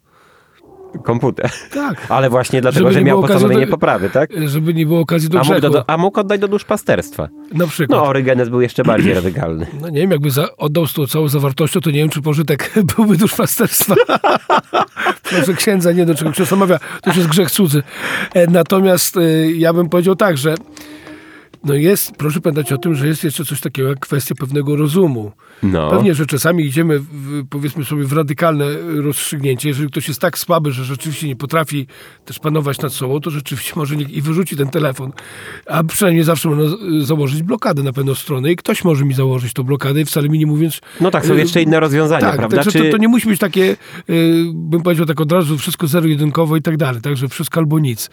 Komputer. 1.03 1.51
Tak. 1.73 2.05
Ale 2.09 2.29
właśnie 2.29 2.61
dlatego, 2.61 2.85
Żeby 2.85 2.93
że 2.99 3.03
miał 3.03 3.21
postanowienie 3.21 3.65
do- 3.65 3.71
poprawy, 3.71 4.09
tak? 4.09 4.29
Żeby 4.47 4.73
nie 4.73 4.85
było 4.85 4.99
okazji 4.99 5.29
do 5.29 5.39
A 5.39 5.43
mógł, 5.43 5.51
grzechu. 5.59 5.73
do, 5.73 5.89
a 5.89 5.97
mógł 5.97 6.19
oddać 6.19 6.41
do 6.41 6.47
duszpasterstwa. 6.47 7.27
Na 7.53 7.67
przykład. 7.67 7.99
No, 8.01 8.05
Orygenes 8.07 8.49
był 8.49 8.61
jeszcze 8.61 8.83
bardziej 8.83 9.13
radykalny. 9.13 9.67
No 9.81 9.89
nie 9.89 10.01
wiem, 10.01 10.11
jakby 10.11 10.31
za, 10.31 10.47
oddał 10.57 10.87
z 10.87 10.93
tą 10.93 11.07
całą 11.07 11.27
zawartością, 11.27 11.81
to 11.81 11.91
nie 11.91 11.99
wiem, 11.99 12.09
czy 12.09 12.21
pożytek 12.21 12.71
byłby 12.97 13.17
duszpasterstwa. 13.17 13.95
Proszę 15.29 15.53
księdza 15.53 15.91
nie 15.91 16.05
do 16.05 16.15
czego 16.15 16.31
przesłamawia, 16.31 16.79
to 16.79 17.09
już 17.09 17.17
jest 17.17 17.29
grzech 17.29 17.51
cudzy. 17.51 17.83
E, 18.33 18.47
Natomiast 18.47 19.17
e, 19.17 19.21
ja 19.51 19.73
bym 19.73 19.89
powiedział 19.89 20.15
tak, 20.15 20.37
że 20.37 20.55
no 21.65 21.73
jest, 21.73 22.11
proszę 22.11 22.41
pamiętać 22.41 22.71
o 22.71 22.77
tym, 22.77 22.95
że 22.95 23.07
jest 23.07 23.23
jeszcze 23.23 23.45
coś 23.45 23.61
takiego 23.61 23.89
jak 23.89 23.99
kwestia 23.99 24.35
pewnego 24.35 24.75
rozumu. 24.75 25.31
No. 25.63 25.89
Pewnie, 25.89 26.15
że 26.15 26.25
czasami 26.25 26.65
idziemy, 26.65 26.99
w, 26.99 27.47
powiedzmy 27.49 27.85
sobie, 27.85 28.03
w 28.03 28.13
radykalne 28.13 28.65
rozstrzygnięcie. 29.01 29.69
Jeżeli 29.69 29.89
ktoś 29.89 30.07
jest 30.07 30.21
tak 30.21 30.37
słaby, 30.37 30.71
że 30.71 30.83
rzeczywiście 30.83 31.27
nie 31.27 31.35
potrafi 31.35 31.87
też 32.25 32.39
panować 32.39 32.81
nad 32.81 32.93
sobą, 32.93 33.19
to 33.19 33.29
rzeczywiście 33.29 33.73
może 33.75 33.95
nie, 33.95 34.03
i 34.03 34.21
wyrzuci 34.21 34.57
ten 34.57 34.69
telefon. 34.69 35.11
A 35.65 35.83
przynajmniej 35.83 36.23
zawsze 36.23 36.49
można 36.49 36.77
założyć 37.01 37.43
blokadę 37.43 37.83
na 37.83 37.93
pewną 37.93 38.15
stronę 38.15 38.51
i 38.51 38.55
ktoś 38.55 38.83
może 38.83 39.05
mi 39.05 39.13
założyć 39.13 39.53
tą 39.53 39.63
blokadę 39.63 40.01
i 40.01 40.05
wcale 40.05 40.29
mi 40.29 40.39
nie 40.39 40.45
mówiąc... 40.45 40.81
No 41.01 41.11
tak, 41.11 41.25
są 41.25 41.33
y, 41.33 41.37
jeszcze 41.37 41.61
inne 41.61 41.79
rozwiązania, 41.79 42.21
tak, 42.21 42.35
prawda? 42.35 42.57
Także 42.57 42.71
Czy- 42.71 42.85
to, 42.85 42.91
to 42.91 42.97
nie 42.97 43.07
musi 43.07 43.27
być 43.27 43.39
takie, 43.39 43.75
y, 44.09 44.45
bym 44.53 44.81
powiedział 44.81 45.05
tak 45.05 45.21
od 45.21 45.31
razu, 45.31 45.57
wszystko 45.57 45.87
zero-jedynkowo 45.87 46.57
i 46.57 46.61
tak 46.61 46.77
dalej. 46.77 47.01
Także 47.01 47.27
wszystko 47.27 47.59
albo 47.59 47.79
nic. 47.79 48.09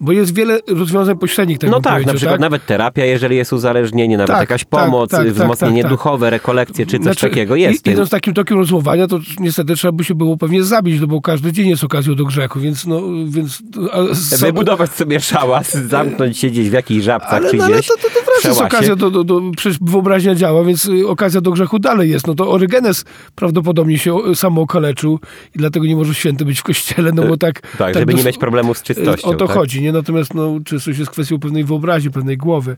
Bo 0.00 0.12
jest 0.12 0.34
wiele 0.34 0.58
rozwiązań 0.68 1.18
pośrednich, 1.18 1.58
tak 1.58 1.70
No 1.70 1.80
tak, 1.80 2.06
na 2.06 2.14
przykład 2.14 2.34
tak? 2.34 2.40
nawet 2.40 2.66
terapia, 2.66 3.04
jeżeli 3.04 3.36
jest 3.36 3.52
uzależnienie, 3.52 4.16
nawet 4.16 4.30
Tak, 4.30 4.40
jakaś 4.40 4.60
tak, 4.60 4.68
pomoc, 4.70 5.10
tak, 5.10 5.24
tak, 5.24 5.32
wzmocnienie 5.34 5.82
tak, 5.82 5.90
tak. 5.90 5.98
duchowe, 5.98 6.30
rekolekcje 6.30 6.86
czy 6.86 6.96
coś 6.96 7.02
Znaczy, 7.02 7.20
takiego 7.28 7.56
i- 7.56 7.60
jest. 7.60 7.86
Idąc 7.86 8.10
takim 8.10 8.34
tokiem 8.34 8.58
rozumowania, 8.58 9.06
to 9.06 9.18
niestety 9.40 9.74
trzeba 9.74 9.92
by 9.92 10.04
się 10.04 10.14
było 10.14 10.36
pewnie 10.36 10.62
zabić, 10.64 11.00
no 11.00 11.06
bo 11.06 11.20
każdy 11.20 11.52
dzień 11.52 11.68
jest 11.68 11.84
okazją 11.84 12.14
do 12.14 12.24
grzechu, 12.24 12.60
więc 12.60 12.86
no, 12.86 13.00
więc... 13.26 13.62
A, 13.92 13.98
Wybudować 14.44 14.90
sobie 14.92 15.20
szałas, 15.20 15.74
zamknąć 15.74 16.38
się 16.38 16.48
gdzieś 16.50 16.70
w 16.70 16.72
jakichś 16.72 17.04
żabcach 17.04 17.32
ale, 17.32 17.50
czy 17.50 17.56
no, 17.56 17.64
gdzieś. 17.64 17.74
ale 17.74 17.82
to, 17.82 18.08
to, 18.08 18.42
to 18.42 18.48
jest 18.48 18.60
okazja 18.60 18.96
do, 18.96 19.10
do, 19.10 19.24
do, 19.24 19.40
przecież 19.56 19.78
wyobraźnia 19.80 20.34
działa, 20.34 20.64
więc 20.64 20.86
y, 20.86 21.08
okazja 21.08 21.40
do 21.40 21.50
grzechu 21.50 21.78
dalej 21.78 22.10
jest. 22.10 22.26
No 22.26 22.34
to 22.34 22.50
Orygenes 22.50 23.04
prawdopodobnie 23.34 23.98
się 23.98 24.14
o- 24.14 24.34
samo 24.34 24.62
okaleczył 24.62 25.18
i 25.54 25.58
dlatego 25.58 25.86
nie 25.86 25.96
może 25.96 26.14
święty 26.14 26.44
być 26.44 26.58
w 26.60 26.62
kościele, 26.62 27.12
no 27.14 27.22
bo 27.22 27.36
tak... 27.36 27.76
Tak, 27.78 27.94
żeby 27.94 28.12
nie 28.12 28.16
dos- 28.16 28.26
mieć 28.26 28.38
problemów 28.38 28.78
z 28.78 28.82
czystością. 28.82 29.28
O 29.28 29.34
to 29.34 29.46
tak? 29.46 29.56
chodzi, 29.56 29.81
nie? 29.82 29.92
Natomiast 29.92 30.34
no, 30.34 30.60
czystość 30.64 30.98
jest 30.98 31.10
kwestią 31.10 31.38
pewnej 31.38 31.64
wyobraźni, 31.64 32.10
pewnej 32.10 32.36
głowy. 32.36 32.76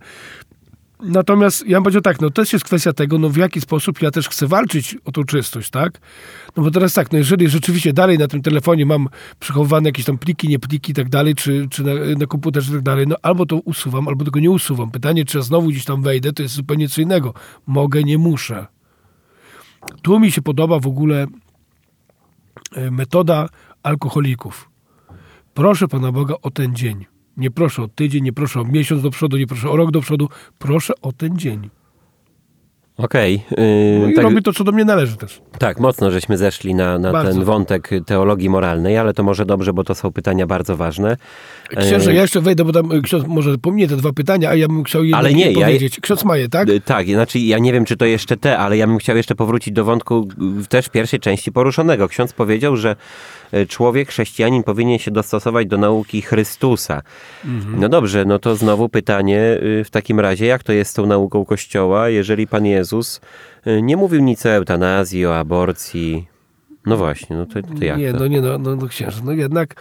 Natomiast 1.03 1.67
ja 1.67 1.77
bym 1.77 1.83
powiedział 1.83 2.03
tak, 2.03 2.21
no 2.21 2.31
też 2.31 2.53
jest 2.53 2.65
kwestia 2.65 2.93
tego, 2.93 3.19
no 3.19 3.29
w 3.29 3.37
jaki 3.37 3.61
sposób 3.61 4.03
ja 4.03 4.11
też 4.11 4.29
chcę 4.29 4.47
walczyć 4.47 4.97
o 5.05 5.13
tą 5.13 5.25
czystość, 5.25 5.71
tak? 5.71 6.01
No 6.57 6.63
bo 6.63 6.71
teraz 6.71 6.95
tak, 6.95 7.13
no 7.13 7.19
jeżeli 7.19 7.49
rzeczywiście 7.49 7.93
dalej 7.93 8.19
na 8.19 8.29
tym 8.29 8.43
telefonie 8.43 8.87
mam 8.87 9.09
przechowywane 9.41 9.89
jakieś 9.89 10.05
tam 10.05 10.19
pliki, 10.19 10.49
nie 10.49 10.59
pliki 10.59 10.93
i 10.93 10.95
tak 10.95 11.09
dalej, 11.09 11.35
czy, 11.35 11.67
czy 11.71 11.83
na, 11.85 11.93
na 12.19 12.27
komputerze 12.27 12.73
i 12.73 12.75
tak 12.75 12.83
dalej, 12.83 13.07
no 13.07 13.17
albo 13.23 13.47
to 13.47 13.57
usuwam, 13.57 14.09
albo 14.09 14.25
tego 14.25 14.41
nie 14.41 14.51
usuwam. 14.51 14.91
Pytanie, 14.91 15.25
czy 15.25 15.39
ja 15.39 15.43
znowu 15.43 15.69
gdzieś 15.69 15.85
tam 15.85 16.03
wejdę, 16.03 16.33
to 16.33 16.43
jest 16.43 16.55
zupełnie 16.55 16.89
co 16.89 17.01
innego. 17.01 17.35
Mogę, 17.67 18.03
nie 18.03 18.19
muszę. 18.19 18.67
Tu 20.03 20.21
mi 20.21 20.33
się 20.33 20.43
podoba 20.43 20.79
w 20.79 20.87
ogóle 20.87 21.27
e, 22.73 22.91
metoda 22.91 23.49
alkoholików. 23.83 24.74
Proszę 25.55 25.89
Pana 25.89 26.13
Boga 26.13 26.35
o 26.43 26.51
ten 26.51 26.75
dzień. 26.75 27.07
Nie 27.37 27.51
proszę 27.51 27.83
o 27.83 27.89
tydzień, 27.89 28.25
nie 28.25 28.33
proszę 28.33 28.61
o 28.61 28.65
miesiąc 28.65 29.03
do 29.03 29.11
przodu, 29.11 29.37
nie 29.37 29.47
proszę 29.47 29.71
o 29.71 29.77
rok 29.77 29.91
do 29.91 30.01
przodu. 30.01 30.29
Proszę 30.59 30.93
o 31.03 31.13
ten 31.13 31.39
dzień. 31.39 31.71
Okej. 32.97 33.45
No 33.51 33.65
Yy, 34.07 34.13
i 34.13 34.15
tak, 34.15 34.25
robię 34.25 34.43
to, 34.43 34.53
co 34.53 34.65
do 34.65 34.73
mnie 34.73 34.85
należy 34.85 35.17
też. 35.17 35.43
tak, 35.59 35.81
mocno 35.81 36.11
żeśmy 36.11 36.37
zeszli 36.39 36.75
na, 36.75 36.99
na 36.99 37.25
ten 37.25 37.45
wątek 37.45 37.91
teologii 38.07 38.51
moralnej, 38.51 38.99
ale 38.99 39.15
to 39.15 39.23
może 39.23 39.47
dobrze, 39.47 39.73
bo 39.73 39.85
to 39.85 39.95
są 39.95 40.13
pytania 40.13 40.47
bardzo 40.47 40.77
ważne. 40.77 41.17
Księże, 41.69 42.15
ja 42.15 42.23
jeszcze 42.23 42.41
wejdę, 42.41 42.65
bo 42.65 42.73
tam 42.73 42.93
y, 42.93 43.03
ksiądz 43.03 43.27
może 43.27 43.59
pominie 43.59 43.89
te 43.89 43.97
dwa 43.97 44.13
pytania, 44.13 44.51
a 44.51 44.55
ja 44.55 44.69
bym 44.69 44.85
chciał 44.85 45.05
jedno 45.05 45.19
Ale 45.19 45.35
nie, 45.35 45.53
ja- 45.53 45.67
powiedzieć. 45.67 46.01
Ksiądz 46.01 46.25
Maje, 46.25 46.49
tak? 46.49 46.69
Y, 46.69 46.81
Tak, 46.81 47.07
znaczy 47.07 47.39
ja 47.39 47.59
nie 47.59 47.73
wiem, 47.73 47.85
czy 47.85 47.97
to 47.97 48.05
jeszcze 48.05 48.37
te, 48.37 48.59
ale 48.59 48.77
ja 48.77 48.87
bym 48.87 48.99
chciał 48.99 49.17
jeszcze 49.17 49.35
powrócić 49.35 49.75
do 49.75 49.85
wątku 49.85 50.29
y, 50.63 50.67
też 50.69 50.89
pierwszej 50.89 51.21
części 51.21 51.53
poruszonego. 51.53 52.09
Ksiądz 52.09 52.33
powiedział, 52.33 52.77
że 52.77 52.97
człowiek, 53.69 54.09
chrześcijanin 54.09 54.63
powinien 54.63 54.99
się 54.99 55.11
dostosować 55.11 55.67
do 55.67 55.79
nauki 55.79 56.23
Chrystusa. 56.23 57.03
No 57.77 57.89
dobrze, 57.89 58.25
no 58.25 58.39
to 58.39 58.57
znowu 58.57 58.89
pytanie 58.89 59.59
w 59.85 59.89
takim 59.91 60.21
razie, 60.21 60.47
jak 60.47 60.63
to 60.63 60.73
jest 60.73 60.91
z 60.91 60.95
tą 60.95 61.07
nauką 61.07 61.45
Kościoła, 61.45 62.09
jeżeli 62.09 62.47
Pan 62.47 62.67
Jezus 62.67 63.21
nie 63.83 63.97
mówił 63.97 64.21
nic 64.23 64.47
o 64.47 64.51
eutanazji, 64.51 65.27
o 65.27 65.39
aborcji. 65.39 66.27
No 66.87 66.97
właśnie, 66.97 67.37
no 67.37 67.47
to, 67.47 67.53
to 67.79 67.85
jak 67.85 67.99
nie, 67.99 68.13
to? 68.13 68.19
no 68.19 68.27
nie, 68.27 68.41
no, 68.41 68.59
no, 68.59 68.77
no 68.77 68.87
księże, 68.87 69.21
no 69.25 69.33
jednak 69.33 69.75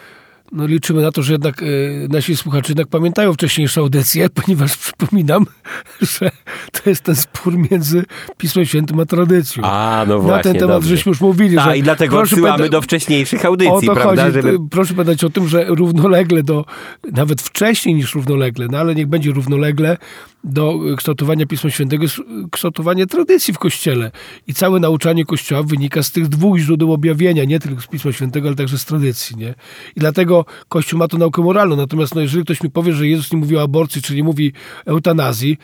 no 0.53 0.67
liczymy 0.67 1.01
na 1.01 1.11
to, 1.11 1.23
że 1.23 1.33
jednak 1.33 1.63
e, 1.63 1.65
nasi 2.09 2.37
słuchacze 2.37 2.71
jednak 2.71 2.87
pamiętają 2.87 3.33
wcześniejsze 3.33 3.81
audycje, 3.81 4.29
ponieważ 4.43 4.77
przypominam, 4.77 5.45
że 6.19 6.31
to 6.71 6.89
jest 6.89 7.03
ten 7.03 7.15
spór 7.15 7.57
między 7.71 8.03
Pismem 8.37 8.65
Świętym 8.65 8.99
a 8.99 9.05
tradycją. 9.05 9.63
A, 9.63 10.05
no 10.07 10.15
na 10.15 10.21
właśnie, 10.21 10.43
ten 10.43 10.59
temat 10.59 10.75
dobrze. 10.75 10.89
żeśmy 10.89 11.09
już 11.09 11.21
mówili, 11.21 11.55
Tak, 11.55 11.65
że 11.65 11.77
i 11.77 11.83
dlatego 11.83 12.19
odsyłamy 12.19 12.69
do 12.69 12.81
wcześniejszych 12.81 13.45
o 13.45 13.47
audycji, 13.47 13.87
to 13.87 13.93
prawda? 13.93 14.23
chodzi. 14.23 14.33
Żeby... 14.33 14.57
Proszę 14.71 14.93
pamiętać 14.93 15.23
o 15.23 15.29
tym, 15.29 15.47
że 15.47 15.65
równolegle 15.67 16.43
do, 16.43 16.65
nawet 17.11 17.41
wcześniej 17.41 17.95
niż 17.95 18.15
równolegle, 18.15 18.67
no 18.71 18.77
ale 18.77 18.95
niech 18.95 19.07
będzie 19.07 19.31
równolegle 19.31 19.97
do 20.43 20.79
kształtowania 20.97 21.45
Pisma 21.45 21.69
Świętego 21.69 22.03
jest 22.03 22.21
kształtowanie 22.51 23.07
tradycji 23.07 23.53
w 23.53 23.57
Kościele. 23.57 24.11
I 24.47 24.53
całe 24.53 24.79
nauczanie 24.79 25.25
Kościoła 25.25 25.63
wynika 25.63 26.03
z 26.03 26.11
tych 26.11 26.27
dwóch 26.27 26.57
źródeł 26.57 26.93
objawienia, 26.93 27.43
nie 27.43 27.59
tylko 27.59 27.81
z 27.81 27.87
Pisma 27.87 28.11
Świętego, 28.11 28.47
ale 28.47 28.55
także 28.55 28.77
z 28.77 28.85
tradycji. 28.85 29.37
Nie? 29.37 29.55
I 29.95 29.99
dlatego 29.99 30.45
Kościół 30.69 30.99
ma 30.99 31.07
tu 31.07 31.17
naukę 31.17 31.41
moralną. 31.41 31.75
Natomiast 31.75 32.15
no, 32.15 32.21
jeżeli 32.21 32.43
ktoś 32.43 32.63
mi 32.63 32.69
powie, 32.69 32.93
że 32.93 33.07
Jezus 33.07 33.33
nie 33.33 33.39
mówi 33.39 33.57
o 33.57 33.61
aborcji, 33.61 34.01
czyli 34.01 34.23
mówi 34.23 34.53
eutanazji, 34.85 35.57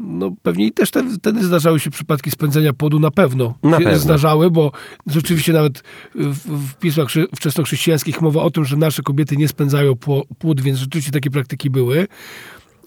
no 0.00 0.32
pewnie 0.42 0.66
i 0.66 0.72
też 0.72 0.88
wtedy, 0.88 1.14
wtedy 1.14 1.44
zdarzały 1.44 1.80
się 1.80 1.90
przypadki 1.90 2.30
spędzenia 2.30 2.72
płodu 2.72 3.00
na 3.00 3.10
pewno. 3.10 3.54
Na 3.62 3.78
się 3.78 3.84
pewno. 3.84 3.98
Zdarzały, 3.98 4.50
bo 4.50 4.72
rzeczywiście 5.06 5.52
nawet 5.52 5.82
w, 6.14 6.70
w 6.70 6.74
pismach 6.74 7.06
chrze- 7.08 7.26
wczesnochrześcijańskich 7.36 8.20
mowa 8.20 8.42
o 8.42 8.50
tym, 8.50 8.64
że 8.64 8.76
nasze 8.76 9.02
kobiety 9.02 9.36
nie 9.36 9.48
spędzają 9.48 9.94
płód, 10.38 10.60
więc 10.60 10.78
rzeczywiście 10.78 11.10
takie 11.12 11.30
praktyki 11.30 11.70
były. 11.70 12.06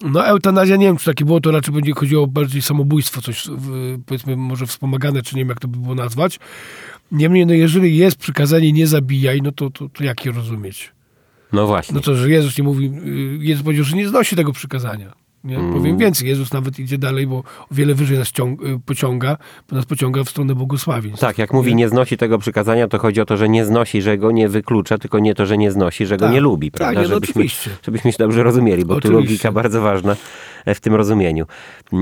No 0.02 0.26
eutanazja, 0.26 0.76
nie 0.76 0.86
wiem, 0.86 0.96
czy 0.96 1.04
takie 1.04 1.24
było, 1.24 1.40
to 1.40 1.50
raczej 1.50 1.74
będzie 1.74 1.92
chodziło 1.92 2.26
bardziej 2.26 2.62
samobójstwo, 2.62 3.20
coś 3.20 3.48
powiedzmy 4.06 4.36
może 4.36 4.66
wspomagane, 4.66 5.22
czy 5.22 5.36
nie 5.36 5.40
wiem, 5.40 5.48
jak 5.48 5.60
to 5.60 5.68
by 5.68 5.78
było 5.78 5.94
nazwać. 5.94 6.38
Niemniej, 7.12 7.46
no 7.46 7.54
jeżeli 7.54 7.96
jest 7.96 8.16
przykazanie 8.16 8.72
nie 8.72 8.86
zabijaj, 8.86 9.42
no 9.42 9.52
to, 9.52 9.70
to, 9.70 9.88
to 9.88 10.04
jak 10.04 10.24
je 10.24 10.32
rozumieć? 10.32 10.92
No 11.52 11.66
właśnie. 11.66 11.94
No 11.94 12.00
to, 12.00 12.14
że 12.14 12.30
Jezus 12.30 12.58
nie 12.58 12.64
mówi, 12.64 12.86
y, 12.86 13.44
Jezus 13.44 13.64
powiedział, 13.64 13.84
że 13.84 13.96
nie 13.96 14.08
znosi 14.08 14.36
tego 14.36 14.52
przykazania. 14.52 15.12
Nie? 15.44 15.58
Mm. 15.58 15.72
Powiem 15.72 15.98
więcej, 15.98 16.28
Jezus 16.28 16.52
nawet 16.52 16.78
idzie 16.78 16.98
dalej, 16.98 17.26
bo 17.26 17.36
o 17.36 17.44
wiele 17.70 17.94
wyżej 17.94 18.18
nas 18.18 18.28
y, 18.28 18.32
pociąga, 18.86 19.36
bo 19.70 19.76
nas 19.76 19.86
pociąga 19.86 20.24
w 20.24 20.30
stronę 20.30 20.54
błogosławieństw. 20.54 21.20
Tak, 21.20 21.38
jak 21.38 21.52
mówi 21.52 21.74
nie 21.74 21.88
znosi 21.88 22.16
tego 22.16 22.38
przykazania, 22.38 22.88
to 22.88 22.98
chodzi 22.98 23.20
o 23.20 23.24
to, 23.24 23.36
że 23.36 23.48
nie 23.48 23.64
znosi, 23.64 24.02
że 24.02 24.18
go 24.18 24.30
nie 24.30 24.48
wyklucza, 24.48 24.98
tylko 24.98 25.18
nie 25.18 25.34
to, 25.34 25.46
że 25.46 25.58
nie 25.58 25.70
znosi, 25.70 26.06
że 26.06 26.16
go 26.16 26.24
Tak. 26.24 26.34
nie 26.34 26.40
lubi, 26.40 26.70
Tak, 26.70 26.78
prawda? 26.78 27.02
nie, 27.02 27.08
no 27.08 27.14
żebyśmy, 27.14 27.32
oczywiście. 27.32 27.70
żebyśmy 27.86 28.12
się 28.12 28.18
dobrze 28.18 28.42
rozumieli, 28.42 28.84
bo 28.84 28.94
tu 28.94 28.98
Oczywiście. 28.98 29.28
logika 29.30 29.52
bardzo 29.52 29.82
ważna 29.82 30.16
e, 30.64 30.74
w 30.74 30.80
tym 30.80 30.94
rozumieniu. 30.94 31.46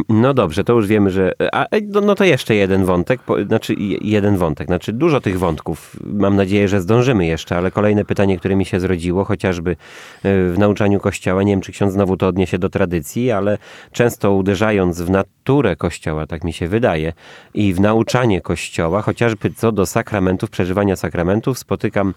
No 0.08 0.34
dobrze, 0.34 0.64
to 0.64 0.72
już 0.72 0.86
wiemy, 0.86 1.10
że... 1.10 1.32
A, 1.52 1.64
e, 1.70 1.80
no, 1.80 2.00
no 2.00 2.14
to 2.14 2.24
jeszcze 2.24 2.54
jeden 2.54 2.84
wątek, 2.84 3.22
po, 3.22 3.44
znaczy 3.44 3.74
je- 3.74 3.98
jeden 4.02 4.36
wątek, 4.36 4.66
znaczy 4.66 4.92
dużo 4.92 5.20
tych 5.20 5.38
wątków, 5.38 5.96
mam 6.06 6.36
nadzieję, 6.36 6.68
że 6.68 6.80
zdążymy 6.80 7.26
jeszcze, 7.26 7.56
ale 7.56 7.70
kolejne 7.70 8.04
pytanie, 8.04 8.38
które 8.38 8.56
mi 8.56 8.64
się 8.64 8.80
zrodziło, 8.80 9.24
chociażby 9.24 9.70
e, 9.70 9.76
w 10.22 10.54
nauczaniu 10.58 11.00
Kościoła, 11.00 11.42
nie 11.42 11.52
wiem, 11.52 11.60
czy 11.60 11.72
ksiądz 11.72 11.92
znowu 11.92 12.16
to 12.16 12.28
odniesie 12.28 12.58
do 12.58 12.68
tradycji, 12.68 13.29
ale 13.32 13.58
często 13.92 14.32
uderzając 14.32 15.00
w 15.00 15.10
naturę 15.10 15.76
Kościoła, 15.76 16.26
tak 16.26 16.44
mi 16.44 16.52
się 16.52 16.68
wydaje, 16.68 17.12
i 17.54 17.74
w 17.74 17.80
nauczanie 17.80 18.40
Kościoła, 18.40 19.02
chociażby 19.02 19.50
co 19.50 19.72
do 19.72 19.86
sakramentów, 19.86 20.50
przeżywania 20.50 20.96
sakramentów, 20.96 21.58
spotykam 21.58 22.14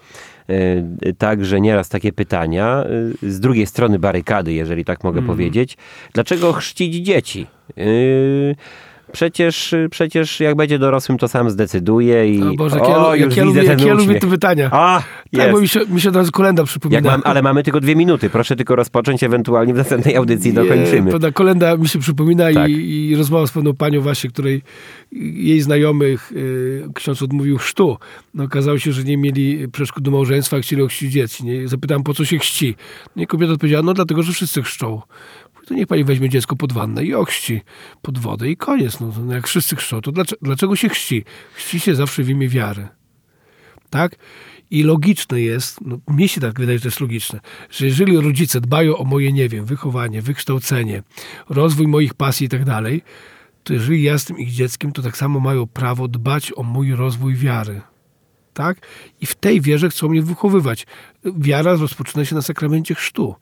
e, 0.49 1.13
także 1.13 1.61
nieraz 1.61 1.89
takie 1.89 2.13
pytania 2.13 2.83
e, 3.23 3.29
z 3.29 3.39
drugiej 3.39 3.65
strony 3.65 3.99
barykady, 3.99 4.53
jeżeli 4.53 4.85
tak 4.85 5.03
mogę 5.03 5.21
powiedzieć. 5.21 5.77
Dlaczego 6.13 6.53
chrzcić 6.53 6.95
dzieci? 6.95 7.47
E, 7.77 7.83
Przecież, 9.13 9.75
przecież 9.91 10.39
jak 10.39 10.55
będzie 10.55 10.79
dorosłym, 10.79 11.17
to 11.17 11.27
sam 11.27 11.49
zdecyduje 11.49 12.33
i 12.33 12.43
O 12.43 12.53
Boże, 12.53 12.81
o, 12.81 13.15
ja, 13.15 13.25
już 13.25 13.35
jak 13.35 13.37
ja, 13.37 13.45
widzę 13.45 13.61
lubię, 13.61 13.75
ten 13.75 13.87
ja 13.87 13.93
lubię 13.93 14.19
te 14.19 14.27
pytania. 14.27 14.69
A, 14.71 15.03
tak, 15.37 15.51
bo 15.51 15.61
mi 15.61 15.67
się, 15.67 15.79
mi 15.89 16.01
się 16.01 16.09
od 16.09 16.15
razu 16.15 16.31
kolenda 16.31 16.63
przypomina. 16.63 17.01
Mam, 17.01 17.21
ale 17.25 17.41
mamy 17.41 17.63
tylko 17.63 17.79
dwie 17.79 17.95
minuty. 17.95 18.29
Proszę 18.29 18.55
tylko 18.55 18.75
rozpocząć, 18.75 19.23
ewentualnie 19.23 19.73
w 19.73 19.77
następnej 19.77 20.15
audycji 20.15 20.53
dokończymy. 20.53 21.09
Prawda, 21.09 21.31
kolenda 21.31 21.77
mi 21.77 21.87
się 21.87 21.99
przypomina 21.99 22.53
Tak. 22.53 22.69
i, 22.69 23.09
i 23.09 23.15
rozmowa 23.15 23.47
z 23.47 23.51
pewną 23.51 23.73
panią 23.73 24.01
właśnie, 24.01 24.29
której 24.29 24.61
jej 25.33 25.61
znajomych 25.61 26.31
y, 26.31 26.83
ksiądz 26.95 27.21
odmówił 27.21 27.57
chrztu. 27.57 27.97
No, 28.33 28.43
okazało 28.43 28.77
się, 28.79 28.91
że 28.91 29.03
nie 29.03 29.17
mieli 29.17 29.67
przeszkód 29.67 30.03
do 30.03 30.11
małżeństwa, 30.11 30.59
chcieli 30.59 30.81
ochrzcić 30.81 31.11
dzieci. 31.11 31.45
Nie? 31.45 31.67
Zapytałem, 31.67 32.03
po 32.03 32.13
co 32.13 32.25
się 32.25 32.37
chrzci? 32.37 32.75
No 33.15 33.23
i 33.23 33.27
kobieta 33.27 33.53
odpowiedziała, 33.53 33.83
no 33.83 33.93
dlatego, 33.93 34.23
że 34.23 34.33
wszyscy 34.33 34.63
chrzczą. 34.63 35.01
To 35.67 35.73
niech 35.73 35.87
pani 35.87 36.03
weźmie 36.03 36.29
dziecko 36.29 36.55
pod 36.55 36.73
wannę 36.73 37.03
i 37.03 37.13
ochrzci 37.13 37.61
pod 38.01 38.17
wodę 38.17 38.49
i 38.49 38.57
koniec. 38.57 38.99
No, 38.99 39.13
no 39.25 39.33
jak 39.33 39.47
wszyscy 39.47 39.75
chrzczą, 39.75 40.01
to 40.01 40.11
dlaczego, 40.11 40.39
dlaczego 40.41 40.75
się 40.75 40.89
chrzci? 40.89 41.23
Chrzci 41.53 41.79
się 41.79 41.95
zawsze 41.95 42.23
w 42.23 42.29
imię 42.29 42.49
wiary. 42.49 42.87
Tak? 43.89 44.15
I 44.71 44.83
logiczne 44.83 45.41
jest, 45.41 45.81
no, 45.81 45.97
mnie 46.07 46.27
się 46.27 46.41
tak 46.41 46.59
wydaje, 46.59 46.77
że 46.77 46.81
to 46.81 46.87
jest 46.87 46.99
logiczne, 46.99 47.39
że 47.71 47.85
jeżeli 47.85 48.17
rodzice 48.17 48.61
dbają 48.61 48.97
o 48.97 49.03
moje, 49.03 49.33
nie 49.33 49.49
wiem, 49.49 49.65
wychowanie, 49.65 50.21
wykształcenie, 50.21 51.03
rozwój 51.49 51.87
moich 51.87 52.13
pasji 52.13 52.45
i 52.45 52.49
tak 52.49 52.65
dalej, 52.65 53.01
to 53.63 53.73
jeżeli 53.73 54.03
ja 54.03 54.13
jestem 54.13 54.39
ich 54.39 54.51
dzieckiem, 54.51 54.91
to 54.91 55.01
tak 55.01 55.17
samo 55.17 55.39
mają 55.39 55.67
prawo 55.67 56.07
dbać 56.07 56.51
o 56.55 56.63
mój 56.63 56.95
rozwój 56.95 57.35
wiary. 57.35 57.81
Tak? 58.53 58.77
I 59.21 59.25
w 59.25 59.35
tej 59.35 59.61
wierze 59.61 59.89
chcą 59.89 60.09
mnie 60.09 60.21
wychowywać. 60.21 60.85
Wiara 61.25 61.75
rozpoczyna 61.75 62.25
się 62.25 62.35
na 62.35 62.41
sakramencie 62.41 62.95
chrztu. 62.95 63.35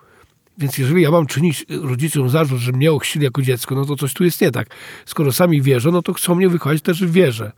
Więc 0.57 0.77
jeżeli 0.77 1.01
ja 1.01 1.11
mam 1.11 1.25
czynić 1.25 1.65
rodzicom 1.69 2.29
zarzut, 2.29 2.59
że 2.59 2.71
mnie 2.71 2.91
ochrzcili 2.91 3.25
jako 3.25 3.41
dziecko, 3.41 3.75
no 3.75 3.85
to 3.85 3.95
coś 3.95 4.13
tu 4.13 4.23
jest 4.23 4.41
nie 4.41 4.51
tak. 4.51 4.67
Skoro 5.05 5.31
sami 5.31 5.61
wierzą, 5.61 5.91
no 5.91 6.01
to 6.01 6.13
chcą 6.13 6.35
mnie 6.35 6.49
wychować 6.49 6.81
też 6.81 7.05
w 7.05 7.11
wierze 7.11 7.51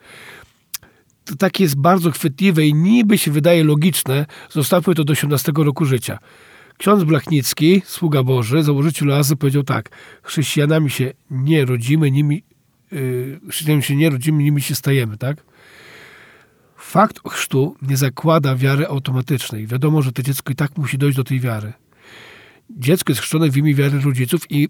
to 1.26 1.36
takie 1.36 1.64
jest 1.64 1.76
bardzo 1.76 2.12
chwytliwe 2.12 2.66
i 2.66 2.74
niby 2.74 3.18
się 3.18 3.32
wydaje 3.32 3.64
logiczne, 3.64 4.26
zostawmy 4.50 4.96
to 4.96 5.04
do 5.04 5.12
18 5.12 5.52
roku 5.56 5.86
życia. 5.86 6.20
Ksiądz 6.78 7.04
Blachnicki, 7.04 7.82
sługa 7.86 8.24
Boży, 8.24 8.64
założyciel 8.64 9.12
oazy, 9.12 9.36
powiedział 9.36 9.64
tak, 9.64 9.90
chrześcijanami 10.24 10.90
się 10.90 11.14
nie 11.32 11.66
rodzimy, 11.66 12.12
nimi, 12.12 12.44
yy, 12.92 13.40
chrześcijanami 13.50 13.84
się 13.84 13.96
nie 13.96 14.10
rodzimy, 14.10 14.44
nimi 14.44 14.62
się 14.62 14.76
stajemy, 14.76 15.18
tak? 15.18 15.44
Fakt 16.78 17.30
chrztu 17.30 17.76
nie 17.82 17.98
zakłada 17.98 18.56
wiary 18.56 18.88
automatycznej. 18.88 19.68
Wiadomo, 19.68 20.02
że 20.02 20.12
to 20.12 20.24
dziecko 20.24 20.52
i 20.52 20.56
tak 20.56 20.78
musi 20.78 20.98
dojść 20.98 21.18
do 21.18 21.24
tej 21.24 21.40
wiary. 21.40 21.74
Dziecko 22.70 23.12
jest 23.12 23.22
chrzczone 23.22 23.50
w 23.50 23.58
imię 23.58 23.76
wiary 23.76 24.02
rodziców 24.02 24.42
i 24.52 24.70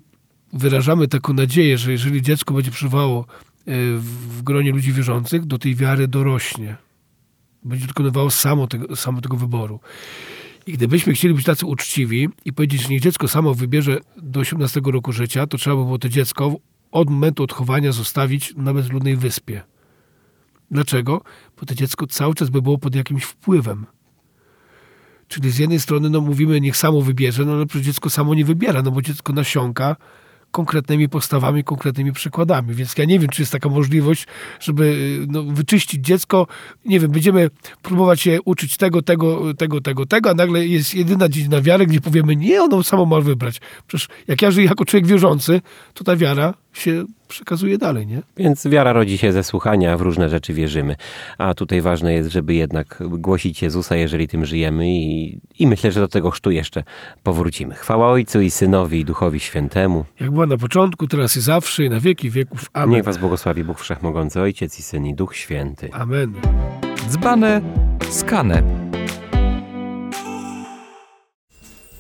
wyrażamy 0.54 1.08
taką 1.08 1.34
nadzieję, 1.34 1.78
że 1.78 1.92
jeżeli 1.92 2.22
dziecko 2.22 2.54
będzie 2.54 2.72
przebywało 2.72 3.20
e, 3.20 3.26
w 3.98 4.42
gronie 4.44 4.72
ludzi 4.72 4.94
wierzących, 4.94 5.46
do 5.46 5.58
tej 5.58 5.76
wiary 5.76 6.08
dorośnie. 6.08 6.76
Będzie 7.64 7.88
dokonywało 7.88 8.32
samo 8.32 8.68
tego, 8.68 8.96
samo 8.96 9.22
tego 9.22 9.38
wyboru. 9.38 9.80
I 10.68 10.74
gdybyśmy 10.74 11.14
chcieli 11.14 11.34
być 11.34 11.46
tacy 11.46 11.66
uczciwi 11.66 12.30
i 12.46 12.54
powiedzieć, 12.54 12.82
że 12.82 12.90
niech 12.90 13.02
dziecko 13.02 13.28
samo 13.28 13.54
wybierze 13.54 14.00
do 14.18 14.40
18 14.40 14.82
roku 14.86 15.12
życia, 15.12 15.48
to 15.48 15.58
trzeba 15.58 15.76
by 15.76 15.84
było 15.84 16.00
to 16.00 16.10
dziecko 16.10 16.56
od 16.92 17.10
momentu 17.10 17.44
odchowania 17.44 17.92
zostawić 17.92 18.54
na 18.56 18.74
bezludnej 18.74 19.16
wyspie. 19.16 19.62
Dlaczego? 20.72 21.22
Bo 21.60 21.66
to 21.66 21.76
dziecko 21.76 22.08
cały 22.08 22.36
czas 22.36 22.50
by 22.50 22.62
było 22.62 22.78
pod 22.78 22.96
jakimś 22.96 23.24
wpływem. 23.24 23.86
Czyli 25.34 25.52
z 25.52 25.58
jednej 25.58 25.80
strony 25.80 26.10
no, 26.10 26.22
mówimy, 26.22 26.62
niech 26.62 26.78
samo 26.78 27.02
wybierze, 27.02 27.46
no 27.46 27.54
ale 27.54 27.66
przecież 27.66 27.86
dziecko 27.86 28.10
samo 28.10 28.36
nie 28.36 28.46
wybiera, 28.46 28.82
no 28.82 28.92
bo 28.92 29.02
dziecko 29.02 29.34
nasiąka 29.34 29.96
konkretnymi 30.52 31.10
postawami, 31.10 31.64
konkretnymi 31.64 32.12
przykładami. 32.12 32.76
Więc 32.76 32.98
ja 32.98 33.06
nie 33.06 33.20
wiem, 33.20 33.30
czy 33.30 33.42
jest 33.42 33.52
taka 33.52 33.70
możliwość, 33.70 34.28
żeby 34.60 34.84
y, 34.84 35.28
no, 35.30 35.44
wyczyścić 35.44 36.06
dziecko. 36.06 36.48
Nie 36.86 37.00
wiem, 37.00 37.12
będziemy 37.12 37.50
próbować 37.82 38.22
się 38.22 38.40
uczyć 38.46 38.78
tego, 38.78 39.02
tego, 39.02 39.54
tego, 39.54 39.82
tego, 39.82 40.06
tego, 40.06 40.30
a 40.30 40.34
nagle 40.34 40.68
jest 40.68 40.96
jedyna 40.96 41.30
dziedzina 41.30 41.62
wiary, 41.62 41.88
gdzie 41.88 42.02
powiemy, 42.02 42.36
nie, 42.36 42.62
ono 42.62 42.84
samo 42.84 43.06
ma 43.06 43.22
wybrać. 43.22 43.62
Przecież 43.88 44.08
jak 44.28 44.42
ja 44.42 44.52
żyję 44.52 44.68
jako 44.68 44.86
człowiek 44.86 45.08
wierzący, 45.08 45.62
to 45.94 46.04
ta 46.04 46.16
wiara 46.16 46.54
się 46.74 47.06
przekazuje 47.28 47.78
dalej, 47.78 48.08
nie? 48.08 48.22
Więc 48.38 48.68
wiara 48.68 48.94
rodzi 48.94 49.18
się 49.18 49.32
ze 49.32 49.44
słuchania, 49.44 49.94
a 49.94 49.98
w 49.98 50.02
różne 50.02 50.30
rzeczy 50.30 50.54
wierzymy. 50.54 50.96
A 51.38 51.54
tutaj 51.54 51.82
ważne 51.82 52.14
jest, 52.14 52.32
żeby 52.32 52.54
jednak 52.54 53.04
głosić 53.10 53.62
Jezusa, 53.62 53.96
jeżeli 53.96 54.28
tym 54.28 54.46
żyjemy 54.46 54.90
i, 54.90 55.40
i 55.60 55.68
myślę, 55.68 55.92
że 55.92 56.00
do 56.00 56.08
tego 56.08 56.32
chrztu 56.32 56.52
jeszcze 56.52 56.84
powrócimy. 57.24 57.76
Chwała 57.76 58.08
Ojcu 58.08 58.42
i 58.42 58.52
Synowi 58.52 59.00
i 59.00 59.06
Duchowi 59.06 59.40
Świętemu. 59.40 60.06
Jak 60.20 60.32
była 60.32 60.46
na 60.46 60.58
początku, 60.58 61.08
teraz 61.08 61.38
i 61.38 61.42
zawsze, 61.42 61.84
i 61.84 61.90
na 61.90 62.00
wieki 62.00 62.30
wieków. 62.30 62.70
Amen. 62.74 62.90
Niech 62.90 63.04
was 63.04 63.18
błogosławi 63.18 63.64
Bóg 63.64 63.80
Wszechmogący, 63.80 64.42
Ojciec 64.42 64.80
i 64.80 64.84
Syn 64.84 65.06
i 65.06 65.14
Duch 65.16 65.36
Święty. 65.36 65.90
Amen. 65.94 66.34
Dzbane, 67.10 67.62
skane. 68.10 68.83